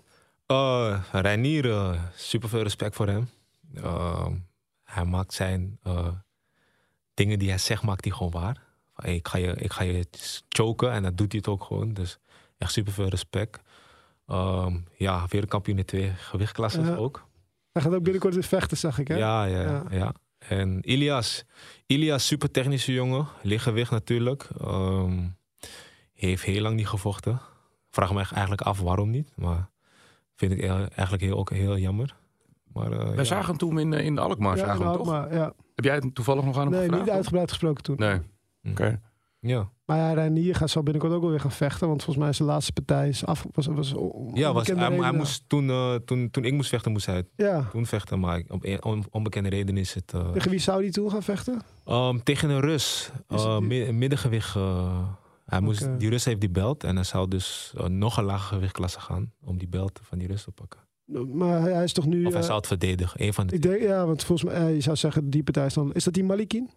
Uh, 0.50 1.00
Reinier, 1.12 1.64
uh, 1.64 2.02
super 2.16 2.48
veel 2.48 2.62
respect 2.62 2.94
voor 2.94 3.06
hem. 3.06 3.28
Uh, 3.74 4.26
hij 4.84 5.04
maakt 5.04 5.32
zijn 5.32 5.78
uh, 5.86 6.08
dingen 7.14 7.38
die 7.38 7.48
hij 7.48 7.58
zegt, 7.58 7.82
maakt 7.82 8.04
hij 8.04 8.14
gewoon 8.14 8.32
waar. 8.32 8.62
Van, 8.94 9.04
hey, 9.04 9.14
ik, 9.14 9.28
ga 9.28 9.38
je, 9.38 9.54
ik 9.54 9.72
ga 9.72 9.82
je 9.84 10.06
choken 10.48 10.92
en 10.92 11.02
dat 11.02 11.16
doet 11.16 11.32
hij 11.32 11.40
het 11.44 11.48
ook 11.50 11.64
gewoon. 11.64 11.92
Dus 11.94 12.18
echt 12.58 12.72
super 12.72 12.92
veel 12.92 13.08
respect. 13.08 13.60
Um, 14.26 14.86
ja, 14.96 15.26
wereldkampioen 15.28 15.78
in 15.78 15.84
twee 15.84 16.12
gewichtklassen 16.16 16.84
Ja. 16.84 16.94
ook. 16.94 17.28
Hij 17.72 17.82
gaat 17.82 17.94
ook 17.94 18.02
binnenkort 18.02 18.34
weer 18.34 18.42
vechten, 18.42 18.76
zag 18.76 18.98
ik. 18.98 19.08
Hè? 19.08 19.16
Ja, 19.16 19.44
ja, 19.44 19.60
Ja. 19.60 19.84
ja, 19.90 19.96
ja. 19.96 20.14
En 20.38 20.90
Ilias, 20.90 21.44
Ilias, 21.86 22.26
super 22.26 22.50
technische 22.50 22.92
jongen. 22.92 23.28
Lichtgewicht 23.42 23.90
natuurlijk. 23.90 24.48
Um, 24.62 25.36
heeft 26.12 26.42
heel 26.42 26.62
lang 26.62 26.76
niet 26.76 26.88
gevochten. 26.88 27.40
Vraag 27.90 28.12
me 28.12 28.24
eigenlijk 28.32 28.62
af 28.62 28.80
waarom 28.80 29.10
niet. 29.10 29.32
Maar 29.36 29.69
vind 30.40 30.52
ik 30.52 30.60
eigenlijk 30.62 31.22
heel, 31.22 31.38
ook 31.38 31.50
heel 31.50 31.78
jammer. 31.78 32.16
Maar, 32.72 32.92
uh, 32.92 32.98
Wij 33.04 33.14
ja. 33.16 33.24
zagen 33.24 33.46
hem 33.46 33.56
toen 33.56 33.78
in, 33.78 33.92
in 33.92 34.14
de 34.14 34.20
Alkmaar, 34.20 34.56
Ja, 34.56 34.64
zagen 34.66 34.92
toch? 34.92 35.06
maar, 35.06 35.34
ja. 35.34 35.52
Heb 35.74 35.84
jij 35.84 35.94
het 35.94 36.14
toevallig 36.14 36.44
nog 36.44 36.56
aan 36.56 36.62
hem 36.62 36.70
Nee, 36.70 36.80
gevraagd? 36.82 37.04
niet 37.04 37.14
uitgebreid 37.14 37.48
gesproken 37.48 37.82
toen. 37.82 37.96
Nee, 37.98 38.18
Hm. 38.62 38.70
oké. 38.70 39.00
Ja, 39.40 39.68
Maar 39.84 39.96
ja, 39.98 40.12
Reinier 40.12 40.54
gaat 40.54 40.70
zo 40.70 40.82
binnenkort 40.82 41.12
ook 41.12 41.20
wel 41.20 41.30
weer 41.30 41.40
gaan 41.40 41.50
vechten. 41.50 41.88
Want 41.88 42.02
volgens 42.02 42.18
mij 42.24 42.28
is 42.28 42.38
de 42.38 42.44
laatste 42.44 42.72
partij 42.72 43.08
is 43.08 43.26
af. 43.26 43.46
Was, 43.52 43.66
was, 43.66 43.94
ja 44.34 44.52
was, 44.52 44.66
hij, 44.66 45.12
moest 45.12 45.44
toen, 45.48 45.68
uh, 45.68 45.94
toen, 45.94 46.30
toen 46.30 46.44
ik 46.44 46.52
moest 46.52 46.68
vechten, 46.68 46.92
moest 46.92 47.06
hij 47.06 47.24
Ja. 47.36 47.68
toen 47.70 47.86
vechten. 47.86 48.20
Maar 48.20 48.42
op 48.48 48.78
on, 48.80 49.04
onbekende 49.10 49.48
reden 49.48 49.76
is 49.76 49.94
het... 49.94 50.12
Uh, 50.14 50.30
Tegen 50.30 50.50
wie 50.50 50.58
zou 50.58 50.82
die 50.82 50.90
toen 50.90 51.10
gaan 51.10 51.22
vechten? 51.22 51.60
um, 51.88 52.22
tegen 52.22 52.50
een 52.50 52.60
Rus. 52.60 53.10
Uh, 53.28 53.58
middengewicht. 53.92 54.56
Uh, 55.50 55.56
hij 55.56 55.60
moest. 55.60 55.88
Die 55.98 56.08
Rus 56.10 56.24
heeft 56.24 56.40
die 56.40 56.50
belt. 56.50 56.84
En 56.84 56.94
hij 56.94 57.04
zou 57.04 57.28
dus 57.28 57.72
uh, 57.78 57.84
nog 57.84 58.16
een 58.16 58.24
lage 58.24 58.54
gewichtklasse 58.54 59.00
gaan. 59.00 59.32
Om 59.44 59.58
die 59.58 59.68
belt 59.68 60.00
van 60.02 60.18
die 60.18 60.28
Rus 60.28 60.42
te 60.44 60.50
pakken. 60.50 60.80
Maar 61.32 61.60
hij, 61.60 61.84
is 61.84 61.92
toch 61.92 62.06
nu... 62.06 62.24
Of 62.24 62.30
hij 62.32 62.40
eh, 62.40 62.46
zou 62.46 62.58
het 62.58 62.66
verdedigen. 62.66 63.22
Een 63.22 63.34
van 63.34 63.46
de 63.46 63.54
ik 63.54 63.62
denk, 63.62 63.80
ja, 63.82 64.06
want 64.06 64.24
volgens 64.24 64.52
mij, 64.52 64.62
eh, 64.66 64.74
je 64.74 64.80
zou 64.80 64.96
zeggen, 64.96 65.30
die 65.30 65.42
partij 65.42 65.66
is 65.66 65.74
dan... 65.74 65.94
Is 65.94 66.04
dat 66.04 66.14
die 66.14 66.24
Malikin? 66.24 66.70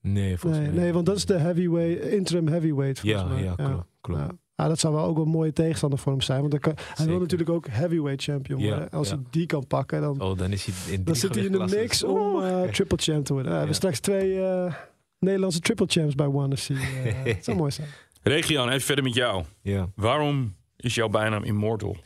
Nee, 0.00 0.38
volgens 0.38 0.62
Nee, 0.62 0.72
mij. 0.72 0.82
nee, 0.82 0.92
want 0.92 1.06
dat 1.06 1.16
is 1.16 1.24
de 1.26 1.38
heavyweight, 1.38 2.04
interim 2.12 2.48
heavyweight 2.48 3.00
volgens 3.00 3.22
Ja, 3.22 3.28
mij. 3.28 3.42
ja, 3.42 3.54
klopt. 3.54 3.84
klopt. 4.00 4.20
Ja. 4.20 4.28
Ja, 4.56 4.68
dat 4.68 4.78
zou 4.78 4.94
wel 4.94 5.04
ook 5.04 5.18
een 5.18 5.28
mooie 5.28 5.52
tegenstander 5.52 5.98
voor 5.98 6.12
hem 6.12 6.20
zijn. 6.20 6.38
Want 6.40 6.50
dan 6.50 6.60
kan, 6.60 6.72
hij 6.94 7.06
wil 7.06 7.18
natuurlijk 7.18 7.50
ook 7.50 7.66
heavyweight 7.66 8.22
champion 8.22 8.60
Ja, 8.60 8.68
worden. 8.68 8.90
Als 8.90 9.08
ja. 9.08 9.14
hij 9.14 9.24
die 9.30 9.46
kan 9.46 9.66
pakken, 9.66 10.00
dan, 10.00 10.20
Oh, 10.20 10.38
dan 10.38 10.52
is 10.52 10.64
hij 10.64 10.94
in 10.94 11.04
dan 11.04 11.16
zit 11.16 11.34
hij 11.34 11.44
in 11.44 11.52
de 11.52 11.58
mix 11.58 12.04
om 12.04 12.42
eh, 12.42 12.62
triple 12.62 12.98
champ 12.98 13.24
te 13.24 13.32
worden. 13.32 13.50
we 13.52 13.56
hebben 13.58 13.76
straks 13.76 14.00
twee 14.00 14.40
eh, 14.44 14.74
Nederlandse 15.22 15.60
triple 15.60 15.86
champs 15.88 16.14
bij 16.14 16.26
One 16.26 16.56
FC. 16.56 16.68
eh, 16.70 17.24
dat 17.34 17.44
zou 17.44 17.56
mooi 17.56 17.70
zijn. 17.70 17.88
Regian, 18.22 18.68
even 18.68 18.80
verder 18.80 19.04
met 19.04 19.14
jou. 19.14 19.44
Ja. 19.60 19.88
Waarom 19.94 20.56
is 20.76 20.94
jouw 20.94 21.08
bijnaam 21.08 21.42
Immortal? 21.44 21.96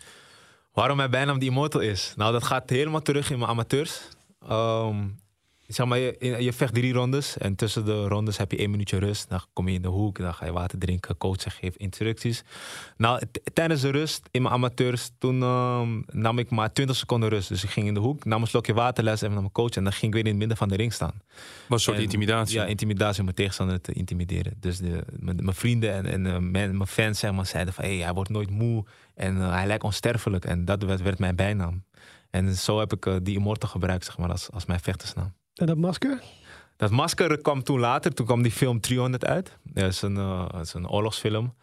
Waarom 0.72 0.96
mijn 0.96 1.10
bijnaam 1.10 1.38
die 1.38 1.48
Immortal 1.48 1.80
is? 1.80 2.12
Nou, 2.16 2.32
dat 2.32 2.44
gaat 2.44 2.70
helemaal 2.70 3.02
terug 3.02 3.30
in 3.30 3.38
mijn 3.38 3.50
amateurs. 3.50 4.08
Ehm, 4.48 4.96
zeg 5.66 5.86
maar, 5.86 5.98
je, 5.98 6.36
je 6.38 6.52
vecht 6.52 6.74
drie 6.74 6.92
rondes 6.92 7.38
en 7.38 7.54
tussen 7.54 7.84
de 7.84 8.08
rondes 8.08 8.36
heb 8.36 8.50
je 8.50 8.58
één 8.58 8.70
minuutje 8.70 8.98
rust. 8.98 9.28
Dan 9.28 9.40
kom 9.52 9.68
je 9.68 9.74
in 9.74 9.82
de 9.82 9.88
hoek, 9.88 10.18
dan 10.18 10.34
ga 10.34 10.44
je 10.44 10.52
water 10.52 10.78
drinken, 10.78 11.16
coach 11.16 11.58
geeft 11.58 11.76
instructies. 11.76 12.44
Nou, 12.96 13.22
tijdens 13.52 13.80
de 13.80 13.90
rust 13.90 14.28
in 14.30 14.42
mijn 14.42 14.54
amateurs, 14.54 15.10
toen 15.18 15.42
ehm, 15.42 16.02
nam 16.06 16.38
ik 16.38 16.50
maar 16.50 16.72
20 16.72 16.96
seconden 16.96 17.28
rust. 17.28 17.48
Dus 17.48 17.64
ik 17.64 17.70
ging 17.70 17.86
in 17.86 17.94
de 17.94 18.00
hoek, 18.00 18.24
nam 18.24 18.42
een 18.42 18.48
slokje 18.48 18.74
water, 18.74 19.04
les 19.04 19.14
even 19.14 19.30
naar 19.30 19.40
mijn 19.40 19.52
coach 19.52 19.70
en 19.70 19.84
dan 19.84 19.92
ging 19.92 20.06
ik 20.06 20.12
weer 20.12 20.22
in 20.22 20.28
het 20.28 20.38
midden 20.38 20.56
van 20.56 20.68
de 20.68 20.76
ring 20.76 20.92
staan. 20.92 21.14
Was 21.68 21.78
een 21.78 21.78
soort 21.78 21.96
En- 21.96 22.02
intimidatie. 22.02 22.56
Ja, 22.56 22.64
intimidatie 22.64 23.18
om 23.18 23.24
mijn 23.24 23.36
tegenstander 23.36 23.80
te 23.80 23.92
intimideren. 23.92 24.54
Dus 24.60 24.78
de, 24.78 25.04
mijn, 25.18 25.36
mijn 25.42 25.56
vrienden 25.56 25.92
en, 25.92 26.06
en 26.06 26.26
eh, 26.26 26.38
mijn, 26.38 26.76
mijn 26.76 26.88
fans 26.88 27.18
zeg 27.18 27.32
maar, 27.32 27.46
zeiden 27.46 27.74
van... 27.74 27.84
Hey, 27.84 27.96
hij 27.96 28.12
wordt 28.12 28.30
nooit 28.30 28.50
moe 28.50 28.84
en 29.14 29.40
eh, 29.40 29.50
hij 29.50 29.66
lijkt 29.66 29.84
onsterfelijk. 29.84 30.44
En 30.44 30.64
dat 30.64 30.82
werd, 30.82 31.02
werd 31.02 31.18
mijn 31.18 31.36
bijnaam. 31.36 31.84
En 32.30 32.54
zo 32.54 32.78
heb 32.78 32.92
ik 32.92 33.06
eh, 33.06 33.16
die 33.22 33.36
Immortal 33.36 33.68
gebruikt 33.68 34.04
zeg 34.04 34.18
maar, 34.18 34.30
als, 34.30 34.50
als 34.50 34.66
mijn 34.66 34.80
vechtersnaam. 34.80 35.34
En 35.56 35.66
dat 35.66 35.76
masker? 35.76 36.20
Dat 36.76 36.90
masker 36.90 37.40
kwam 37.40 37.62
toen 37.62 37.78
later. 37.80 38.14
Toen 38.14 38.26
kwam 38.26 38.42
die 38.42 38.52
film 38.52 38.80
300 38.80 39.24
uit. 39.24 39.56
Dat 39.62 39.88
is 39.92 40.02
een, 40.02 40.16
eh, 40.16 40.48
dat 40.50 40.60
is 40.66 40.74
een 40.74 40.88
oorlogsfilm. 40.88 41.54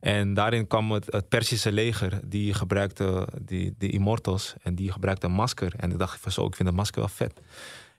En 0.00 0.34
daarin 0.34 0.66
kwam 0.66 0.92
het, 0.92 1.06
het 1.12 1.28
Persische 1.28 1.72
leger. 1.72 2.20
Die 2.24 2.54
gebruikte 2.54 3.28
die, 3.40 3.74
de 3.78 3.88
Immortals. 3.90 4.54
En 4.62 4.74
die 4.74 4.92
gebruikte 4.92 5.26
een 5.26 5.32
masker. 5.32 5.72
En 5.76 5.90
ik 5.90 5.98
dacht 5.98 6.20
van 6.20 6.32
zo, 6.32 6.46
ik 6.46 6.54
vind 6.56 6.68
dat 6.68 6.76
masker 6.76 6.98
wel 7.00 7.08
vet. 7.08 7.40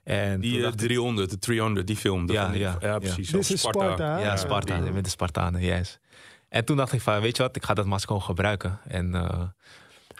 En 0.04 0.40
Die 0.40 0.56
eh, 0.56 0.62
dacht 0.62 0.80
ik- 0.80 0.86
300, 0.88 1.30
de 1.30 1.38
300, 1.38 1.86
die 1.86 1.96
film. 1.96 2.26
dat 2.26 2.36
Ja, 2.36 2.48
ik- 2.50 2.58
ja, 2.58 2.76
ja. 2.80 2.98
precies. 2.98 3.30
Dit 3.30 3.40
Of 3.40 3.50
is 3.50 3.60
Sparta. 3.60 4.18
Ja, 4.18 4.36
Sparta, 4.36 4.78
met 4.78 5.04
de 5.04 5.10
Spartanen, 5.10 5.60
yes. 5.60 5.98
En 6.48 6.64
toen 6.64 6.76
dacht 6.76 6.92
ik 6.92 7.00
van, 7.00 7.20
weet 7.20 7.36
je 7.36 7.42
wat, 7.42 7.56
ik 7.56 7.64
ga 7.64 7.74
dat 7.74 7.86
masker 7.86 8.08
gewoon 8.08 8.22
gebruiken. 8.22 8.78
En 8.88 9.14
eh, 9.14 9.42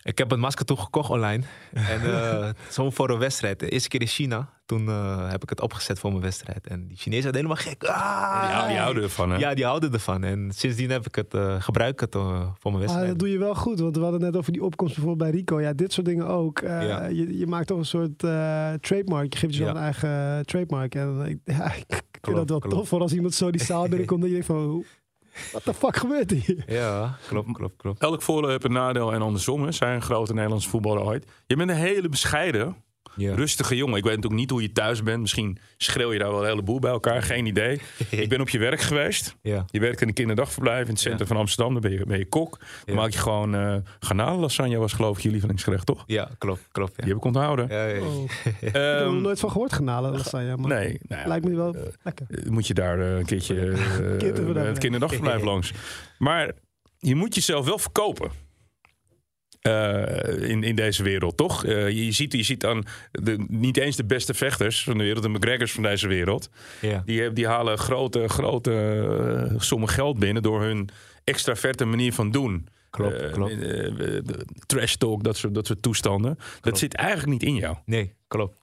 ik 0.05 0.19
heb 0.19 0.31
het 0.31 0.39
masker 0.39 0.65
toen 0.65 0.79
gekocht 0.79 1.11
online. 1.11 1.43
En 1.73 2.01
eh 2.03 2.49
zo 2.71 2.91
voor 2.91 3.11
een 3.11 3.19
wedstrijd. 3.19 3.59
De 3.61 3.69
eerste 3.69 3.89
keer 3.89 4.01
in 4.01 4.07
China, 4.07 4.49
toen 4.67 4.89
eh, 4.89 5.31
heb 5.31 5.43
ik 5.43 5.49
het 5.49 5.61
opgezet 5.61 5.99
voor 5.99 6.11
mijn 6.11 6.23
wedstrijd. 6.23 6.67
En 6.67 6.87
die 6.87 6.97
Chinezen 6.97 7.23
zijn 7.23 7.35
helemaal 7.35 7.57
gek. 7.57 7.85
Ah! 7.85 8.49
Ja, 8.51 8.69
die 8.69 8.77
houden 8.77 9.03
ervan, 9.03 9.31
hè? 9.31 9.37
Ja, 9.39 9.55
die 9.55 9.65
houden 9.65 9.93
ervan. 9.93 10.25
En 10.25 10.51
sindsdien 10.55 10.91
heb 10.91 11.07
ik 11.07 11.15
het, 11.15 11.35
eh 11.35 11.63
gebruik 11.63 12.01
het 12.01 12.13
voor 12.15 12.33
mijn 12.63 12.75
Ah, 12.75 12.79
wedstrijd. 12.81 13.09
dat 13.09 13.19
doe 13.19 13.31
je 13.31 13.39
wel 13.39 13.55
goed, 13.55 13.81
want 13.81 13.97
we 13.97 14.03
hadden 14.03 14.21
net 14.21 14.37
over 14.37 14.53
die 14.53 14.63
opkomst 14.65 14.95
bijvoorbeeld 14.95 15.31
bij 15.31 15.41
Rico. 15.41 15.61
Ja, 15.61 15.73
dit 15.73 15.93
soort 15.93 16.07
dingen 16.07 16.27
ook. 16.27 16.59
Eh, 16.59 16.87
Ja. 16.89 17.07
je, 17.07 17.39
je 17.39 17.47
maakt 17.47 17.67
toch 17.67 17.79
een 17.79 17.85
soort 17.85 18.23
eh, 18.25 18.73
trademark. 18.81 19.33
Je 19.33 19.39
geeft 19.39 19.55
jezelf 19.55 19.71
Ja. 19.73 19.77
een 19.77 19.83
eigen 19.83 20.47
trademark. 20.47 20.95
En 20.95 21.21
ik, 21.29 21.39
ja, 21.45 21.73
ik 21.75 21.85
vind 22.23 22.37
dat 22.37 22.49
wel 22.49 22.59
klopt. 22.59 22.75
tof 22.77 22.89
voor 22.89 23.01
als 23.01 23.13
iemand 23.13 23.35
zo 23.35 23.51
die 23.51 23.63
zaal 23.65 23.89
binnenkomt. 23.89 24.21
dat 24.21 24.31
je 24.31 24.35
denkt 24.37 24.51
van, 24.53 24.85
wat 25.53 25.65
de 25.65 25.75
fuck 25.75 25.97
gebeurt 25.97 26.31
hier? 26.31 26.65
Ja, 26.67 27.19
klopt, 27.29 27.53
klopt, 27.53 27.77
klopt. 27.77 28.01
Elk 28.01 28.23
voordeel 28.23 28.51
heeft 28.51 28.65
een 28.65 28.73
nadeel 28.73 29.13
en 29.13 29.23
andersom. 29.23 29.63
Hè. 29.63 29.73
Zij 29.73 29.95
een 29.95 30.03
grote 30.03 30.35
Nederlandse 30.35 30.69
voetballer 30.69 31.03
ooit. 31.03 31.27
Je 31.47 31.57
bent 31.57 31.71
een 31.71 31.77
hele 31.77 32.09
bescheiden, 32.09 32.77
Ja. 33.17 33.35
rustige 33.35 33.77
jongen. 33.77 33.97
Ik 33.97 34.03
weet 34.05 34.15
natuurlijk 34.15 34.41
niet 34.41 34.51
hoe 34.51 34.63
je 34.63 34.73
thuis 34.73 35.03
bent. 35.03 35.21
Misschien 35.21 35.59
schreeuw 35.77 36.13
je 36.13 36.19
daar 36.19 36.31
wel 36.31 36.43
een 36.43 36.49
heleboel 36.49 36.79
bij 36.79 36.91
elkaar. 36.91 37.23
Geen 37.23 37.47
idee. 37.47 37.81
Ik 38.11 38.29
ben 38.29 38.41
op 38.41 38.49
je 38.49 38.59
werk 38.59 38.81
geweest. 38.81 39.37
Ja, 39.43 39.65
Je 39.71 39.81
werkt 39.81 40.01
in 40.01 40.09
een 40.09 40.15
kinderdagverblijf 40.15 40.85
in 40.85 40.91
het 40.93 41.01
centrum 41.01 41.27
van 41.27 41.37
Amsterdam. 41.37 41.73
Dan 41.73 41.83
ben 41.83 41.93
je, 41.93 42.07
ben 42.07 42.19
je 42.19 42.27
kok. 42.27 42.59
Dan 42.85 42.95
Ja. 42.95 43.01
maak 43.01 43.11
je 43.11 43.19
gewoon 43.19 43.55
eh 43.55 43.77
garnalenlasagne 44.01 44.77
was 44.79 44.93
geloof 44.93 45.17
ik 45.17 45.23
je 45.23 45.31
lievelingsgerecht, 45.31 45.87
toch? 45.87 46.05
ja 46.07 46.31
klopt, 46.39 46.69
klopt. 46.73 46.97
Die 46.97 47.09
heb 47.09 47.17
ik 47.17 47.25
onthouden. 47.25 47.69
Ja, 47.69 47.85
ja, 47.87 47.95
ja. 47.95 48.01
Oh, 48.07 48.23
ik 48.45 48.55
heb 48.61 48.75
er 48.75 49.01
Ehm, 49.03 49.13
nog 49.13 49.23
nooit 49.23 49.41
van 49.41 49.51
gehoord, 49.51 49.73
genalen 49.73 50.13
lasagne. 50.13 50.57
Maar 50.57 50.69
nee, 50.79 50.99
nou 51.09 51.23
ja, 51.23 51.29
Lijkt 51.29 51.45
me 51.49 51.55
wel 51.57 51.77
lekker. 52.03 52.27
Eh, 52.29 52.51
moet 52.51 52.67
je 52.67 52.75
daar 52.75 53.01
eh, 53.01 53.17
een 53.17 53.25
keertje 53.25 53.55
eh, 53.71 54.55
het 54.67 54.79
kinderdagverblijf 54.79 55.43
langs. 55.43 55.73
Maar 56.19 56.53
je 56.99 57.15
moet 57.15 57.35
jezelf 57.35 57.65
wel 57.67 57.79
verkopen. 57.79 58.31
Eh, 59.69 60.49
in, 60.51 60.63
in 60.63 60.75
deze 60.77 61.03
wereld, 61.03 61.37
toch? 61.37 61.65
Eh, 61.65 61.91
je, 61.91 62.13
ziet, 62.13 62.33
je 62.33 62.43
ziet 62.43 62.61
dan 62.61 62.85
de, 63.11 63.45
niet 63.49 63.77
eens 63.77 63.97
de 63.97 64.05
beste 64.05 64.35
vechters 64.35 64.85
van 64.85 64.99
de 64.99 65.05
wereld, 65.05 65.23
de 65.23 65.29
McGregors 65.29 65.73
van 65.73 65.83
deze 65.83 66.09
wereld. 66.09 66.49
ja. 66.81 67.03
Die, 67.07 67.17
hebben- 67.17 67.35
die 67.35 67.47
halen 67.47 67.79
grote, 67.79 68.29
grote 68.29 68.73
eh, 69.51 69.61
sommen 69.61 69.89
geld 69.89 70.19
binnen 70.19 70.43
door 70.43 70.63
hun 70.63 70.89
extraverte 71.25 71.85
manier 71.85 72.13
van 72.13 72.31
doen. 72.31 72.67
Klopt, 72.91 73.15
Eh, 73.21 73.33
klopt. 73.33 73.53
eh, 73.63 74.17
eh, 74.17 74.25
trash 74.67 74.95
talk, 74.95 75.25
dat 75.25 75.37
soort, 75.37 75.55
dat 75.55 75.67
soort 75.67 75.83
toestanden. 75.83 76.39
Dat 76.61 76.79
zit 76.79 76.95
eigenlijk 76.95 77.31
niet 77.31 77.43
in 77.43 77.55
jou. 77.55 77.77
Nee, 77.85 78.15
klopt. 78.29 78.57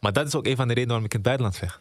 Maar 0.00 0.12
dat 0.12 0.26
is 0.26 0.34
ook 0.34 0.46
een 0.46 0.56
van 0.56 0.68
de 0.68 0.74
redenen 0.74 0.88
waarom 0.88 1.04
ik 1.06 1.12
in 1.14 1.18
het 1.18 1.26
buitenland 1.28 1.56
vecht. 1.58 1.80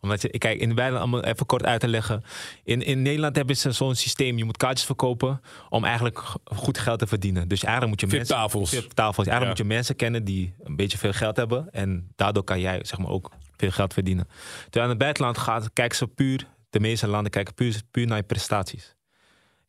Omdat 0.00 0.22
je, 0.22 0.38
kijk, 0.38 0.60
in 0.60 0.74
buitenland, 0.74 1.12
om 1.12 1.14
het 1.14 1.24
even 1.24 1.46
kort 1.46 1.64
uit 1.64 1.80
te 1.80 1.88
leggen. 1.88 2.22
In, 2.64 2.82
in 2.82 3.02
Nederland 3.02 3.36
hebben 3.36 3.56
ze 3.56 3.72
zo'n 3.72 3.94
systeem. 3.94 4.38
Je 4.38 4.44
moet 4.44 4.56
kaartjes 4.56 4.86
verkopen 4.86 5.40
om 5.68 5.84
eigenlijk 5.84 6.22
goed 6.44 6.78
geld 6.78 6.98
te 6.98 7.06
verdienen. 7.06 7.48
Dus 7.48 7.64
eigenlijk 7.64 8.00
moet 8.00 8.10
je 8.10 8.16
mensen... 8.16 8.36
VIP-tafels. 8.36 8.70
VIP-tafels. 8.70 9.26
Eigenlijk 9.26 9.58
Ja. 9.58 9.64
moet 9.64 9.70
je 9.70 9.76
mensen 9.76 9.96
kennen 9.96 10.24
die 10.24 10.54
een 10.62 10.76
beetje 10.76 10.98
veel 10.98 11.12
geld 11.12 11.36
hebben. 11.36 11.72
En 11.72 12.12
daardoor 12.16 12.44
kan 12.44 12.60
jij 12.60 12.80
zeg 12.82 12.98
maar, 12.98 13.10
ook 13.10 13.30
veel 13.56 13.70
geld 13.70 13.92
verdienen. 13.92 14.26
Terwijl 14.62 14.84
in 14.84 14.90
het 14.90 14.98
buitenland 14.98 15.38
gaat, 15.38 15.72
kijken 15.72 15.96
ze 15.96 16.06
puur... 16.06 16.46
De 16.70 16.80
meeste 16.80 17.06
landen 17.06 17.30
kijken 17.30 17.54
puur, 17.54 17.80
puur 17.90 18.06
naar 18.06 18.16
je 18.16 18.22
prestaties. 18.22 18.96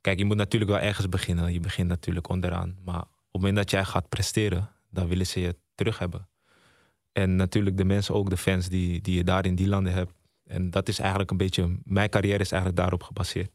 Kijk, 0.01 0.17
je 0.17 0.25
moet 0.25 0.37
natuurlijk 0.37 0.71
wel 0.71 0.79
ergens 0.79 1.09
beginnen. 1.09 1.53
Je 1.53 1.59
begint 1.59 1.87
natuurlijk 1.87 2.29
onderaan. 2.29 2.77
Maar 2.85 3.01
op 3.01 3.07
het 3.31 3.41
moment 3.41 3.55
dat 3.55 3.71
jij 3.71 3.85
gaat 3.85 4.09
presteren, 4.09 4.69
dan 4.89 5.07
willen 5.07 5.27
ze 5.27 5.39
je 5.39 5.55
terug 5.75 5.99
hebben. 5.99 6.27
En 7.11 7.35
natuurlijk 7.35 7.77
de 7.77 7.85
mensen, 7.85 8.15
ook 8.15 8.29
de 8.29 8.37
fans 8.37 8.69
die, 8.69 9.01
die 9.01 9.15
je 9.15 9.23
daar 9.23 9.45
in 9.45 9.55
die 9.55 9.67
landen 9.67 9.93
hebt. 9.93 10.11
En 10.51 10.69
dat 10.69 10.87
is 10.87 10.99
eigenlijk 10.99 11.31
een 11.31 11.37
beetje, 11.37 11.79
mijn 11.83 12.09
carrière 12.09 12.39
is 12.39 12.51
eigenlijk 12.51 12.81
daarop 12.81 13.03
gebaseerd. 13.03 13.49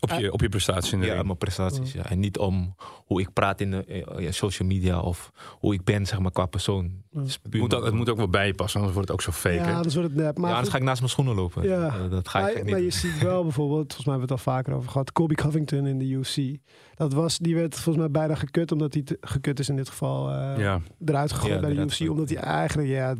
Op 0.00 0.10
je, 0.10 0.32
op 0.32 0.40
je 0.40 0.48
prestaties 0.48 0.92
in 0.92 1.00
de 1.00 1.06
Ja, 1.06 1.12
ring. 1.12 1.26
mijn 1.26 1.38
prestaties. 1.38 1.92
Ja. 1.92 2.04
En 2.10 2.18
niet 2.18 2.38
om 2.38 2.74
hoe 3.04 3.20
ik 3.20 3.32
praat 3.32 3.60
in 3.60 3.70
de 3.70 3.84
eh, 3.84 4.24
ja, 4.24 4.30
social 4.32 4.68
media 4.68 5.00
of 5.00 5.30
hoe 5.58 5.74
ik 5.74 5.84
ben, 5.84 6.06
zeg 6.06 6.18
maar, 6.18 6.30
qua 6.30 6.46
persoon. 6.46 7.02
Het, 7.12 7.38
moet, 7.50 7.74
ook, 7.74 7.84
het 7.84 7.94
moet 7.94 8.08
ook 8.10 8.16
wel 8.16 8.28
bij 8.28 8.46
je 8.46 8.54
passen, 8.54 8.80
anders 8.80 8.94
wordt 8.96 9.10
het 9.10 9.18
ook 9.18 9.24
zo 9.34 9.40
fake. 9.40 9.54
Ja, 9.54 9.64
hè? 9.64 9.74
anders 9.74 9.94
wordt 9.94 10.10
het 10.10 10.18
nep. 10.18 10.36
Maar 10.36 10.48
ja, 10.48 10.54
anders 10.54 10.72
ga 10.72 10.78
ik 10.78 10.84
naast 10.84 10.98
mijn 10.98 11.10
schoenen 11.12 11.34
lopen. 11.34 11.62
Ja. 11.62 11.86
Eh, 11.86 12.10
dat 12.10 12.28
ga 12.28 12.38
ik 12.38 12.44
maar, 12.44 12.54
echt 12.54 12.64
maar 12.70 12.78
je 12.78 12.84
niet 12.84 12.94
ziet 12.94 13.18
wel 13.18 13.42
bijvoorbeeld, 13.42 13.86
volgens 13.92 14.06
mij 14.06 14.14
hebben 14.16 14.28
we 14.28 14.34
het 14.34 14.46
al 14.46 14.52
vaker 14.52 14.74
over 14.74 14.90
gehad, 14.90 15.12
Kobe 15.12 15.34
Covington 15.34 15.86
in 15.86 15.98
de 15.98 16.04
UFC. 16.08 16.58
Dat 16.94 17.12
was, 17.12 17.38
die 17.38 17.54
werd 17.54 17.74
volgens 17.74 17.96
mij 17.96 18.10
bijna 18.10 18.34
gekut, 18.34 18.72
omdat 18.72 18.94
hij 18.94 19.02
te- 19.02 19.18
gekut 19.20 19.58
is 19.58 19.68
in 19.68 19.76
dit 19.76 19.88
geval 19.88 20.30
eh, 20.30 20.58
ja. 20.58 20.80
eruit 21.04 21.32
gegooid 21.32 21.52
Ja, 21.52 21.60
bij 21.60 21.74
de 21.74 21.80
UFC. 21.80 22.10
Omdat 22.10 22.28
hij 22.28 22.38
eigenlijk, 22.38 22.88
ja, 22.88 23.14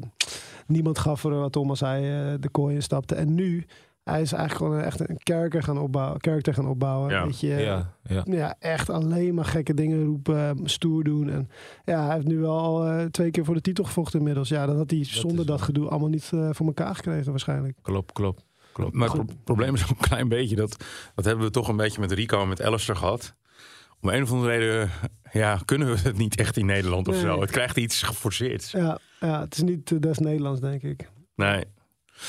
niemand 0.72 0.98
gaf 0.98 1.24
er 1.24 1.30
wat 1.38 1.56
om 1.56 1.68
als 1.70 1.80
hij 1.80 2.00
eh, 2.32 2.34
de 2.40 2.48
kooi 2.48 2.74
instapte. 2.74 3.14
En 3.14 3.34
nu, 3.34 3.64
hij 4.04 4.20
is 4.22 4.32
eigenlijk 4.32 4.64
gewoon 4.72 4.84
echt 4.84 5.00
een 5.00 5.16
character 5.18 5.62
gaan 5.62 5.78
opbouwen. 5.78 6.22
Character 6.22 6.54
gaan 6.54 6.68
opbouwen 6.68 7.10
Ja. 7.10 7.24
Weet 7.24 7.40
je, 7.40 7.46
Ja, 7.48 7.94
ja. 8.04 8.22
ja, 8.24 8.54
echt 8.58 8.90
alleen 8.90 9.34
maar 9.34 9.44
gekke 9.44 9.74
dingen 9.74 10.04
roepen, 10.04 10.58
stoer 10.64 11.04
doen. 11.04 11.30
En 11.30 11.48
ja, 11.84 12.04
hij 12.06 12.14
heeft 12.14 12.26
nu 12.26 12.38
wel 12.38 12.58
al 12.58 12.86
eh, 12.86 13.04
twee 13.04 13.30
keer 13.30 13.44
voor 13.44 13.54
de 13.54 13.60
titel 13.60 13.84
gevochten 13.84 14.18
inmiddels. 14.18 14.48
Ja, 14.48 14.66
dat 14.66 14.76
had 14.76 14.90
hij 14.90 15.04
zonder 15.04 15.46
dat 15.46 15.62
gedoe 15.62 15.88
allemaal 15.88 16.08
niet 16.08 16.30
eh, 16.34 16.48
voor 16.52 16.66
elkaar 16.66 16.94
gekregen 16.94 17.30
waarschijnlijk. 17.30 17.78
Klopt, 17.82 18.12
klopt. 18.12 18.44
klopt. 18.72 18.94
Maar 18.94 19.10
het 19.10 19.26
pro- 19.26 19.34
probleem 19.44 19.74
is 19.74 19.82
ook 19.82 19.88
een 19.90 19.96
klein 20.08 20.28
beetje 20.28 20.56
dat. 20.56 20.84
Dat 21.14 21.24
hebben 21.24 21.44
we 21.44 21.50
toch 21.50 21.68
een 21.68 21.76
beetje 21.76 22.00
met 22.00 22.12
Rico 22.12 22.40
en 22.42 22.48
met 22.48 22.62
Alistair 22.62 22.98
gehad. 22.98 23.34
Om 24.00 24.08
een 24.08 24.22
of 24.22 24.32
andere 24.32 24.50
reden 24.56 24.90
ja, 25.32 25.58
kunnen 25.64 25.88
we 25.90 25.98
het 26.02 26.16
niet 26.16 26.36
echt 26.36 26.56
in 26.56 26.66
Nederland 26.66 27.08
of 27.08 27.14
Nee. 27.14 27.22
zo. 27.22 27.40
Het 27.40 27.50
krijgt 27.50 27.76
iets 27.76 28.02
geforceerd. 28.02 28.70
Ja, 28.70 28.98
ja 29.22 29.40
het 29.40 29.54
is 29.54 29.62
niet 29.62 29.90
uh, 29.90 30.00
des 30.00 30.18
Nederlands, 30.18 30.60
denk 30.60 30.82
ik. 30.82 31.10
Nee. 31.34 31.64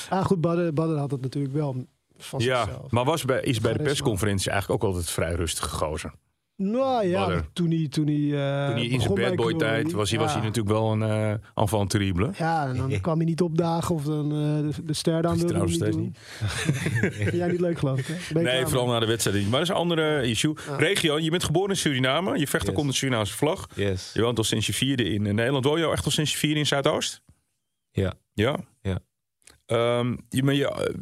Ah, 0.10 0.26
goed, 0.26 0.42
Badden, 0.42 0.74
Badden 0.74 0.98
had 0.98 1.12
het 1.12 1.22
natuurlijk 1.22 1.54
wel 1.54 1.86
van 2.18 2.40
Ja, 2.40 2.64
zichzelf. 2.64 2.92
maar 2.92 3.04
was 3.06 3.26
bij, 3.26 3.42
is 3.42 3.60
bij 3.60 3.74
de 3.74 3.84
persconferentie 3.84 4.52
eigenlijk 4.52 4.84
ook 4.84 4.90
altijd 4.90 5.10
vrij 5.10 5.34
rustig 5.34 5.70
gegozen. 5.70 6.14
Nou 6.56 7.08
ja, 7.08 7.20
Badder. 7.20 7.46
toen 7.54 7.70
hij, 7.70 7.88
toen 7.90 8.06
hij, 8.08 8.16
eh, 8.16 8.66
Toen 8.68 8.76
hij 8.76 8.86
in 8.86 9.02
zijn 9.02 9.14
bad 9.14 9.36
boy 9.36 9.54
tijd 9.54 9.92
was, 9.92 10.10
hij, 10.10 10.20
was 10.20 10.34
hij 10.34 10.42
natuurlijk 10.42 10.76
wel 10.76 10.92
een 10.92 11.02
eh 11.02 11.34
enfant 11.56 11.90
terrible. 11.90 12.32
Ja, 12.38 12.68
en 12.68 12.78
dan 12.78 13.02
kwam 13.02 13.18
hij 13.18 13.26
niet 13.26 13.42
opdagen 13.42 13.96
of 13.96 14.04
dan 14.04 14.26
eh, 14.26 14.76
de, 14.76 14.84
de 14.84 14.94
ster 14.94 15.22
dan 15.22 15.32
Is 15.32 15.38
wilde 15.38 15.54
trouwens 15.54 15.80
niet 15.80 15.82
steeds 15.82 15.98
doen. 15.98 16.16
Vind 17.12 17.36
jij 17.42 17.52
niet 17.52 17.60
leuk 17.60 17.80
geloof 17.80 18.00
ik, 18.00 18.06
hè? 18.06 18.14
Nee, 18.34 18.44
klaar 18.44 18.70
vooral 18.70 18.88
na 18.88 19.00
de 19.00 19.06
wedstrijd. 19.06 19.38
niet. 19.38 19.50
Maar 19.50 19.60
dat 19.60 19.70
is 19.70 19.70
een 19.70 19.82
andere 19.82 20.28
issue. 20.28 20.56
Ja. 20.68 20.76
Regio, 20.76 21.20
je 21.20 21.30
bent 21.30 21.44
geboren 21.44 21.70
in 21.70 21.78
Suriname. 21.78 22.40
Je 22.40 22.48
vecht 22.48 22.70
ook 22.70 22.78
onder 22.78 22.92
de 22.92 22.98
Surinaamse 22.98 23.34
vlag. 23.34 23.68
Yes. 23.76 24.12
Je 24.14 24.22
woont 24.22 24.38
al 24.38 24.44
sinds 24.44 24.66
je 24.66 24.74
vierde 24.74 25.04
in 25.04 25.22
Nederland. 25.22 25.66
Woon 25.66 25.80
je 25.80 25.86
al 25.86 25.92
echt 25.92 26.06
al 26.06 26.12
sinds 26.12 26.32
je 26.32 26.38
vierde 26.38 26.60
in 26.60 26.68
Zuidoost? 26.68 27.22
Ja. 27.92 28.14
Ja? 28.34 28.58
Ja. 28.82 29.00
Ehm, 29.66 30.16
je, 30.30 30.44
maar 30.44 30.54
je, 30.54 30.96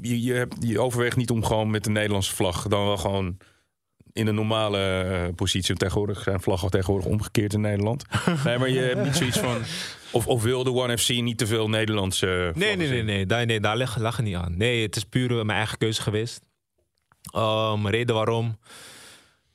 je, 0.00 0.22
je, 0.22 0.32
hebt, 0.32 0.56
je 0.60 0.80
overweegt 0.80 1.16
niet 1.16 1.30
om 1.30 1.44
gewoon 1.44 1.70
met 1.70 1.84
de 1.84 1.90
Nederlandse 1.90 2.34
vlag... 2.34 2.68
dan 2.68 2.84
wel 2.84 2.96
gewoon 2.96 3.36
in 4.16 4.26
een 4.26 4.34
normale 4.34 4.78
eh, 4.78 5.34
positie. 5.34 5.74
Tegenwoordig 5.74 6.22
zijn 6.22 6.40
vlaggen 6.40 6.70
tegenwoordig 6.70 7.08
omgekeerd 7.08 7.52
in 7.52 7.60
Nederland. 7.60 8.04
nee, 8.44 8.58
maar 8.58 8.68
je 8.68 8.78
hebt 8.78 9.04
niet 9.04 9.16
zoiets 9.16 9.38
van... 9.38 9.56
Of, 10.10 10.26
of 10.26 10.42
wil 10.42 10.64
de 10.64 10.72
One 10.72 10.98
FC 10.98 11.08
niet 11.08 11.38
te 11.38 11.46
veel 11.46 11.68
Nederlandse 11.68 12.52
Nee, 12.54 12.76
nee, 12.76 12.88
nee, 12.88 13.02
nee. 13.02 13.26
Daar, 13.26 13.46
nee, 13.46 13.60
daar 13.60 13.76
lag, 13.76 13.98
lag 13.98 14.16
het 14.16 14.24
niet 14.24 14.34
aan. 14.34 14.56
Nee, 14.56 14.82
het 14.82 14.96
is 14.96 15.04
puur 15.04 15.30
eh, 15.30 15.44
mijn 15.44 15.58
eigen 15.58 15.78
keuze 15.78 16.02
geweest. 16.02 16.40
Ehm, 17.32 17.86
reden 17.86 18.14
waarom. 18.14 18.58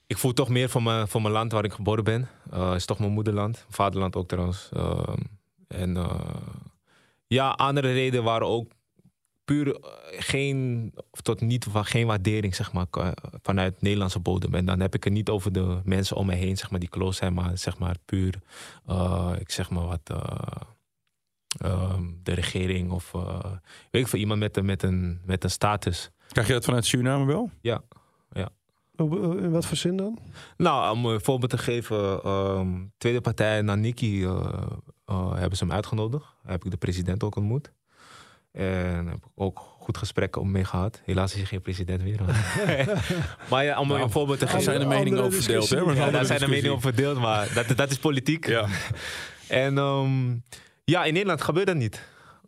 Ik 0.07 0.17
voel 0.17 0.33
toch 0.33 0.49
meer 0.49 0.69
voor 0.69 0.83
mijn, 0.83 1.07
voor 1.07 1.21
mijn 1.21 1.33
land 1.33 1.51
waar 1.51 1.63
ik 1.63 1.73
geboren 1.73 2.03
ben. 2.03 2.29
Het 2.49 2.75
is 2.75 2.85
toch 2.85 2.99
mijn 2.99 3.11
moederland. 3.11 3.53
Mijn 3.53 3.65
vaderland 3.69 4.15
ook 4.15 4.27
trouwens. 4.27 4.69
Ehm, 4.73 5.17
en 5.67 5.97
eh, 5.97 6.19
ja, 7.27 7.49
andere 7.49 7.93
redenen 7.93 8.23
waren 8.23 8.47
ook 8.47 8.71
puur 9.51 9.75
eh, 9.75 9.91
geen, 10.09 10.91
of 11.11 11.21
tot 11.21 11.41
niet 11.41 11.65
van 11.69 11.85
geen 11.85 12.07
waardering, 12.07 12.55
zeg 12.55 12.73
maar, 12.73 12.87
vanuit 13.41 13.81
Nederlandse 13.81 14.19
bodem. 14.19 14.53
En 14.53 14.65
dan 14.65 14.79
heb 14.79 14.95
ik 14.95 15.03
het 15.03 15.13
niet 15.13 15.29
over 15.29 15.51
de 15.51 15.81
mensen 15.83 16.15
om 16.15 16.25
me 16.25 16.33
heen, 16.33 16.57
zeg 16.57 16.71
maar, 16.71 16.79
die 16.79 16.89
close 16.89 17.17
zijn, 17.17 17.33
maar 17.33 17.57
zeg 17.57 17.77
maar 17.77 17.95
puur, 18.05 18.39
eh, 18.85 19.31
ik 19.39 19.51
zeg 19.51 19.69
maar 19.69 19.85
wat, 19.85 20.09
eh, 20.09 20.45
ehm, 21.57 22.03
de 22.23 22.33
regering 22.33 22.91
of 22.91 23.11
weet 23.91 24.01
ik 24.01 24.07
veel, 24.07 24.19
iemand 24.19 24.39
met 24.39 24.57
een, 24.57 24.65
met, 24.65 24.83
een, 24.83 25.21
met 25.25 25.43
een 25.43 25.49
status. 25.49 26.11
Krijg 26.27 26.47
je 26.47 26.53
dat 26.53 26.65
vanuit 26.65 26.85
Suriname 26.85 27.25
wel? 27.25 27.49
Oh, 28.95 29.43
In 29.43 29.51
wat 29.51 29.65
voor 29.65 29.77
zin 29.77 29.97
dan? 29.97 30.17
Nou, 30.57 30.91
om 30.91 31.05
een 31.05 31.21
voorbeeld 31.21 31.51
te 31.51 31.57
geven, 31.57 32.23
ehm, 32.23 32.85
tweede 32.97 33.21
partij 33.21 33.61
Naniki 33.61 34.25
hebben 35.05 35.57
ze 35.57 35.63
hem 35.63 35.71
uitgenodigd. 35.71 36.25
Daar 36.43 36.51
heb 36.51 36.65
ik 36.65 36.71
de 36.71 36.77
president 36.77 37.23
ook 37.23 37.35
ontmoet. 37.35 37.71
En 38.51 39.07
heb 39.07 39.15
ik 39.15 39.23
ook 39.35 39.59
goed 39.79 39.97
gesprekken 39.97 40.41
om 40.41 40.51
mee 40.51 40.63
gehad. 40.63 41.01
Helaas 41.05 41.31
is 41.31 41.37
hij 41.37 41.45
geen 41.45 41.61
president 41.61 42.03
meer. 42.03 42.19
maar 43.49 43.63
ja, 43.63 43.79
om 43.79 43.87
Nou, 43.87 44.01
een 44.01 44.11
voorbeeld 44.11 44.39
te 44.39 44.45
Daar 44.45 44.53
geven. 44.53 44.73
zijn 44.73 44.79
de 44.89 44.95
meningen 44.95 45.23
over 45.23 45.41
verdeeld. 45.43 45.69
Hè? 45.69 45.79
Ja, 45.79 46.09
daar 46.11 46.25
zijn 46.25 46.39
de 46.39 46.47
meningen 46.47 46.69
over 46.71 46.81
verdeeld, 46.81 47.17
maar 47.19 47.53
dat, 47.53 47.77
dat 47.77 47.91
is 47.91 47.97
politiek. 47.97 48.47
Ja. 48.47 48.67
En 49.47 49.77
ehm, 49.77 50.35
ja, 50.83 51.03
in 51.03 51.13
Nederland 51.13 51.41
gebeurt 51.41 51.67
dat 51.67 51.75
niet. 51.75 52.01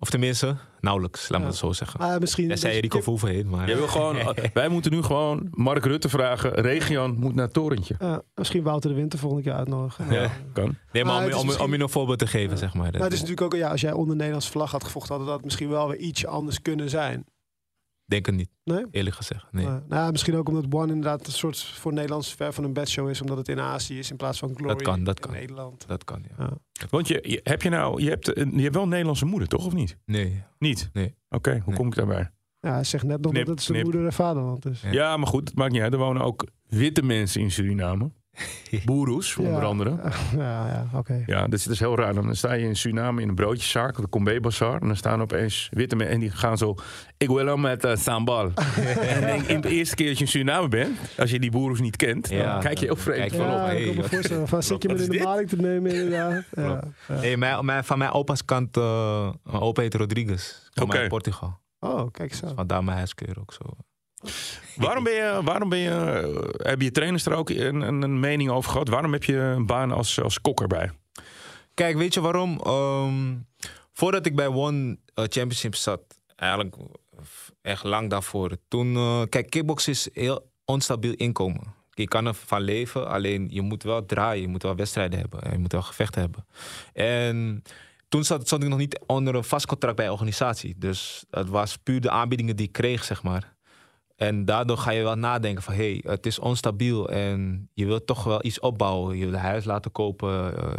Of 0.04 0.10
tenminste, 0.10 0.56
nauwelijks, 0.80 1.30
laat 1.30 1.42
me 1.42 1.48
het 1.48 1.56
zo 1.56 1.72
zeggen. 1.72 2.00
Ah, 2.00 2.20
misschien. 2.20 2.48
Je 2.48 2.68
Rico 2.80 3.00
Verhoeven 3.02 3.30
heet, 3.30 3.46
maar... 3.50 3.68
Jij 3.68 3.76
wil 3.78 3.88
gewoon, 3.88 4.18
wij 4.54 4.70
moeten 4.70 4.92
nu 4.92 5.02
gewoon 5.02 5.48
Mark 5.52 5.86
Rutte 5.86 6.10
vragen. 6.10 6.54
Region 6.54 7.16
moet 7.20 7.36
naar 7.36 7.44
het 7.46 7.54
torentje. 7.54 7.96
Ja, 8.00 8.22
misschien 8.36 8.64
Wouter 8.64 8.90
de 8.90 8.96
Winter 8.96 9.20
volgende 9.20 9.44
keer 9.44 9.54
uitnodigen. 9.54 10.12
Ja, 10.12 10.32
kan. 10.54 10.76
Nee, 10.92 11.04
maar 11.06 11.14
Maar 11.14 11.26
om, 11.34 11.40
om, 11.40 11.46
misschien- 11.46 11.66
om 11.66 11.74
je 11.74 11.80
een 11.80 11.90
voorbeeld 11.90 12.20
te 12.20 12.28
geven, 12.28 12.58
zeg 12.58 12.74
maar. 12.74 12.92
Maar 12.92 13.02
het 13.02 13.14
is 13.14 13.22
natuurlijk 13.22 13.54
ook, 13.54 13.60
ja, 13.60 13.70
als 13.70 13.82
jij 13.82 13.92
onder 13.92 14.16
Nederlandse 14.16 14.52
vlag 14.52 14.72
had 14.72 14.84
gevochten, 14.84 15.16
had 15.18 15.26
dat 15.28 15.44
misschien 15.44 15.70
wel 15.70 15.88
weer 15.88 15.98
ietsje 15.98 16.28
anders 16.28 16.62
kunnen 16.62 16.90
zijn. 16.90 17.26
Denk 18.06 18.26
het 18.26 18.36
niet, 18.36 18.50
Nee? 18.64 18.86
eerlijk 18.92 19.16
gezegd. 19.16 19.46
Nee. 19.52 19.66
Maar, 19.66 19.84
nou, 19.88 20.06
ja, 20.06 20.12
misschien 20.12 20.36
ook 20.36 20.48
omdat 20.50 20.66
One 20.70 20.88
inderdaad 20.94 21.26
een 21.28 21.32
soort 21.34 21.64
voor 21.64 21.94
Nederlands 21.94 22.34
ver 22.36 22.54
van 22.54 22.64
een 22.64 22.74
bedshow 22.74 23.10
is, 23.10 23.22
omdat 23.22 23.38
het 23.38 23.48
in 23.48 23.60
Azië 23.60 24.00
is 24.00 24.12
in 24.12 24.18
plaats 24.18 24.40
van 24.40 24.56
Glory 24.56 24.74
Dat 24.74 24.82
kan, 24.82 25.04
dat 25.04 25.16
in 25.16 25.22
kan. 25.22 25.32
Nederland. 25.32 25.88
Dat 25.88 26.04
kan, 26.04 26.24
ja. 26.38 26.50
Want 26.90 27.08
je, 27.08 27.20
je- 27.28 27.40
heb 27.44 27.62
je 27.62 27.70
nou, 27.70 28.02
je 28.04 28.10
hebt, 28.10 28.38
een- 28.38 28.56
je 28.56 28.62
hebt 28.62 28.74
wel 28.74 28.84
een 28.84 28.90
Nederlandse 28.90 29.26
moeder, 29.26 29.48
toch? 29.48 29.66
Of 29.66 29.74
niet? 29.74 29.98
Nee. 30.06 30.44
Niet? 30.60 30.90
Nee. 30.94 31.16
Oké, 31.30 31.52
hoe 31.52 31.62
Nee. 31.66 31.76
kom 31.76 31.88
ik 31.88 31.96
daarbij? 31.96 32.32
Ja, 32.60 32.74
hij 32.74 32.84
zegt 32.84 33.04
net 33.04 33.22
nog 33.22 33.32
Knip, 33.32 33.46
dat 33.46 33.56
het 33.56 33.64
zijn 33.64 33.78
knip. 33.78 33.92
moeder 33.92 34.10
en 34.10 34.16
vaderland 34.16 34.66
is. 34.66 34.82
Ja. 34.82 34.92
Ja, 34.92 35.18
maar 35.18 35.28
goed, 35.28 35.48
het 35.50 35.58
maakt 35.58 35.72
niet 35.72 35.82
uit. 35.82 35.94
Er 35.94 36.00
wonen 36.00 36.22
ook 36.22 36.48
witte 36.68 37.02
mensen 37.04 37.42
in 37.42 37.52
Suriname. 37.52 38.12
Boeroes, 38.86 39.38
onder 39.38 39.62
Ja. 39.62 39.68
andere. 39.68 39.90
Ja, 40.38 40.68
ja, 40.68 40.88
oké. 40.94 41.24
Ja, 41.26 41.42
dat 41.42 41.54
is, 41.54 41.64
dat 41.64 41.74
is 41.74 41.80
heel 41.80 41.96
raar. 41.96 42.14
Dan 42.14 42.36
sta 42.36 42.54
je 42.54 42.66
in 42.66 42.76
Suriname 42.76 43.22
in 43.22 43.30
een 43.30 43.36
broodjeszaak, 43.36 43.96
de 43.96 44.10
Combe 44.10 44.40
Bazaar. 44.40 44.82
En 44.82 44.88
dan 44.88 44.96
staan 44.96 45.22
opeens 45.22 45.70
witte 45.72 45.96
mensen 45.96 46.14
en 46.16 46.20
die 46.22 46.30
gaan 46.32 46.58
zo... 46.58 46.76
Ik 47.18 47.28
wil 47.28 47.46
wel 47.46 47.58
met 47.58 47.84
eh, 47.84 47.96
sambal. 47.96 48.52
en 49.00 49.22
denk, 49.22 49.42
in 49.46 49.62
de 49.62 49.70
eerste 49.70 49.96
keer 49.96 50.08
dat 50.08 50.18
je 50.18 50.24
in 50.24 50.30
Suriname 50.30 50.68
bent, 50.68 51.00
als 51.18 51.32
je 51.32 51.40
die 51.40 51.52
boeroes 51.52 51.80
niet 51.80 51.96
kent, 51.96 52.30
dan 52.30 52.60
kijk 52.60 52.78
je 52.78 52.86
heel 52.86 52.96
dan 52.96 53.04
vreemd 53.04 53.36
van 53.36 53.52
op. 53.52 53.58
hey, 53.60 53.82
ik 53.84 53.86
kan 53.86 53.96
me 53.96 54.10
voorstellen. 54.10 54.48
Van, 54.48 54.64
zit 54.64 54.82
je 54.82 54.88
me 54.88 54.94
in 54.96 55.00
is 55.02 55.08
de 55.08 55.24
maling 55.24 55.50
te 55.50 55.56
nemen 55.56 55.92
inderdaad. 55.94 56.44
Ja, 56.52 56.84
ja. 57.08 57.20
Nee, 57.20 57.38
mijn, 57.38 57.66
mijn, 57.66 57.84
van 57.84 57.98
mijn 57.98 58.12
opa's 58.12 58.46
kant, 58.46 58.78
eh 58.78 59.30
mijn 59.44 59.62
opa 59.62 59.82
heet 59.82 59.94
Rodriguez. 59.96 60.70
Kom 60.74 60.84
Oké. 60.88 60.98
uit 60.98 61.08
Portugal. 61.08 61.60
Oh, 61.80 62.12
kijk 62.12 62.32
eens 62.32 62.44
aan. 62.44 62.56
Vandaar 62.56 62.84
mijn 62.84 62.98
huiskeur 62.98 63.40
ook 63.40 63.54
zo. 63.54 63.66
Waarom 64.76 65.04
ben 65.04 65.14
je, 65.14 65.42
waarom 65.44 65.70
ben 65.70 65.80
je, 65.80 65.90
eh, 65.90 66.68
hebben 66.68 66.86
je 66.86 66.92
trainers 66.92 67.26
er 67.26 67.34
ook 67.34 67.50
een, 67.50 67.82
een, 67.82 68.20
mening 68.20 68.50
over 68.50 68.72
gehad? 68.72 68.88
Waarom 68.88 69.12
heb 69.14 69.24
je 69.24 69.38
een 69.38 69.66
baan 69.66 69.92
als, 69.92 70.22
als 70.22 70.42
kok 70.42 70.62
erbij? 70.62 70.92
Kijk, 71.74 71.98
weet 71.98 72.14
je 72.14 72.22
waarom? 72.22 72.60
Ehm, 72.60 73.36
voordat 73.92 74.26
ik 74.26 74.36
bij 74.36 74.48
One 74.48 74.98
eh, 75.14 75.24
Championship 75.24 75.76
zat, 75.76 76.02
eigenlijk 76.36 76.76
echt 77.62 77.84
lang 77.84 78.10
daarvoor. 78.10 78.58
Toen, 78.68 78.96
eh, 78.96 79.22
kijk, 79.30 79.50
kickbox 79.50 79.88
is 79.88 80.10
heel 80.14 80.52
onstabiel 80.66 81.14
inkomen. 81.14 81.74
Je 81.94 82.08
kan 82.08 82.26
ervan 82.26 82.62
leven, 82.62 83.08
alleen 83.08 83.48
je 83.52 83.62
moet 83.62 83.84
wel 83.84 84.06
draaien. 84.06 84.42
Je 84.42 84.48
moet 84.48 84.64
wel 84.64 84.76
wedstrijden 84.76 85.20
hebben. 85.20 85.42
en 85.42 85.52
Je 85.52 85.58
moet 85.58 85.72
wel 85.72 85.82
gevechten 85.82 86.22
hebben. 86.22 86.46
En 86.94 87.64
toen 88.10 88.24
zat, 88.24 88.48
zat 88.48 88.64
ik 88.64 88.70
nog 88.70 88.78
niet 88.78 89.00
onder 89.06 89.36
een 89.36 89.44
vast 89.44 89.66
contract 89.66 89.96
bij 89.96 90.06
een 90.06 90.12
organisatie. 90.12 90.76
Dus 90.78 91.26
het 91.30 91.50
was 91.50 91.78
puur 91.78 92.02
de 92.02 92.10
aanbiedingen 92.10 92.56
die 92.56 92.66
ik 92.68 92.72
kreeg, 92.72 93.04
zeg 93.04 93.24
maar. 93.24 93.53
En 94.16 94.46
daardoor 94.46 94.78
ga 94.78 94.92
je 94.92 95.04
wel 95.04 95.16
nadenken 95.16 95.64
van... 95.64 95.74
hé, 95.74 95.92
hey, 95.92 96.12
het 96.12 96.26
is 96.26 96.40
onstabiel 96.40 97.10
en 97.10 97.70
je 97.74 97.86
wilt 97.86 98.08
toch 98.08 98.24
wel 98.24 98.46
iets 98.46 98.60
opbouwen. 98.60 99.18
Je 99.18 99.26
wil 99.26 99.34
een 99.34 99.40
huis 99.40 99.66
laten 99.66 99.92
kopen. 99.92 100.58
eh, 100.58 100.74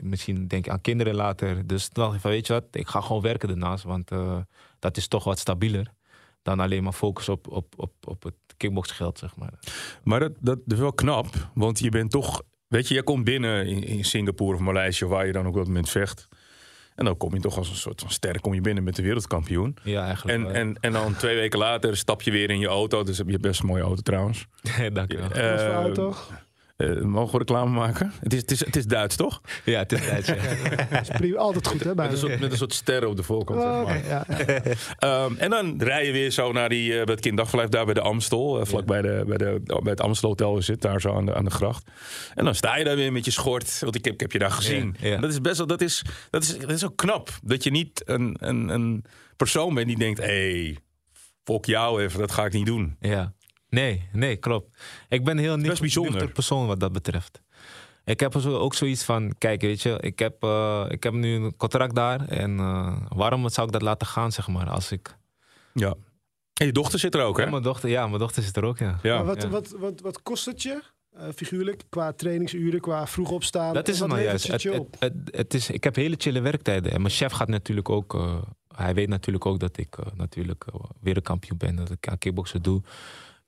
misschien 0.00 0.48
denk 0.48 0.64
je 0.64 0.70
aan 0.70 0.80
kinderen 0.80 1.14
later. 1.14 1.66
Dus 1.66 1.86
ik 1.86 1.92
van, 1.94 2.18
weet 2.30 2.46
je 2.46 2.52
wat? 2.52 2.64
Ik 2.70 2.88
ga 2.88 3.00
gewoon 3.00 3.22
werken 3.22 3.48
ernaast. 3.48 3.84
Want 3.84 4.10
eh, 4.10 4.38
dat 4.78 4.96
is 4.96 5.08
toch 5.08 5.24
wat 5.24 5.38
stabieler. 5.38 5.92
Dan 6.42 6.60
alleen 6.60 6.82
maar 6.82 6.92
focus 6.92 7.28
op, 7.28 7.48
op, 7.48 7.74
op, 7.76 7.92
op 8.04 8.22
het 8.22 8.34
kickboxgeld, 8.56 9.18
zeg 9.18 9.36
maar. 9.36 9.58
Maar 10.02 10.20
dat, 10.20 10.32
dat 10.40 10.58
is 10.66 10.78
wel 10.78 10.92
knap, 10.92 11.26
want 11.54 11.78
je 11.78 11.90
bent 11.90 12.10
toch... 12.10 12.42
Weet 12.66 12.88
je, 12.88 12.94
jij 12.94 13.02
komt 13.02 13.24
binnen 13.24 13.66
in, 13.66 13.84
in 13.84 14.04
Singapore 14.04 14.54
of 14.54 14.60
Maleisië, 14.60 15.04
waar 15.04 15.26
je 15.26 15.32
dan 15.32 15.42
ook 15.42 15.52
op 15.52 15.56
dat 15.56 15.66
moment 15.66 15.88
vecht. 15.88 16.28
En 16.96 17.04
dan 17.04 17.16
kom 17.16 17.34
je 17.34 17.40
toch 17.40 17.56
als 17.56 17.68
een 17.70 17.76
soort 17.76 18.00
van 18.00 18.10
ster 18.10 18.40
kom 18.40 18.54
je 18.54 18.60
binnen 18.60 18.84
met 18.84 18.96
de 18.96 19.02
wereldkampioen. 19.02 19.76
Ja, 19.82 20.04
eigenlijk 20.04 20.38
En, 20.38 20.44
wel. 20.44 20.54
en, 20.54 20.76
en 20.80 20.92
dan 20.92 21.16
twee 21.16 21.34
weken 21.34 21.58
later 21.58 21.96
stap 21.96 22.22
je 22.22 22.30
weer 22.30 22.50
in 22.50 22.58
je 22.58 22.66
auto. 22.66 23.02
Dus 23.02 23.18
heb 23.18 23.28
je 23.28 23.38
best 23.38 23.60
een 23.60 23.66
mooie 23.66 23.82
auto 23.82 24.02
trouwens. 24.02 24.46
Dank 24.92 25.12
je 25.12 25.18
wel. 25.18 25.72
Auto? 25.72 26.14
Eh, 26.76 27.00
mogen 27.00 27.32
we 27.32 27.38
reclame 27.38 27.70
maken? 27.70 28.12
Het 28.20 28.32
is, 28.32 28.40
het 28.40 28.50
is, 28.50 28.64
het 28.64 28.76
is 28.76 28.86
Duits, 28.86 29.16
toch? 29.16 29.40
Ja, 29.64 29.78
het 29.78 29.92
is 29.92 30.00
tijd, 30.00 30.26
ja. 30.26 30.34
is 31.00 31.08
prima, 31.08 31.38
altijd 31.38 31.66
goed, 31.66 31.84
hè? 31.84 31.94
Bij 31.94 32.04
Met 32.04 32.12
een 32.12 32.18
soort, 32.28 32.40
met 32.40 32.50
een 32.50 32.56
soort 32.56 32.72
sterren 32.74 33.08
op 33.08 33.16
de 33.16 33.22
voorkant. 33.22 33.60
Oh, 33.60 33.88
zeg 33.88 34.08
maar. 34.08 34.20
oké, 34.20 34.42
ja, 34.42 34.64
ja. 34.64 34.74
Ehm, 35.24 35.34
en 35.36 35.50
dan 35.50 35.74
rij 35.82 36.06
je 36.06 36.12
weer 36.12 36.30
zo 36.30 36.52
naar 36.52 36.68
die, 36.68 36.90
eh, 36.90 37.04
bij 37.04 37.14
het 37.14 37.20
kinderdagverblijf 37.20 37.68
daar 37.70 37.84
bij 37.84 37.94
de 37.94 38.00
Amstel. 38.00 38.60
eh, 38.60 38.66
vlak 38.66 38.84
bij, 38.86 39.02
de, 39.02 39.24
bij, 39.26 39.36
de, 39.36 39.60
bij 39.64 39.90
het 39.90 40.00
Amstel 40.00 40.28
Hotel 40.28 40.62
zit, 40.62 40.82
daar 40.82 41.00
zo 41.00 41.14
aan 41.14 41.26
de, 41.26 41.34
aan 41.34 41.44
de 41.44 41.50
gracht. 41.50 41.86
En 42.34 42.44
dan 42.44 42.54
sta 42.54 42.76
je 42.76 42.84
daar 42.84 42.96
weer 42.96 43.12
met 43.12 43.24
je 43.24 43.30
schort. 43.30 43.78
Want 43.80 43.94
ik 43.94 44.04
heb, 44.04 44.14
ik 44.14 44.20
heb 44.20 44.32
je 44.32 44.38
daar 44.38 44.50
gezien. 44.50 44.96
Ja, 44.98 45.08
ja. 45.08 45.14
En 45.14 45.20
Dat 45.20 45.30
is 45.30 45.40
best 45.40 45.56
wel, 45.56 45.66
dat 45.66 45.80
is, 45.80 46.02
dat 46.30 46.42
is, 46.42 46.58
dat 46.58 46.70
is 46.70 46.84
ook 46.84 46.96
knap. 46.96 47.30
Dat 47.42 47.64
je 47.64 47.70
niet 47.70 48.02
een, 48.04 48.36
een, 48.40 48.68
een 48.68 49.04
persoon 49.36 49.74
bent 49.74 49.86
die 49.86 49.98
denkt, 49.98 50.18
hé, 50.18 50.24
hey, 50.62 50.78
fok 51.44 51.64
jou 51.64 52.02
even, 52.02 52.18
dat 52.20 52.32
ga 52.32 52.44
ik 52.44 52.52
niet 52.52 52.66
doen. 52.66 52.96
Ja. 53.00 53.34
Nee, 53.68 54.08
nee, 54.12 54.36
klopt. 54.36 54.78
Ik 55.08 55.24
ben 55.24 55.36
een 55.36 55.42
heel 55.42 55.52
best 55.54 55.64
nuchter, 55.66 55.80
bijzonder. 55.82 56.12
nuchter 56.12 56.32
persoon 56.32 56.66
wat 56.66 56.80
dat 56.80 56.92
betreft. 56.92 57.40
Ik 58.04 58.20
heb 58.20 58.34
er 58.34 58.40
zo- 58.40 58.56
ook 58.58 58.74
zoiets 58.74 59.04
van, 59.04 59.34
kijk, 59.38 59.60
weet 59.60 59.82
je, 59.82 59.98
ik 60.00 60.18
heb, 60.18 60.42
eh, 60.42 60.84
ik 60.88 61.02
heb 61.02 61.12
nu 61.12 61.34
een 61.34 61.56
contract 61.56 61.94
daar. 61.94 62.28
En 62.28 62.58
eh, 62.58 62.96
waarom 63.08 63.48
zou 63.48 63.66
ik 63.66 63.72
dat 63.72 63.82
laten 63.82 64.06
gaan, 64.06 64.32
zeg 64.32 64.48
maar, 64.48 64.70
als 64.70 64.92
ik... 64.92 65.16
Ja. 65.74 65.94
En 66.54 66.66
je 66.66 66.72
dochter 66.72 66.98
zit 66.98 67.14
er 67.14 67.22
ook, 67.22 67.36
hè? 67.36 67.44
Ja, 67.44 67.50
mijn 67.50 67.62
dochter, 67.62 67.88
ja, 67.88 68.06
mijn 68.06 68.18
dochter 68.18 68.42
zit 68.42 68.56
er 68.56 68.64
ook, 68.64 68.78
ja. 68.78 68.98
Ja. 69.02 69.14
Maar 69.16 69.24
wat, 69.24 69.42
ja. 69.42 69.48
wat, 69.48 69.74
wat, 69.78 70.00
wat 70.00 70.22
kost 70.22 70.44
het 70.44 70.62
je? 70.62 70.82
eh, 71.16 71.28
figuurlijk, 71.34 71.82
qua 71.88 72.12
trainingsuren, 72.12 72.80
qua 72.80 73.06
vroeg 73.06 73.30
opstaan. 73.30 73.74
Dat 73.74 73.88
is 73.88 73.98
het 73.98 74.08
nou 74.08 74.20
juist. 74.22 74.46
het 74.46 74.62
Het, 74.62 74.72
het, 74.74 74.96
het, 74.98 75.12
het 75.36 75.54
is, 75.54 75.70
ik 75.70 75.84
heb 75.84 75.94
hele 75.94 76.14
chille 76.18 76.40
werktijden. 76.40 76.92
En 76.92 77.00
mijn 77.00 77.12
chef 77.14 77.32
gaat 77.32 77.48
natuurlijk 77.48 77.88
ook... 77.88 78.14
eh, 78.14 78.36
hij 78.76 78.94
weet 78.94 79.08
natuurlijk 79.08 79.46
ook 79.46 79.58
dat 79.58 79.76
ik 79.76 79.96
natuurlijk 80.14 80.64
eh, 80.64 80.80
wereldkampioen 81.00 81.58
ben. 81.58 81.76
Dat 81.76 81.90
ik 81.90 82.08
aan 82.08 82.18
kickboksen 82.18 82.62
doe. 82.62 82.82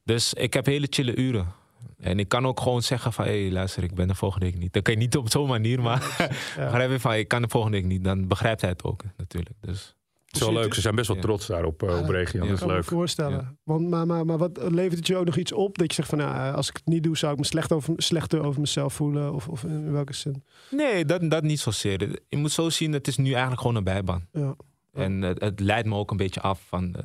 Dus 0.09 0.35
ik 0.35 0.55
heb 0.55 0.67
hele 0.67 0.87
chille 0.91 1.17
uren. 1.17 1.47
En 1.99 2.19
ik 2.19 2.29
kan 2.29 2.47
ook 2.47 2.61
gewoon 2.61 2.83
zeggen 2.83 3.13
van... 3.13 3.25
Hé, 3.25 3.43
hey, 3.43 3.53
luister, 3.53 3.83
ik 3.83 3.95
ben 3.95 4.09
de 4.09 4.15
volgende 4.15 4.47
week 4.47 4.59
niet. 4.59 4.73
Dat 4.73 4.83
kan 4.83 4.95
je 4.95 4.99
niet 5.01 5.17
op 5.17 5.31
zo'n 5.31 5.49
manier, 5.49 5.81
maar... 5.83 6.15
Ja. 6.57 6.65
begrijp 6.65 6.91
je 6.91 7.01
van, 7.01 7.15
ik 7.15 7.29
kan 7.29 7.43
de 7.43 7.49
volgende 7.49 7.77
week 7.77 7.87
niet. 7.87 8.05
Dan 8.05 8.29
begrijpt 8.29 8.61
hij 8.61 8.71
het 8.71 8.85
ook 8.85 9.03
natuurlijk. 9.17 9.55
Dus 9.61 9.95
Het 10.27 10.37
is 10.37 10.41
wel 10.41 10.53
leuk. 10.53 10.75
Ze 10.75 10.81
zijn 10.81 10.95
best 10.95 11.09
wel 11.09 11.17
trots 11.17 11.47
daar 11.47 11.65
op, 11.65 11.83
eh, 11.83 11.99
op 11.99 12.09
regio. 12.09 12.41
Ja. 12.41 12.45
Dat 12.45 12.55
is 12.55 12.59
kan 12.59 12.69
me 12.69 12.75
leuk. 12.75 12.85
voorstellen. 12.85 13.59
Want, 13.65 13.89
maar, 13.89 14.07
maar, 14.07 14.27
maar 14.27 14.39
wat 14.39 14.59
levert 14.71 14.97
het 14.97 15.07
je 15.07 15.17
ook 15.17 15.25
nog 15.25 15.37
iets 15.37 15.53
op? 15.53 15.79
Dat 15.79 15.87
je 15.87 15.95
zegt 15.95 16.09
van, 16.09 16.19
nou, 16.19 16.35
eh, 16.35 16.55
als 16.55 16.69
ik 16.69 16.77
het 16.77 16.87
niet 16.87 17.03
doe, 17.03 17.17
zou 17.17 17.33
ik 17.33 17.39
me 17.39 17.45
slecht 17.45 17.73
over, 17.73 17.95
slechter 17.97 18.43
over 18.43 18.61
mezelf 18.61 18.95
voelen? 18.95 19.35
Of, 19.35 19.49
of 19.49 19.65
in 19.65 19.93
welke 19.93 20.15
zin? 20.15 20.45
nee, 20.71 21.05
dat, 21.05 21.31
dat 21.31 21.43
niet 21.43 21.61
zozeer. 21.61 22.21
Je 22.29 22.37
moet 22.37 22.53
zo 22.53 22.71
zien, 22.71 22.93
het 22.93 23.07
is 23.09 23.17
nu 23.17 23.31
eigenlijk 23.31 23.61
gewoon 23.61 23.77
een 23.77 23.85
bijbaan. 23.85 24.29
Ja. 24.33 24.57
En 24.93 25.23
het, 25.23 25.41
het 25.41 25.61
leidt 25.61 25.89
me 25.89 25.95
ook 25.95 26.11
een 26.11 26.17
beetje 26.17 26.41
af 26.41 26.61
van 26.69 26.95
eh, 26.95 27.03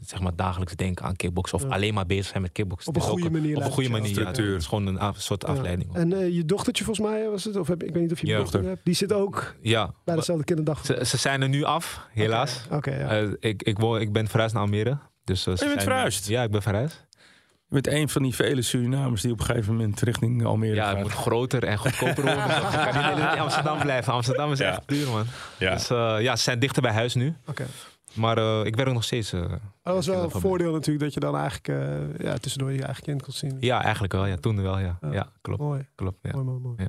zeg 0.00 0.20
maar 0.20 0.36
dagelijks 0.36 0.74
denken 0.74 1.04
aan 1.04 1.16
kickboksen. 1.16 1.58
Of 1.58 1.64
Ja. 1.64 1.70
alleen 1.70 1.94
maar 1.94 2.06
bezig 2.06 2.26
zijn 2.26 2.42
met 2.42 2.52
kickboksen. 2.52 2.88
Op 2.88 2.94
Het 2.94 3.04
een 3.04 3.10
goede 3.10 3.30
manier 3.30 3.56
Op 3.56 3.62
een 3.64 3.70
goede 3.70 3.88
het 3.88 3.96
je 3.96 4.02
manier. 4.02 4.20
Ja, 4.20 4.26
het 4.52 4.60
is 4.60 4.66
gewoon 4.66 4.86
een 4.86 4.98
af- 4.98 5.20
soort 5.20 5.42
Ja. 5.46 5.52
afleiding. 5.52 5.94
En 5.94 6.12
eh, 6.12 6.34
je 6.34 6.44
dochtertje 6.44 6.84
volgens 6.84 7.08
mij 7.08 7.28
was 7.28 7.44
het? 7.44 7.56
Of 7.56 7.68
heb, 7.68 7.82
ik 7.82 7.92
weet 7.92 8.02
niet 8.02 8.12
of 8.12 8.20
je 8.20 8.26
een 8.26 8.32
Ja. 8.32 8.38
dochter 8.38 8.64
hebt. 8.64 8.80
Die 8.84 8.94
zit 8.94 9.12
ook 9.12 9.54
Ja, 9.60 9.94
bij 10.04 10.14
dezelfde 10.14 10.44
kinderdag. 10.44 10.84
ze, 10.86 11.00
ze 11.04 11.16
zijn 11.16 11.42
er 11.42 11.48
nu 11.48 11.64
af, 11.64 12.06
helaas. 12.12 12.60
Oké, 12.70 12.90
ja. 12.94 13.08
Eh, 13.08 13.28
ik, 13.40 13.62
ik, 13.62 13.78
woon, 13.78 14.00
ik 14.00 14.12
ben 14.12 14.28
verhuisd 14.28 14.54
naar 14.54 14.62
Almere. 14.62 14.98
Dus, 15.24 15.46
eh, 15.46 15.56
ze 15.56 15.66
bent 15.66 15.82
verhuisd? 15.82 16.28
Ja, 16.28 16.42
ik 16.42 16.50
ben 16.50 16.62
verhuisd. 16.62 17.04
Je 17.68 17.74
bent 17.82 17.86
een 17.86 18.08
van 18.08 18.22
die 18.22 18.34
vele 18.34 18.62
Surinamers 18.62 19.22
die 19.22 19.32
op 19.32 19.40
een 19.40 19.46
gegeven 19.46 19.74
moment 19.76 20.00
richting 20.00 20.44
Almere 20.44 20.74
Ja, 20.74 20.84
het 20.86 20.92
gaat. 20.94 21.02
moet 21.02 21.12
groter 21.12 21.64
en 21.64 21.78
goedkoper 21.78 22.22
worden. 22.24 22.44
ik 22.46 22.88
kan 22.92 23.14
niet 23.14 23.32
in 23.32 23.40
Amsterdam 23.40 23.78
blijven. 23.78 24.12
Amsterdam 24.12 24.52
is 24.52 24.58
Ja. 24.58 24.70
echt 24.70 24.82
duur, 24.86 25.08
man. 25.08 25.24
Ja. 25.58 25.72
Dus 25.74 25.90
eh, 25.90 26.16
ja, 26.20 26.36
ze 26.36 26.42
zijn 26.42 26.58
dichter 26.58 26.82
bij 26.82 26.92
huis 26.92 27.14
nu. 27.14 27.34
Oké. 27.46 27.66
Maar 28.16 28.38
eh, 28.38 28.64
ik 28.64 28.76
werk 28.76 28.92
nog 28.92 29.04
steeds. 29.04 29.32
eh, 29.32 29.40
Maar 29.40 29.58
dat 29.82 29.94
was 29.94 30.06
wel 30.06 30.22
een 30.22 30.30
voordeel 30.30 30.72
natuurlijk 30.72 31.04
dat 31.04 31.14
je 31.14 31.20
dan 31.20 31.36
eigenlijk 31.36 31.68
eh, 31.68 32.26
ja, 32.26 32.36
tussendoor 32.38 32.72
je 32.72 32.82
eigen 32.82 33.02
kind 33.02 33.22
kon 33.22 33.32
zien. 33.32 33.56
Ja, 33.60 33.82
eigenlijk 33.82 34.12
wel. 34.12 34.26
Ja, 34.26 34.36
toen 34.36 34.62
wel, 34.62 34.78
ja. 34.78 34.98
Ja. 35.00 35.12
Ja, 35.12 35.32
klopt. 35.40 35.60
Mooi, 35.60 35.86
klopt 35.94 36.18
ja. 36.22 36.30
mooi, 36.32 36.44
mooi, 36.44 36.58
mooi. 36.60 36.74
Ja. 36.78 36.88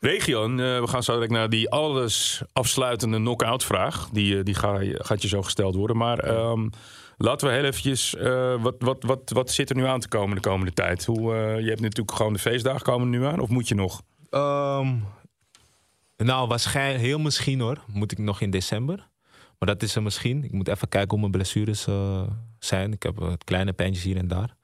Region, 0.00 0.56
we 0.56 0.86
gaan 0.86 1.02
zo 1.02 1.12
direct 1.14 1.32
naar 1.32 1.48
die 1.48 1.70
alles 1.70 2.42
afsluitende 2.52 3.16
knock-out 3.16 3.64
vraag. 3.64 4.08
Die, 4.12 4.42
die 4.42 4.54
ga, 4.54 4.80
je- 4.80 5.04
gaat 5.04 5.22
je 5.22 5.28
zo 5.28 5.42
gesteld 5.42 5.74
worden. 5.74 5.96
Maar 5.96 6.18
ehm, 6.18 6.68
laten 7.16 7.48
we 7.48 7.54
heel 7.54 7.64
eventjes... 7.64 8.14
eh, 8.16 8.62
wat, 8.62 8.74
wat, 8.78 9.02
wat, 9.02 9.30
wat 9.30 9.50
zit 9.50 9.70
er 9.70 9.76
nu 9.76 9.84
aan 9.86 10.00
te 10.00 10.08
komen 10.08 10.34
de 10.34 10.40
komende 10.42 10.72
tijd? 10.72 11.04
Hoe, 11.04 11.34
eh, 11.34 11.60
je 11.60 11.68
hebt 11.68 11.80
natuurlijk 11.80 12.16
gewoon 12.16 12.32
de 12.32 12.38
feestdagen 12.38 12.82
komen 12.82 13.08
nu 13.10 13.24
aan. 13.24 13.40
Of 13.40 13.48
moet 13.48 13.68
je 13.68 13.74
nog? 13.74 14.02
Ehm, 14.30 14.94
nou, 16.16 16.48
waarschijnlijk, 16.48 17.04
heel 17.04 17.18
misschien 17.18 17.60
hoor, 17.60 17.78
moet 17.86 18.12
ik 18.12 18.18
nog 18.18 18.40
in 18.40 18.50
december. 18.50 19.08
Maar 19.58 19.68
dat 19.68 19.82
is 19.82 19.94
er 19.96 20.02
misschien. 20.02 20.44
Ik 20.44 20.52
moet 20.52 20.68
even 20.68 20.88
kijken 20.88 21.10
hoe 21.10 21.18
mijn 21.20 21.30
blessures 21.32 21.86
eh, 21.86 22.22
zijn. 22.58 22.92
Ik 22.92 23.02
heb 23.02 23.16
wat 23.18 23.44
kleine 23.44 23.72
pijntjes 23.72 24.04
hier 24.04 24.16
en 24.16 24.28
daar. 24.28 24.56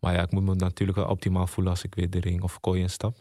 Maar 0.00 0.14
ja, 0.14 0.22
ik 0.22 0.30
moet 0.30 0.42
me 0.44 0.54
natuurlijk 0.54 0.98
wel 0.98 1.08
optimaal 1.08 1.46
voelen 1.46 1.72
als 1.72 1.82
ik 1.84 1.94
weer 1.94 2.10
de 2.10 2.20
ring 2.20 2.42
of 2.42 2.60
kooi 2.60 2.80
instap. 2.80 3.16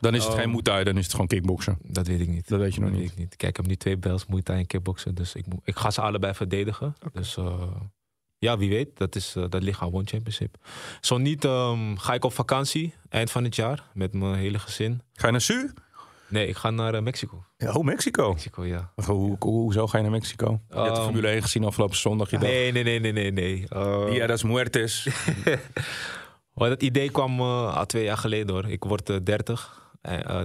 Dan 0.00 0.14
is 0.14 0.24
het 0.24 0.32
Oh. 0.32 0.38
geen 0.38 0.50
Muay 0.50 0.62
Thai, 0.62 0.84
dan 0.84 0.96
is 0.96 1.02
het 1.02 1.10
gewoon 1.12 1.26
kickboksen. 1.26 1.78
Dat 1.82 2.06
weet 2.06 2.20
ik 2.20 2.28
niet. 2.28 2.48
Dat 2.48 2.58
weet 2.60 2.74
je 2.74 2.80
nog 2.80 2.90
Dat 2.90 2.98
niet. 2.98 3.08
weet 3.08 3.18
ik 3.18 3.24
niet. 3.24 3.36
Kijk, 3.36 3.50
ik 3.50 3.56
heb 3.56 3.66
nu 3.66 3.76
twee 3.76 3.96
belts, 3.96 4.26
Muay 4.26 4.42
Thai 4.42 4.58
en 4.58 4.66
kickboksen. 4.66 5.14
Dus 5.14 5.34
ik, 5.34 5.46
moet, 5.46 5.60
ik 5.64 5.76
ga 5.76 5.90
ze 5.90 6.00
allebei 6.00 6.34
verdedigen. 6.34 6.94
Dus 7.12 7.36
eh, 7.36 7.70
ja, 8.38 8.58
wie 8.58 8.68
weet. 8.68 8.96
Dat, 8.96 9.16
is, 9.16 9.36
eh, 9.36 9.44
dat 9.48 9.62
ligt 9.62 9.80
aan 9.80 9.92
One 9.92 10.04
Championship. 10.06 10.56
Zo 11.00 11.18
niet 11.18 11.44
ehm, 11.44 11.96
ga 11.96 12.14
ik 12.14 12.24
op 12.24 12.32
vakantie 12.32 12.94
eind 13.08 13.30
van 13.30 13.44
het 13.44 13.56
jaar 13.56 13.82
met 13.94 14.12
mijn 14.12 14.34
hele 14.34 14.58
gezin. 14.58 15.00
Ga 15.12 15.26
je 15.26 15.32
naar 15.32 15.40
Su? 15.40 15.70
Nee, 16.34 16.46
ik 16.46 16.56
ga 16.56 16.70
naar 16.70 16.94
eh, 16.94 17.02
Mexico. 17.02 17.44
Ja, 17.56 17.72
oh, 17.72 17.84
Mexico. 17.84 18.28
Mexico, 18.28 18.64
ja. 18.64 18.92
Hoe, 18.94 19.36
hoe, 19.38 19.38
hoezo 19.38 19.86
ga 19.86 19.96
je 19.96 20.02
naar 20.02 20.12
Mexico? 20.12 20.60
Je 20.68 20.76
hebt 20.76 20.94
de 20.94 21.00
Um, 21.00 21.06
Formule 21.06 21.28
1 21.28 21.42
gezien 21.42 21.64
afgelopen 21.64 21.96
zondag. 21.96 22.30
Je 22.30 22.38
Nee, 22.38 22.72
nee, 22.72 22.82
nee, 22.82 23.00
nee, 23.00 23.12
nee. 23.12 23.32
nee. 23.32 23.66
Uh, 23.72 24.10
Dia 24.10 24.26
das 24.26 24.42
Muertes. 24.42 25.08
Maar 26.54 26.68
dat 26.74 26.82
idee 26.82 27.10
kwam 27.10 27.38
eh, 27.38 27.76
al 27.76 27.86
twee 27.86 28.04
jaar 28.04 28.16
geleden 28.16 28.54
hoor. 28.54 28.68
Ik 28.68 28.84
word 28.84 29.10
eh, 29.10 29.16
30 29.22 29.92
eh, 30.00 30.40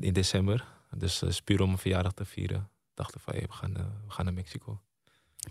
in 0.00 0.12
december. 0.12 0.64
Dus 0.90 1.22
uh, 1.22 1.30
puur 1.44 1.60
om 1.60 1.66
mijn 1.66 1.78
verjaardag 1.78 2.12
te 2.12 2.24
vieren. 2.24 2.70
Dachten 2.94 3.20
van, 3.20 3.34
hey, 3.34 3.42
we, 3.42 3.52
gaan, 3.52 3.70
uh, 3.70 3.76
we 4.06 4.12
gaan 4.12 4.24
naar 4.24 4.34
Mexico. 4.34 4.80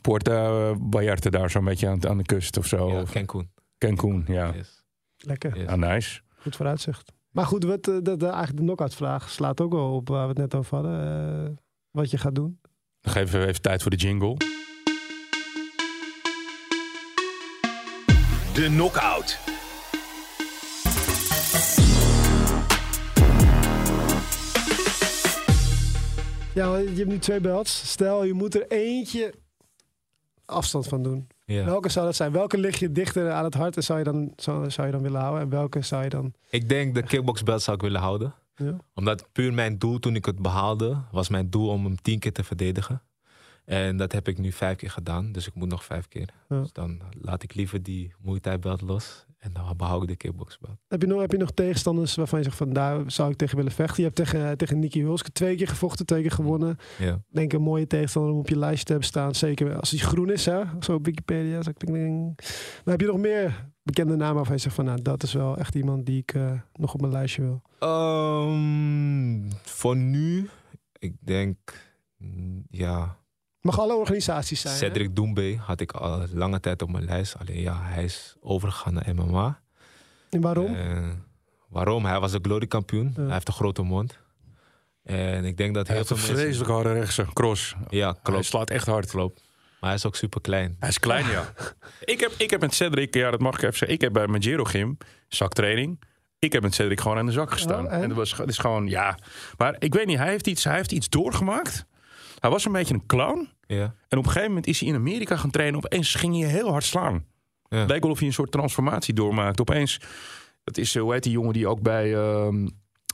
Puerto 0.01 0.77
Vallarta 0.89 1.29
daar 1.29 1.49
zo'n 1.49 1.65
beetje 1.65 1.87
aan, 1.87 2.07
aan 2.07 2.17
de 2.17 2.23
kust 2.23 2.57
of 2.57 2.65
zo. 2.65 2.91
Ja, 2.91 3.03
Cancun. 3.03 3.51
Cancun, 3.77 4.23
ja. 4.27 4.53
Yes. 4.53 4.83
Lekker. 5.17 5.57
Yes. 5.57 5.67
Ah, 5.67 5.77
nice. 5.77 6.21
Goed 6.41 6.55
vooruitzicht. 6.55 7.13
Maar 7.31 7.45
goed, 7.45 7.63
wat, 7.63 7.87
uh, 7.87 7.97
de, 8.01 8.17
de, 8.17 8.25
eigenlijk 8.25 8.57
de 8.57 8.63
knock-out 8.63 8.95
vraag 8.95 9.29
slaat 9.29 9.61
ook 9.61 9.71
wel 9.71 9.93
op 9.93 10.07
waar 10.09 10.21
we 10.21 10.27
het 10.27 10.37
net 10.37 10.55
over 10.55 10.75
hadden. 10.75 11.43
Uh, 11.43 11.55
wat 11.91 12.11
je 12.11 12.17
gaat 12.17 12.35
doen. 12.35 12.59
Dan 13.01 13.13
geven 13.13 13.39
we 13.39 13.45
even 13.45 13.61
tijd 13.61 13.81
voor 13.81 13.91
de 13.91 13.97
jingle. 13.97 14.37
De 18.53 18.65
knockout. 18.67 19.39
Ja, 26.53 26.77
je 26.77 26.95
hebt 26.95 27.07
nu 27.07 27.19
twee 27.19 27.39
belts. 27.39 27.89
Stel, 27.89 28.23
je 28.23 28.33
moet 28.33 28.55
er 28.55 28.67
eentje 28.67 29.33
afstand 30.45 30.87
van 30.87 31.03
doen. 31.03 31.27
Ja. 31.53 31.65
Welke 31.65 31.89
zou 31.89 32.05
dat 32.05 32.15
zijn? 32.15 32.31
Welke 32.31 32.57
lig 32.57 32.79
je 32.79 32.91
dichter 32.91 33.31
aan 33.31 33.43
het 33.43 33.53
hart 33.53 33.75
en 33.75 33.83
zou 33.83 33.99
je 33.99 34.05
dan, 34.05 34.33
zou, 34.35 34.71
zou 34.71 34.87
je 34.87 34.93
dan 34.93 35.01
willen 35.01 35.21
houden? 35.21 35.41
En 35.41 35.49
welke 35.49 35.81
zou 35.81 36.03
je 36.03 36.09
dan... 36.09 36.33
Ik 36.49 36.69
denk 36.69 36.95
de 36.95 37.03
kickboxbelt 37.03 37.61
zou 37.61 37.75
ik 37.75 37.81
willen 37.81 38.01
houden. 38.01 38.33
Ja. 38.55 38.77
Omdat 38.93 39.29
puur 39.31 39.53
mijn 39.53 39.77
doel 39.77 39.99
toen 39.99 40.15
ik 40.15 40.25
het 40.25 40.39
behaalde, 40.39 41.01
was 41.11 41.29
mijn 41.29 41.49
doel 41.49 41.69
om 41.69 41.83
hem 41.85 42.01
tien 42.01 42.19
keer 42.19 42.33
te 42.33 42.43
verdedigen. 42.43 43.01
En 43.65 43.97
dat 43.97 44.11
heb 44.11 44.27
ik 44.27 44.37
nu 44.37 44.51
vijf 44.51 44.77
keer 44.77 44.91
gedaan, 44.91 45.31
dus 45.31 45.47
ik 45.47 45.53
moet 45.53 45.69
nog 45.69 45.85
vijf 45.85 46.07
keer. 46.07 46.29
Ja. 46.49 46.59
Dus 46.59 46.71
dan 46.71 47.01
laat 47.21 47.43
ik 47.43 47.53
liever 47.53 47.83
die 47.83 48.13
moeitijbelt 48.19 48.81
los 48.81 49.25
en 49.37 49.53
dan 49.53 49.77
behoud 49.77 50.01
ik 50.01 50.07
de 50.07 50.15
kickboxbelt. 50.15 50.77
Heb 50.87 51.01
je, 51.01 51.07
nog, 51.07 51.21
heb 51.21 51.31
je 51.31 51.37
nog 51.37 51.51
tegenstanders 51.51 52.15
waarvan 52.15 52.39
je 52.39 52.45
zegt 52.45 52.57
van 52.57 52.73
daar 52.73 53.11
zou 53.11 53.31
ik 53.31 53.37
tegen 53.37 53.57
willen 53.57 53.71
vechten? 53.71 53.95
Je 53.95 54.03
hebt 54.03 54.15
tegen, 54.15 54.57
tegen 54.57 54.79
Nicky 54.79 55.01
Hulske 55.01 55.31
twee 55.31 55.55
keer 55.55 55.67
gevochten, 55.67 56.05
twee 56.05 56.21
keer 56.21 56.31
gewonnen. 56.31 56.77
Ja. 56.97 57.21
Denk 57.29 57.53
een 57.53 57.61
mooie 57.61 57.87
tegenstander 57.87 58.31
om 58.31 58.39
op 58.39 58.49
je 58.49 58.57
lijstje 58.57 58.85
te 58.85 58.91
hebben 58.91 59.09
staan. 59.09 59.35
Zeker 59.35 59.79
als 59.79 59.89
hij 59.89 59.99
groen 59.99 60.31
is, 60.31 60.45
hè? 60.45 60.63
Zo 60.79 60.93
op 60.93 61.05
Wikipedia. 61.05 61.61
Zo, 61.61 61.71
ding, 61.77 61.93
ding. 61.93 62.35
Maar 62.83 62.93
heb 62.93 63.01
je 63.01 63.07
nog 63.07 63.17
meer 63.17 63.69
bekende 63.83 64.15
namen 64.15 64.35
waarvan 64.35 64.55
je 64.55 64.61
zegt 64.61 64.75
van 64.75 64.85
nou, 64.85 65.01
dat 65.01 65.23
is 65.23 65.33
wel 65.33 65.57
echt 65.57 65.75
iemand 65.75 66.05
die 66.05 66.17
ik 66.17 66.33
uh, 66.33 66.51
nog 66.73 66.93
op 66.93 67.01
mijn 67.01 67.13
lijstje 67.13 67.41
wil? 67.41 67.61
Um, 67.89 69.51
voor 69.63 69.95
nu, 69.95 70.49
ik 70.99 71.15
denk, 71.19 71.57
mm, 72.17 72.65
ja. 72.69 73.17
Mag 73.67 73.79
alle 73.79 73.95
organisaties 73.95 74.61
zijn. 74.61 74.75
Cedric 74.75 75.15
Doumbé 75.15 75.57
had 75.57 75.81
ik 75.81 75.91
al 75.91 76.25
lange 76.33 76.59
tijd 76.59 76.81
op 76.81 76.91
mijn 76.91 77.05
lijst. 77.05 77.35
Alleen 77.39 77.61
ja, 77.61 77.81
hij 77.81 78.03
is 78.03 78.35
overgegaan 78.41 78.93
naar 78.93 79.15
MMA. 79.15 79.61
En 80.29 80.41
waarom? 80.41 80.73
Uh, 80.73 81.09
waarom? 81.69 82.05
Hij 82.05 82.19
was 82.19 82.33
een 82.33 82.43
glory 82.43 82.67
kampioen. 82.67 83.13
Ja. 83.15 83.23
Hij 83.23 83.33
heeft 83.33 83.47
een 83.47 83.53
grote 83.53 83.81
mond. 83.81 84.17
En 85.03 85.45
ik 85.45 85.57
denk 85.57 85.73
dat 85.73 85.87
hij 85.87 85.95
heel 85.95 86.05
veel 86.05 86.15
mensen... 86.15 86.33
een 86.33 86.41
vreselijk 86.41 86.69
harde 86.69 86.93
rechtse 86.93 87.25
cross. 87.33 87.75
Ja, 87.89 88.11
klopt. 88.11 88.27
Hij 88.27 88.41
slaat 88.41 88.69
echt 88.69 88.85
hard. 88.85 89.09
Klopt. 89.09 89.43
Maar 89.79 89.89
hij 89.89 89.93
is 89.93 90.05
ook 90.05 90.15
super 90.15 90.41
klein. 90.41 90.75
Hij 90.79 90.89
is 90.89 90.99
klein, 90.99 91.27
ja. 91.29 91.53
ik, 92.13 92.19
heb, 92.19 92.31
ik 92.37 92.49
heb 92.49 92.61
met 92.61 92.73
Cedric, 92.73 93.13
ja, 93.13 93.31
dat 93.31 93.39
mag 93.39 93.53
ik 93.53 93.61
even 93.61 93.77
zeggen. 93.77 93.95
Ik 93.97 94.01
heb 94.01 94.13
bij 94.13 94.27
mijn 94.27 94.43
Giro 94.43 94.63
Gym, 94.63 94.97
zaktraining. 95.27 96.03
Ik 96.39 96.53
heb 96.53 96.61
met 96.61 96.75
Cedric 96.75 96.99
gewoon 96.99 97.17
aan 97.17 97.25
de 97.25 97.31
zak 97.31 97.51
gestaan. 97.51 97.85
Oh, 97.85 97.93
en? 97.93 98.01
en 98.01 98.07
dat 98.07 98.17
was 98.17 98.37
het 98.37 98.49
is 98.49 98.57
gewoon, 98.57 98.87
ja. 98.87 99.17
Maar 99.57 99.75
ik 99.79 99.93
weet 99.93 100.05
niet, 100.05 100.17
hij 100.17 100.29
heeft 100.29 100.47
iets, 100.47 100.63
hij 100.63 100.75
heeft 100.75 100.91
iets 100.91 101.09
doorgemaakt. 101.09 101.85
Hij 102.39 102.49
was 102.49 102.65
een 102.65 102.71
beetje 102.71 102.93
een 102.93 103.05
clown. 103.05 103.49
Ja. 103.67 103.95
En 104.07 104.17
op 104.17 104.23
een 104.25 104.31
gegeven 104.31 104.47
moment 104.47 104.67
is 104.67 104.79
hij 104.79 104.89
in 104.89 104.95
Amerika 104.95 105.37
gaan 105.37 105.49
trainen. 105.49 105.83
Opeens 105.83 106.15
ging 106.15 106.39
hij 106.39 106.49
heel 106.49 106.69
hard 106.69 106.83
slaan. 106.83 107.25
Ja. 107.69 107.77
Het 107.77 107.89
leek 107.89 108.01
wel 108.01 108.11
of 108.11 108.17
hij 108.17 108.27
een 108.27 108.33
soort 108.33 108.51
transformatie 108.51 109.13
doormaakt. 109.13 109.61
Opeens, 109.61 110.01
dat 110.63 110.77
is, 110.77 110.97
hoe 110.97 111.13
heet 111.13 111.23
die 111.23 111.31
jongen 111.31 111.53
die 111.53 111.67
ook 111.67 111.81
bij, 111.81 112.13
uh, 112.13 112.47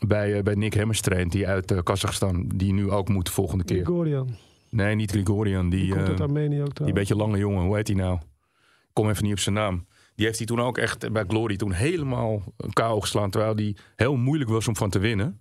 bij, 0.08 0.38
uh, 0.38 0.42
bij 0.42 0.56
Nick 0.56 0.74
Hemmers 0.74 1.02
traint. 1.02 1.32
Die 1.32 1.48
uit 1.48 1.72
uh, 1.72 1.80
Kazachstan, 1.84 2.52
die 2.56 2.74
nu 2.74 2.92
ook 2.92 3.10
moet 3.10 3.26
de 3.26 3.32
volgende 3.32 3.64
keer. 3.64 3.84
Grigorian. 3.84 4.36
Nee, 4.70 4.96
niet 4.96 5.12
Grigorian. 5.12 5.70
Die, 5.70 5.80
die 5.80 5.94
komt 5.94 6.08
uit 6.08 6.22
Armenië 6.22 6.62
ook 6.62 6.86
die 6.86 6.94
beetje 6.94 7.16
lange 7.16 7.38
jongen, 7.38 7.64
hoe 7.64 7.76
heet 7.76 7.88
hij 7.88 7.98
nou? 7.98 8.16
Ik 8.16 8.94
kom 8.94 9.10
even 9.10 9.24
niet 9.24 9.34
op 9.34 9.40
zijn 9.40 9.56
naam. 9.56 9.86
Die 10.16 10.26
heeft 10.26 10.38
hij 10.38 10.48
toen 10.48 10.62
ook 10.62 10.78
echt 10.78 11.12
bij 11.12 11.24
Glory 11.28 11.56
toen 11.56 11.72
helemaal 11.72 12.44
een 12.58 12.74
KO 12.74 13.00
geslaan. 13.00 13.30
Terwijl 13.30 13.56
die 13.56 13.78
heel 13.96 14.16
moeilijk 14.16 14.50
was 14.50 14.68
om 14.68 14.76
van 14.76 14.90
te 14.90 15.00
winnen. 15.00 15.40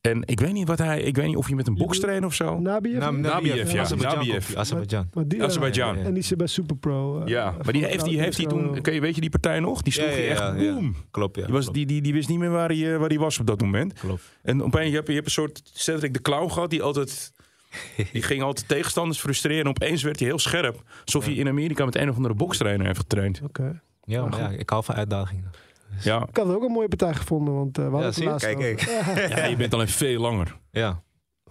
En 0.00 0.22
ik 0.24 0.40
weet 0.40 0.52
niet 0.52 0.68
wat 0.68 0.78
hij, 0.78 1.00
ik 1.00 1.16
weet 1.16 1.26
niet 1.26 1.36
of 1.36 1.48
je 1.48 1.54
met 1.54 1.66
een 1.66 1.74
box 1.74 2.00
traint 2.00 2.24
of 2.24 2.34
zo. 2.34 2.58
Nabiev? 2.58 2.98
Na, 2.98 3.10
Nabiev, 3.10 3.72
ja. 3.72 3.80
Azerbaijan. 3.80 4.26
Nabiev. 4.26 5.42
Azerbaijan. 5.42 5.96
En 5.96 6.14
die 6.14 6.22
zit 6.22 6.38
bij 6.38 6.46
Superpro. 6.46 7.20
Uh, 7.20 7.26
Ja, 7.26 7.54
maar 7.62 7.72
die 7.72 7.84
heeft, 7.84 8.04
die 8.04 8.20
heeft 8.20 8.36
hij 8.36 8.46
toen, 8.46 8.80
kun 8.80 8.94
je, 8.94 9.00
weet 9.00 9.14
je 9.14 9.20
die 9.20 9.30
partij 9.30 9.60
nog? 9.60 9.82
Die 9.82 9.92
sloeg 9.92 10.10
ja, 10.10 10.16
echt 10.16 10.38
ja, 10.38 10.54
boom. 10.54 10.84
Ja. 10.84 11.00
Klopt, 11.10 11.36
ja. 11.36 11.44
Die, 11.44 11.54
was, 11.54 11.72
die, 11.72 11.86
die, 11.86 12.02
die 12.02 12.12
wist 12.12 12.28
niet 12.28 12.38
meer 12.38 12.50
waar 12.50 12.68
hij, 12.68 12.98
waar 12.98 13.08
hij 13.08 13.18
was 13.18 13.38
op 13.38 13.46
dat 13.46 13.60
moment. 13.60 13.92
Klopt. 13.92 14.22
En 14.42 14.62
opeens, 14.62 14.88
je 14.88 14.94
hebt, 14.94 15.06
je 15.06 15.14
hebt 15.14 15.26
een 15.26 15.32
soort 15.32 15.62
Cedric 15.72 16.14
de 16.14 16.22
Clown 16.22 16.50
gehad 16.50 16.70
die 16.70 16.82
altijd... 16.82 17.32
Die 18.12 18.22
ging 18.22 18.42
altijd 18.42 18.68
tegenstanders 18.68 19.20
frustreren. 19.20 19.64
En 19.64 19.68
opeens 19.68 20.02
werd 20.02 20.18
hij 20.18 20.28
heel 20.28 20.38
scherp. 20.38 20.82
Alsof 21.04 21.24
hij 21.24 21.34
in 21.34 21.48
Amerika 21.48 21.84
met 21.84 21.96
een 21.96 22.08
of 22.08 22.16
andere 22.16 22.34
bokstrainer 22.34 22.86
heeft 22.86 22.98
getraind. 22.98 23.40
Oké. 23.42 23.60
Okay. 23.60 23.80
Ja, 24.04 24.26
maar 24.26 24.38
ja, 24.38 24.48
ik 24.48 24.70
hou 24.70 24.84
van 24.84 24.94
uitdagingen. 24.94 25.50
Dus 25.94 26.04
ja. 26.04 26.26
Ik 26.28 26.36
had 26.36 26.46
ook 26.46 26.62
een 26.62 26.72
mooie 26.72 26.88
partij 26.88 27.14
gevonden, 27.14 27.54
want 27.54 27.78
uh, 27.78 27.84
we 27.84 27.90
hadden 27.90 28.00
ja, 28.00 28.06
het 28.06 28.14
zie, 28.14 28.24
laatst 28.24 28.46
kijk, 28.46 28.76
kijk. 28.76 29.36
ja, 29.36 29.44
je 29.44 29.56
bent 29.56 29.74
alleen 29.74 29.88
veel 29.88 30.20
langer. 30.20 30.58
Ja. 30.70 31.02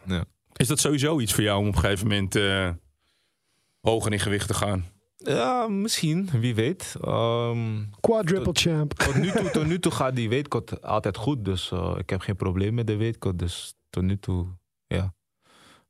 ja. 0.05 0.25
Is 0.55 0.67
dat 0.67 0.79
sowieso 0.79 1.19
iets 1.19 1.33
voor 1.33 1.43
jou 1.43 1.59
om 1.59 1.67
op 1.67 1.73
een 1.73 1.79
gegeven 1.79 2.07
moment 2.07 2.35
uh, 2.35 2.69
hoger 3.81 4.11
in 4.11 4.19
gewicht 4.19 4.47
te 4.47 4.53
gaan? 4.53 4.85
Ja, 5.17 5.67
misschien. 5.67 6.29
Wie 6.39 6.55
weet. 6.55 6.95
Um, 7.05 7.89
Quadruple 7.99 8.43
tot, 8.43 8.59
champ. 8.59 8.93
Tot 8.93 9.15
nu, 9.15 9.31
toe, 9.31 9.49
tot 9.49 9.65
nu 9.65 9.79
toe 9.79 9.91
gaat 9.99 10.15
die 10.15 10.29
weetkot 10.29 10.81
altijd 10.81 11.17
goed. 11.17 11.45
Dus 11.45 11.71
uh, 11.71 11.95
ik 11.97 12.09
heb 12.09 12.21
geen 12.21 12.35
probleem 12.35 12.73
met 12.73 12.87
de 12.87 12.95
weetkot. 12.95 13.39
Dus 13.39 13.75
tot 13.89 14.03
nu 14.03 14.19
toe, 14.19 14.47
ja. 14.87 15.13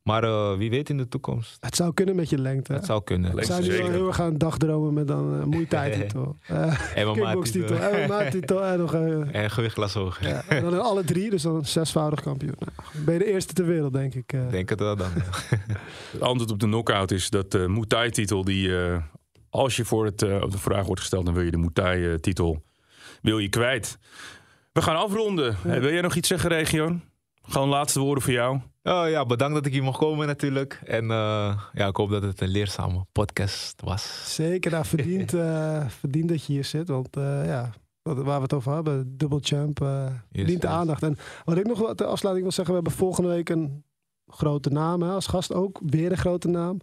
Maar 0.09 0.23
uh, 0.23 0.57
wie 0.57 0.69
weet 0.69 0.89
in 0.89 0.97
de 0.97 1.07
toekomst. 1.07 1.57
Het 1.59 1.75
zou 1.75 1.93
kunnen 1.93 2.15
met 2.15 2.29
je 2.29 2.37
lengte. 2.37 2.73
Het 2.73 2.85
zou 2.85 3.03
kunnen. 3.03 3.37
Ik 3.37 3.43
zou 3.43 3.61
nu 3.61 3.77
wel 3.77 3.89
heel 3.89 4.07
erg 4.07 4.15
gaan 4.15 4.37
dagdromen 4.37 4.93
met 4.93 5.07
dan 5.07 5.39
uh, 5.39 5.43
Muay 5.43 5.65
Thai 5.65 6.01
titel. 6.01 6.35
Uh, 6.51 6.93
kickbox-titel, 6.93 7.75
MMA-titel 7.75 8.65
en 8.65 8.79
nog... 8.79 8.93
Uh, 8.93 9.35
en 9.35 9.51
gewichtklasse 9.51 9.99
hoger. 9.99 10.27
Ja, 10.27 10.43
en 10.47 10.63
dan 10.63 10.73
in 10.73 10.79
alle 10.79 11.03
drie, 11.03 11.29
dus 11.29 11.41
dan 11.41 11.55
een 11.55 11.65
zesvoudig 11.65 12.21
kampioen. 12.21 12.55
Nou, 12.59 13.05
ben 13.05 13.13
je 13.13 13.19
de 13.19 13.31
eerste 13.31 13.53
ter 13.53 13.65
wereld, 13.65 13.93
denk 13.93 14.13
ik. 14.13 14.33
Uh. 14.33 14.49
Denk 14.49 14.69
het 14.69 14.79
wel 14.79 14.95
dan. 14.95 15.09
het 16.11 16.21
antwoord 16.21 16.51
op 16.51 16.59
de 16.59 16.65
knockout 16.65 17.11
is 17.11 17.29
dat 17.29 17.51
de 17.51 17.67
Muay 17.67 17.85
Thai-titel... 17.87 18.43
die 18.43 18.71
als 19.49 19.75
je 19.75 19.85
voor 19.85 20.05
het, 20.05 20.23
op 20.41 20.51
de 20.51 20.59
vraag 20.59 20.85
wordt 20.85 21.01
gesteld... 21.01 21.25
dan 21.25 21.33
wil 21.33 21.43
je 21.43 21.51
de 21.51 21.57
Muay 21.57 21.73
Thai-titel 21.73 22.63
wil 23.21 23.39
je 23.39 23.49
kwijt. 23.49 23.97
We 24.71 24.81
gaan 24.81 24.95
afronden. 24.95 25.57
Ja. 25.63 25.79
Wil 25.79 25.91
jij 25.91 26.01
nog 26.01 26.15
iets 26.15 26.27
zeggen, 26.27 26.49
Region? 26.49 27.08
Gewoon 27.49 27.69
laatste 27.69 27.99
woorden 27.99 28.23
voor 28.23 28.33
jou. 28.33 28.59
Oh 28.83 29.09
ja, 29.09 29.25
bedankt 29.25 29.53
dat 29.53 29.65
ik 29.65 29.71
hier 29.71 29.83
mocht 29.83 29.97
komen 29.97 30.27
natuurlijk. 30.27 30.81
En 30.85 31.03
uh, 31.03 31.61
ja, 31.73 31.87
ik 31.87 31.95
hoop 31.95 32.09
dat 32.09 32.23
het 32.23 32.41
een 32.41 32.47
leerzame 32.47 33.05
podcast 33.11 33.81
was. 33.81 34.35
Zeker, 34.35 34.71
nou, 34.71 34.85
verdient, 34.85 35.33
uh, 35.33 35.87
verdient 35.99 36.29
dat 36.29 36.45
je 36.45 36.53
hier 36.53 36.65
zit. 36.65 36.87
Want 36.87 37.17
uh, 37.17 37.45
ja, 37.45 37.69
waar 38.01 38.35
we 38.35 38.41
het 38.41 38.53
over 38.53 38.73
hebben, 38.73 39.17
dubbel 39.17 39.39
champ, 39.41 39.79
yes, 39.79 40.11
verdient 40.31 40.61
de 40.61 40.67
aandacht. 40.67 41.03
En 41.03 41.17
wat 41.45 41.57
ik 41.57 41.67
nog 41.67 41.95
ter 41.95 42.05
afsluiting 42.05 42.45
wil 42.45 42.55
zeggen, 42.55 42.75
we 42.75 42.81
hebben 42.81 42.99
volgende 42.99 43.29
week 43.29 43.49
een 43.49 43.83
grote 44.27 44.69
naam 44.69 45.01
hè, 45.01 45.11
als 45.11 45.27
gast 45.27 45.53
ook. 45.53 45.79
Weer 45.85 46.11
een 46.11 46.17
grote 46.17 46.47
naam. 46.47 46.79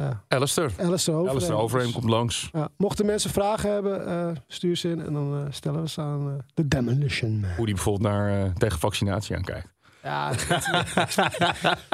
Ja. 0.00 0.24
Alistair. 0.28 0.72
Alistair 0.78 1.16
Overeem. 1.16 1.36
Alistair 1.36 1.58
Overeem 1.58 1.92
komt 1.92 2.10
langs. 2.10 2.48
Ja, 2.52 2.68
mochten 2.76 3.06
mensen 3.06 3.30
vragen 3.30 3.72
hebben, 3.72 4.08
uh, 4.08 4.36
stuur 4.46 4.76
ze 4.76 4.88
in 4.88 5.00
en 5.00 5.12
dan 5.12 5.34
uh, 5.34 5.40
stellen 5.50 5.82
we 5.82 5.88
ze 5.88 6.00
aan 6.00 6.28
uh, 6.28 6.32
de 6.54 6.68
Demolition 6.68 7.40
Man. 7.40 7.50
Hoe 7.56 7.66
die 7.66 7.74
bijvoorbeeld 7.74 8.12
naar 8.12 8.52
tegen 8.54 8.78
vaccinatie 8.78 9.36
aankijkt. 9.36 9.68
Ja, 10.02 10.30
dat, 10.48 10.66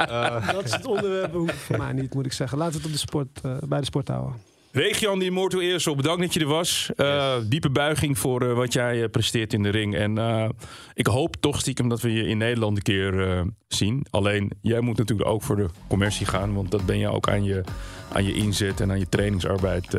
uh, 0.09 0.51
dat 0.51 0.63
is 0.63 0.71
het 0.71 0.85
onderwerp. 0.85 1.33
Hoeft 1.33 1.55
voor 1.55 1.77
mij 1.77 1.93
niet, 1.93 2.13
moet 2.13 2.25
ik 2.25 2.33
zeggen. 2.33 2.57
Laten 2.57 2.73
we 2.73 2.79
het 2.79 2.87
op 2.87 2.93
de 2.93 2.99
sport, 2.99 3.41
uh, 3.45 3.57
bij 3.67 3.79
de 3.79 3.85
sport 3.85 4.07
houden. 4.07 4.35
Region 4.71 5.19
die 5.19 5.27
Immortal 5.27 5.61
Eersel, 5.61 5.95
bedankt 5.95 6.21
dat 6.21 6.33
je 6.33 6.39
er 6.39 6.45
was. 6.45 6.89
Uh, 6.95 7.35
yes. 7.37 7.47
Diepe 7.47 7.69
buiging 7.69 8.17
voor 8.17 8.43
uh, 8.43 8.53
wat 8.53 8.73
jij 8.73 9.09
presteert 9.09 9.53
in 9.53 9.63
de 9.63 9.69
ring. 9.69 9.95
En 9.95 10.17
uh, 10.17 10.49
ik 10.93 11.07
hoop 11.07 11.35
toch 11.35 11.59
stiekem 11.59 11.89
dat 11.89 12.01
we 12.01 12.13
je 12.13 12.27
in 12.27 12.37
Nederland 12.37 12.77
een 12.77 12.83
keer 12.83 13.45
zien. 13.67 14.05
Alleen, 14.09 14.51
jij 14.61 14.79
moet 14.79 14.97
natuurlijk 14.97 15.29
ook 15.29 15.43
voor 15.43 15.55
de 15.55 15.69
commercie 15.87 16.25
gaan. 16.25 16.53
Want 16.53 16.71
dat 16.71 16.85
ben 16.85 16.97
je 16.97 17.09
ook 17.09 17.29
aan 17.29 17.43
je, 17.43 17.63
aan 18.11 18.23
je 18.23 18.33
inzet 18.33 18.81
en 18.81 18.91
aan 18.91 18.99
je 18.99 19.09
trainingsarbeid 19.09 19.95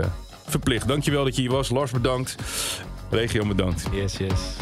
verplicht. 0.47 0.89
Dankjewel 0.89 1.25
dat 1.25 1.37
je 1.37 1.43
hier 1.43 1.51
was. 1.51 1.71
Lars 1.71 1.91
bedankt. 1.91 2.37
Region 3.11 3.49
bedankt. 3.49 3.85
Yes, 3.93 4.17
yes. 4.17 4.57